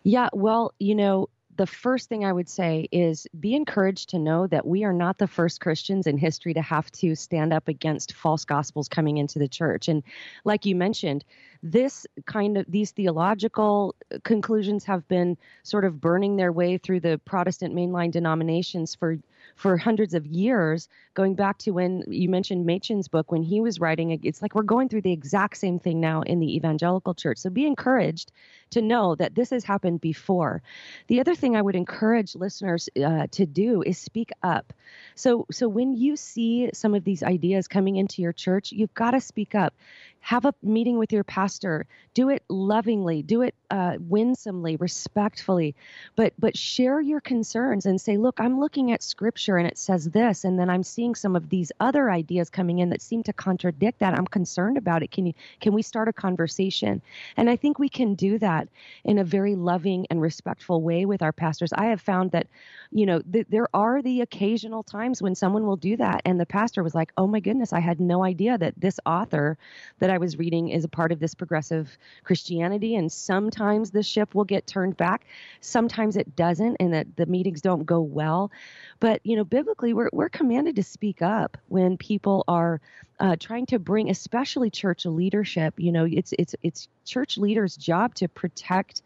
Yeah, 0.02 0.28
well, 0.32 0.74
you 0.78 0.94
know, 0.94 1.28
the 1.56 1.66
first 1.66 2.08
thing 2.08 2.24
I 2.24 2.32
would 2.32 2.48
say 2.48 2.88
is 2.92 3.26
be 3.38 3.54
encouraged 3.54 4.10
to 4.10 4.18
know 4.18 4.46
that 4.46 4.66
we 4.66 4.84
are 4.84 4.92
not 4.92 5.18
the 5.18 5.26
first 5.26 5.60
Christians 5.60 6.06
in 6.06 6.18
history 6.18 6.54
to 6.54 6.62
have 6.62 6.90
to 6.92 7.14
stand 7.14 7.52
up 7.52 7.68
against 7.68 8.12
false 8.12 8.44
gospels 8.44 8.88
coming 8.88 9.16
into 9.16 9.38
the 9.38 9.48
church. 9.48 9.88
And 9.88 10.02
like 10.44 10.66
you 10.66 10.74
mentioned, 10.74 11.24
this 11.62 12.06
kind 12.26 12.58
of 12.58 12.66
these 12.68 12.90
theological 12.92 13.94
conclusions 14.24 14.84
have 14.84 15.06
been 15.08 15.36
sort 15.62 15.84
of 15.84 16.00
burning 16.00 16.36
their 16.36 16.52
way 16.52 16.78
through 16.78 17.00
the 17.00 17.20
Protestant 17.24 17.74
mainline 17.74 18.10
denominations 18.10 18.94
for 18.94 19.18
for 19.54 19.76
hundreds 19.76 20.12
of 20.12 20.26
years, 20.26 20.88
going 21.14 21.34
back 21.34 21.58
to 21.58 21.70
when 21.70 22.02
you 22.08 22.28
mentioned 22.28 22.66
Machen's 22.66 23.08
book 23.08 23.30
when 23.30 23.42
he 23.42 23.60
was 23.60 23.80
writing. 23.80 24.18
It's 24.22 24.42
like 24.42 24.54
we're 24.54 24.62
going 24.62 24.88
through 24.88 25.02
the 25.02 25.12
exact 25.12 25.56
same 25.56 25.78
thing 25.78 26.00
now 26.00 26.22
in 26.22 26.40
the 26.40 26.56
evangelical 26.56 27.14
church. 27.14 27.38
So 27.38 27.48
be 27.48 27.66
encouraged 27.66 28.32
to 28.70 28.82
know 28.82 29.14
that 29.14 29.34
this 29.34 29.50
has 29.50 29.64
happened 29.64 30.00
before. 30.00 30.62
The 31.08 31.20
other 31.20 31.34
thing 31.34 31.56
I 31.56 31.62
would 31.62 31.76
encourage 31.76 32.34
listeners 32.34 32.88
uh, 33.02 33.26
to 33.30 33.46
do 33.46 33.82
is 33.82 33.98
speak 33.98 34.30
up. 34.42 34.72
So 35.14 35.46
so 35.50 35.68
when 35.68 35.94
you 35.94 36.16
see 36.16 36.70
some 36.72 36.94
of 36.94 37.04
these 37.04 37.22
ideas 37.22 37.68
coming 37.68 37.96
into 37.96 38.22
your 38.22 38.32
church, 38.32 38.72
you've 38.72 38.94
got 38.94 39.12
to 39.12 39.20
speak 39.20 39.54
up. 39.54 39.74
Have 40.20 40.44
a 40.44 40.54
meeting 40.62 40.98
with 40.98 41.12
your 41.12 41.22
pastor. 41.22 41.86
Do 42.12 42.30
it 42.30 42.42
lovingly. 42.48 43.22
Do 43.22 43.42
it 43.42 43.54
uh, 43.70 43.96
winsomely 44.00 44.76
respectfully. 44.76 45.74
But 46.16 46.32
but 46.38 46.56
share 46.56 47.00
your 47.00 47.20
concerns 47.20 47.86
and 47.86 48.00
say 48.00 48.16
look 48.16 48.40
i'm 48.40 48.60
looking 48.60 48.92
at 48.92 49.02
scripture 49.02 49.56
and 49.56 49.66
it 49.66 49.78
says 49.78 50.04
this 50.10 50.44
and 50.44 50.58
then 50.58 50.70
i'm 50.70 50.82
seeing 50.82 51.14
some 51.14 51.36
of 51.36 51.48
these 51.48 51.72
other 51.80 52.10
ideas 52.10 52.50
coming 52.50 52.78
in 52.78 52.90
that 52.90 53.02
seem 53.02 53.22
to 53.24 53.32
contradict 53.32 53.98
that. 54.00 54.14
I'm 54.14 54.26
concerned 54.26 54.76
about 54.76 55.02
it. 55.02 55.10
Can 55.10 55.26
you 55.26 55.34
can 55.60 55.72
we 55.72 55.82
start 55.82 56.08
a 56.08 56.12
conversation? 56.12 57.02
And 57.36 57.48
i 57.50 57.56
think 57.56 57.78
we 57.78 57.88
can 57.88 58.14
do 58.14 58.38
that 58.38 58.55
in 59.04 59.18
a 59.18 59.24
very 59.24 59.54
loving 59.54 60.06
and 60.10 60.20
respectful 60.20 60.82
way 60.82 61.06
with 61.06 61.22
our 61.22 61.32
pastors 61.32 61.72
i 61.74 61.86
have 61.86 62.00
found 62.00 62.32
that 62.32 62.48
you 62.90 63.06
know 63.06 63.20
th- 63.32 63.46
there 63.48 63.68
are 63.72 64.02
the 64.02 64.20
occasional 64.22 64.82
times 64.82 65.22
when 65.22 65.34
someone 65.34 65.66
will 65.66 65.76
do 65.76 65.96
that 65.96 66.20
and 66.24 66.40
the 66.40 66.46
pastor 66.46 66.82
was 66.82 66.94
like 66.94 67.12
oh 67.16 67.26
my 67.26 67.38
goodness 67.38 67.72
i 67.72 67.80
had 67.80 68.00
no 68.00 68.24
idea 68.24 68.58
that 68.58 68.74
this 68.76 68.98
author 69.06 69.56
that 70.00 70.10
i 70.10 70.16
I 70.16 70.18
was 70.18 70.38
reading 70.38 70.70
is 70.70 70.82
a 70.82 70.88
part 70.88 71.12
of 71.12 71.20
this 71.20 71.34
progressive 71.34 71.98
Christianity, 72.24 72.94
and 72.94 73.12
sometimes 73.12 73.90
the 73.90 74.02
ship 74.02 74.34
will 74.34 74.44
get 74.44 74.66
turned 74.66 74.96
back, 74.96 75.26
sometimes 75.60 76.16
it 76.16 76.34
doesn't, 76.34 76.78
and 76.80 76.94
that 76.94 77.16
the 77.16 77.26
meetings 77.26 77.60
don't 77.60 77.84
go 77.84 78.00
well. 78.00 78.50
But 78.98 79.20
you 79.24 79.36
know, 79.36 79.44
biblically, 79.44 79.92
we're 79.92 80.08
we're 80.14 80.30
commanded 80.30 80.74
to 80.76 80.82
speak 80.82 81.20
up 81.20 81.58
when 81.68 81.98
people 81.98 82.44
are 82.48 82.80
uh, 83.18 83.36
trying 83.38 83.66
to 83.66 83.78
bring, 83.78 84.10
especially 84.10 84.70
church 84.70 85.06
leadership. 85.06 85.74
You 85.78 85.92
know, 85.92 86.06
it's 86.10 86.32
it's 86.38 86.54
it's 86.62 86.88
church 87.04 87.38
leaders' 87.38 87.76
job 87.76 88.14
to 88.16 88.28
protect 88.28 89.02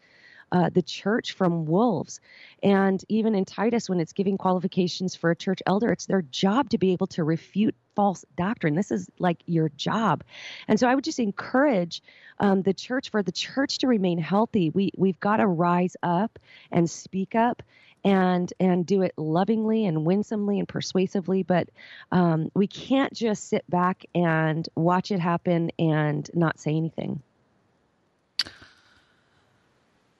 uh, 0.51 0.69
the 0.69 0.81
church 0.81 1.31
from 1.31 1.65
wolves. 1.65 2.19
And 2.61 3.03
even 3.07 3.35
in 3.35 3.45
Titus, 3.45 3.89
when 3.89 3.99
it's 3.99 4.13
giving 4.13 4.37
qualifications 4.37 5.15
for 5.15 5.31
a 5.31 5.35
church 5.35 5.61
elder, 5.65 5.91
it's 5.91 6.07
their 6.07 6.21
job 6.21 6.69
to 6.71 6.77
be 6.77 6.91
able 6.91 7.07
to 7.07 7.23
refute 7.23 7.75
false 7.95 8.25
doctrine. 8.35 8.75
This 8.75 8.91
is 8.91 9.09
like 9.17 9.41
your 9.45 9.69
job. 9.69 10.23
And 10.67 10.79
so 10.79 10.87
I 10.87 10.95
would 10.95 11.03
just 11.03 11.19
encourage 11.19 12.01
um, 12.39 12.63
the 12.63 12.73
church 12.73 13.11
for 13.11 13.23
the 13.23 13.31
church 13.31 13.79
to 13.79 13.87
remain 13.87 14.17
healthy. 14.17 14.69
We 14.69 14.91
we've 14.97 15.19
got 15.19 15.37
to 15.37 15.47
rise 15.47 15.95
up 16.03 16.37
and 16.71 16.89
speak 16.89 17.35
up 17.35 17.63
and 18.03 18.51
and 18.59 18.85
do 18.85 19.01
it 19.01 19.13
lovingly 19.17 19.85
and 19.85 20.05
winsomely 20.05 20.59
and 20.59 20.67
persuasively. 20.67 21.43
But 21.43 21.69
um, 22.11 22.51
we 22.53 22.67
can't 22.67 23.13
just 23.13 23.49
sit 23.49 23.69
back 23.69 24.05
and 24.15 24.67
watch 24.75 25.11
it 25.11 25.19
happen 25.19 25.71
and 25.77 26.29
not 26.33 26.59
say 26.59 26.75
anything. 26.75 27.21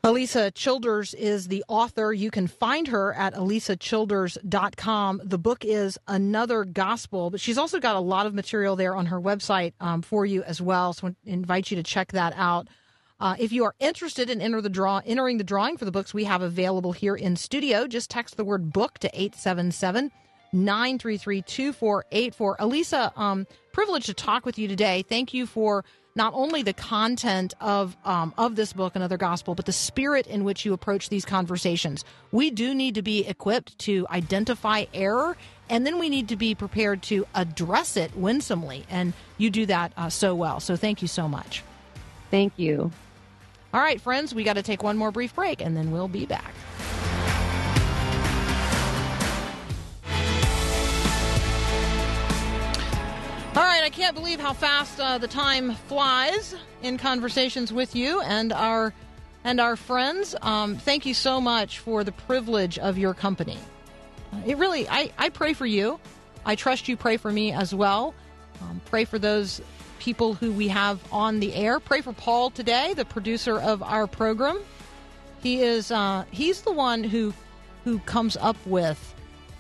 Alisa 0.04 0.52
Childers 0.56 1.14
is 1.14 1.48
the 1.48 1.64
author. 1.68 2.12
You 2.12 2.32
can 2.32 2.48
find 2.48 2.88
her 2.88 3.14
at 3.14 3.36
alisachilders.com. 3.36 5.22
The 5.24 5.38
book 5.38 5.64
is 5.64 6.00
Another 6.08 6.66
Gospel, 6.66 7.30
but 7.30 7.40
she's 7.40 7.60
also 7.60 7.80
got 7.80 7.96
a 7.96 8.00
lot 8.00 8.26
of 8.26 8.34
material 8.34 8.76
there 8.76 8.96
on 8.96 9.06
her 9.06 9.22
website 9.22 9.74
um, 9.80 10.02
for 10.02 10.26
you 10.26 10.42
as 10.42 10.60
well. 10.60 10.94
So 10.94 11.10
I 11.10 11.16
invite 11.24 11.70
you 11.70 11.78
to 11.78 11.84
check 11.84 12.14
that 12.14 12.34
out. 12.36 12.68
Uh, 13.22 13.36
if 13.38 13.52
you 13.52 13.64
are 13.64 13.76
interested 13.80 14.32
in 14.32 14.42
enter 14.42 14.62
the 14.62 14.70
draw, 14.70 15.00
entering 15.06 15.38
the 15.38 15.44
drawing 15.44 15.78
for 15.78 15.86
the 15.86 15.92
books 15.92 16.12
we 16.12 16.24
have 16.24 16.42
available 16.42 16.92
here 16.92 17.16
in 17.16 17.36
studio, 17.36 17.86
just 17.86 18.10
text 18.10 18.36
the 18.36 18.44
word 18.44 18.74
book 18.74 18.98
to 18.98 19.08
877 19.14 20.12
933 20.52 21.44
2484. 21.44 22.58
Alisa, 22.58 23.18
um, 23.18 23.46
privileged 23.74 24.08
to 24.08 24.16
talk 24.16 24.44
with 24.44 24.58
you 24.58 24.68
today. 24.68 25.04
Thank 25.08 25.36
you 25.36 25.46
for 25.46 25.86
not 26.16 26.34
only 26.34 26.64
the 26.64 26.74
content 26.74 27.54
of 27.62 27.96
um, 28.06 28.34
of 28.40 28.56
this 28.56 28.74
book, 28.74 28.96
Another 28.96 29.18
Gospel, 29.18 29.54
but 29.54 29.68
the 29.68 29.72
spirit 29.72 30.26
in 30.26 30.44
which 30.44 30.66
you 30.66 30.74
approach 30.74 31.10
these 31.10 31.24
conversations. 31.24 32.04
We 32.32 32.50
do 32.50 32.74
need 32.74 32.96
to 32.96 33.04
be 33.04 33.28
equipped 33.28 33.78
to 33.80 34.08
identify 34.10 34.86
error, 34.96 35.38
and 35.70 35.86
then 35.86 36.00
we 36.00 36.10
need 36.10 36.28
to 36.30 36.36
be 36.36 36.56
prepared 36.56 37.04
to 37.04 37.28
address 37.36 37.98
it 37.98 38.18
winsomely. 38.18 38.84
And 38.90 39.14
you 39.38 39.52
do 39.52 39.68
that 39.68 39.94
uh, 39.96 40.10
so 40.10 40.34
well. 40.34 40.60
So 40.60 40.76
thank 40.76 41.04
you 41.04 41.08
so 41.08 41.30
much. 41.30 41.64
Thank 42.32 42.54
you. 42.58 42.92
All 43.74 43.80
right, 43.80 44.02
friends, 44.02 44.36
we 44.36 44.44
got 44.44 44.54
to 44.54 44.64
take 44.64 44.84
one 44.84 44.98
more 44.98 45.12
brief 45.12 45.34
break, 45.34 45.62
and 45.62 45.78
then 45.78 45.92
we'll 45.92 46.10
be 46.10 46.26
back. 46.26 46.54
All 53.54 53.64
right, 53.64 53.84
I 53.84 53.90
can't 53.90 54.16
believe 54.16 54.40
how 54.40 54.54
fast 54.54 55.00
uh, 55.00 55.18
the 55.18 55.28
time 55.28 55.74
flies 55.88 56.56
in 56.82 56.98
conversations 56.98 57.72
with 57.72 57.96
you 57.96 58.22
and 58.22 58.52
our 58.52 58.94
and 59.44 59.60
our 59.60 59.76
friends. 59.76 60.36
Um, 60.42 60.76
thank 60.76 61.06
you 61.06 61.14
so 61.14 61.42
much 61.42 61.80
for 61.80 62.04
the 62.04 62.12
privilege 62.12 62.78
of 62.78 62.98
your 62.98 63.14
company. 63.14 63.58
Uh, 64.32 64.38
it 64.46 64.58
really, 64.58 64.88
I, 64.88 65.12
I 65.18 65.30
pray 65.30 65.54
for 65.54 65.66
you. 65.66 66.00
I 66.46 66.56
trust 66.56 66.88
you 66.88 66.96
pray 66.96 67.18
for 67.18 67.32
me 67.32 67.52
as 67.52 67.74
well. 67.74 68.14
Um, 68.62 68.82
pray 68.86 69.06
for 69.06 69.18
those 69.18 69.62
people 70.02 70.34
who 70.34 70.52
we 70.52 70.68
have 70.68 71.00
on 71.14 71.40
the 71.40 71.54
air. 71.54 71.80
Pray 71.80 72.02
for 72.02 72.12
Paul 72.12 72.50
today, 72.50 72.96
the 72.96 73.06
producer 73.06 73.60
of 73.60 73.84
our 73.84 74.08
program. 74.08 74.60
He 75.44 75.62
is 75.62 75.92
uh, 75.92 76.26
he's 76.32 76.62
the 76.62 76.72
one 76.72 77.04
who 77.04 77.34
who 77.84 78.00
comes 78.00 78.36
up 78.36 78.58
with 78.66 79.14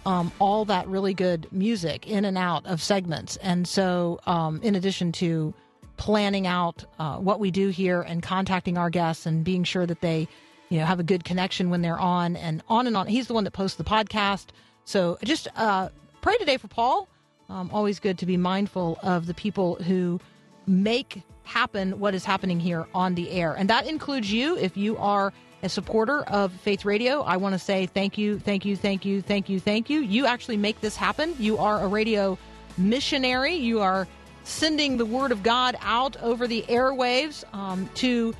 um, 0.05 0.31
all 0.39 0.65
that 0.65 0.87
really 0.87 1.13
good 1.13 1.47
music 1.51 2.07
in 2.07 2.25
and 2.25 2.39
out 2.39 2.65
of 2.65 2.81
segments. 2.81 3.37
And 3.37 3.67
so, 3.67 4.19
um, 4.25 4.59
in 4.63 4.73
addition 4.75 5.11
to 5.13 5.53
planning 5.97 6.47
out 6.47 6.85
uh, 6.97 7.17
what 7.17 7.39
we 7.39 7.51
do 7.51 7.69
here 7.69 8.01
and 8.01 8.23
contacting 8.23 8.79
our 8.79 8.89
guests 8.89 9.27
and 9.27 9.43
being 9.43 9.63
sure 9.63 9.85
that 9.85 10.01
they, 10.01 10.27
you 10.69 10.79
know, 10.79 10.85
have 10.85 10.99
a 10.99 11.03
good 11.03 11.23
connection 11.23 11.69
when 11.69 11.83
they're 11.83 11.99
on 11.99 12.35
and 12.35 12.63
on 12.67 12.87
and 12.87 12.97
on. 12.97 13.05
He's 13.05 13.27
the 13.27 13.35
one 13.35 13.43
that 13.43 13.51
posts 13.51 13.77
the 13.77 13.83
podcast. 13.83 14.47
So 14.85 15.19
just 15.23 15.47
uh, 15.55 15.89
pray 16.21 16.35
today 16.37 16.57
for 16.57 16.67
Paul. 16.67 17.07
Um, 17.47 17.69
always 17.73 17.99
good 17.99 18.17
to 18.19 18.25
be 18.25 18.37
mindful 18.37 18.97
of 19.03 19.27
the 19.27 19.33
people 19.33 19.75
who 19.75 20.19
make 20.67 21.23
happen 21.43 21.99
what 21.99 22.15
is 22.15 22.23
happening 22.23 22.59
here 22.59 22.87
on 22.93 23.15
the 23.15 23.29
air. 23.31 23.53
And 23.53 23.69
that 23.69 23.87
includes 23.87 24.31
you 24.31 24.57
if 24.57 24.77
you 24.77 24.97
are 24.97 25.33
a 25.63 25.69
supporter 25.69 26.23
of 26.23 26.51
Faith 26.51 26.85
Radio. 26.85 27.21
I 27.21 27.37
want 27.37 27.53
to 27.53 27.59
say 27.59 27.85
thank 27.85 28.17
you, 28.17 28.39
thank 28.39 28.65
you, 28.65 28.75
thank 28.75 29.05
you, 29.05 29.21
thank 29.21 29.49
you, 29.49 29.59
thank 29.59 29.89
you. 29.89 29.99
You 29.99 30.25
actually 30.25 30.57
make 30.57 30.81
this 30.81 30.95
happen. 30.95 31.35
You 31.37 31.57
are 31.57 31.81
a 31.81 31.87
radio 31.87 32.37
missionary. 32.77 33.55
You 33.55 33.81
are 33.81 34.07
sending 34.43 34.97
the 34.97 35.05
word 35.05 35.31
of 35.31 35.43
God 35.43 35.77
out 35.81 36.17
over 36.21 36.47
the 36.47 36.63
airwaves 36.63 37.43
um, 37.53 37.89
to 37.95 38.33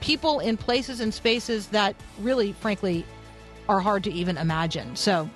people 0.00 0.38
in 0.38 0.56
places 0.56 1.00
and 1.00 1.12
spaces 1.12 1.68
that 1.68 1.96
really, 2.20 2.52
frankly, 2.52 3.04
are 3.68 3.80
hard 3.80 4.04
to 4.04 4.12
even 4.12 4.36
imagine. 4.36 4.94
So, 4.94 5.28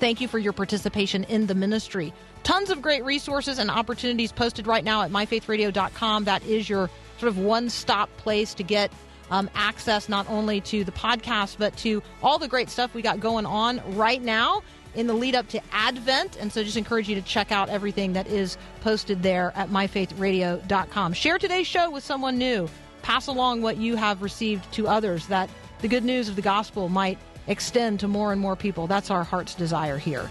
thank 0.00 0.20
you 0.20 0.28
for 0.28 0.38
your 0.38 0.52
participation 0.52 1.24
in 1.24 1.46
the 1.46 1.54
ministry. 1.54 2.12
Tons 2.42 2.70
of 2.70 2.80
great 2.82 3.04
resources 3.04 3.58
and 3.58 3.70
opportunities 3.70 4.32
posted 4.32 4.66
right 4.66 4.84
now 4.84 5.02
at 5.02 5.10
myfaithradio.com. 5.10 6.24
That 6.24 6.44
is 6.44 6.68
your 6.68 6.90
sort 7.18 7.28
of 7.28 7.38
one 7.38 7.68
stop 7.68 8.08
place 8.16 8.54
to 8.54 8.62
get 8.62 8.90
um, 9.30 9.50
access 9.54 10.08
not 10.08 10.28
only 10.30 10.60
to 10.62 10.84
the 10.84 10.92
podcast, 10.92 11.56
but 11.58 11.76
to 11.78 12.02
all 12.22 12.38
the 12.38 12.48
great 12.48 12.70
stuff 12.70 12.94
we 12.94 13.02
got 13.02 13.20
going 13.20 13.46
on 13.46 13.82
right 13.96 14.22
now 14.22 14.62
in 14.94 15.06
the 15.06 15.14
lead 15.14 15.34
up 15.34 15.48
to 15.48 15.60
Advent. 15.72 16.36
And 16.40 16.52
so 16.52 16.64
just 16.64 16.76
encourage 16.76 17.08
you 17.08 17.14
to 17.14 17.22
check 17.22 17.52
out 17.52 17.68
everything 17.68 18.14
that 18.14 18.26
is 18.26 18.56
posted 18.80 19.22
there 19.22 19.52
at 19.54 19.68
myfaithradio.com. 19.68 21.12
Share 21.12 21.38
today's 21.38 21.66
show 21.66 21.90
with 21.90 22.04
someone 22.04 22.38
new. 22.38 22.68
Pass 23.02 23.26
along 23.26 23.62
what 23.62 23.76
you 23.76 23.96
have 23.96 24.22
received 24.22 24.70
to 24.72 24.88
others 24.88 25.26
that 25.28 25.48
the 25.80 25.88
good 25.88 26.04
news 26.04 26.28
of 26.28 26.36
the 26.36 26.42
gospel 26.42 26.88
might 26.88 27.18
extend 27.46 28.00
to 28.00 28.08
more 28.08 28.32
and 28.32 28.40
more 28.40 28.56
people. 28.56 28.86
That's 28.86 29.10
our 29.10 29.24
heart's 29.24 29.54
desire 29.54 29.98
here. 29.98 30.30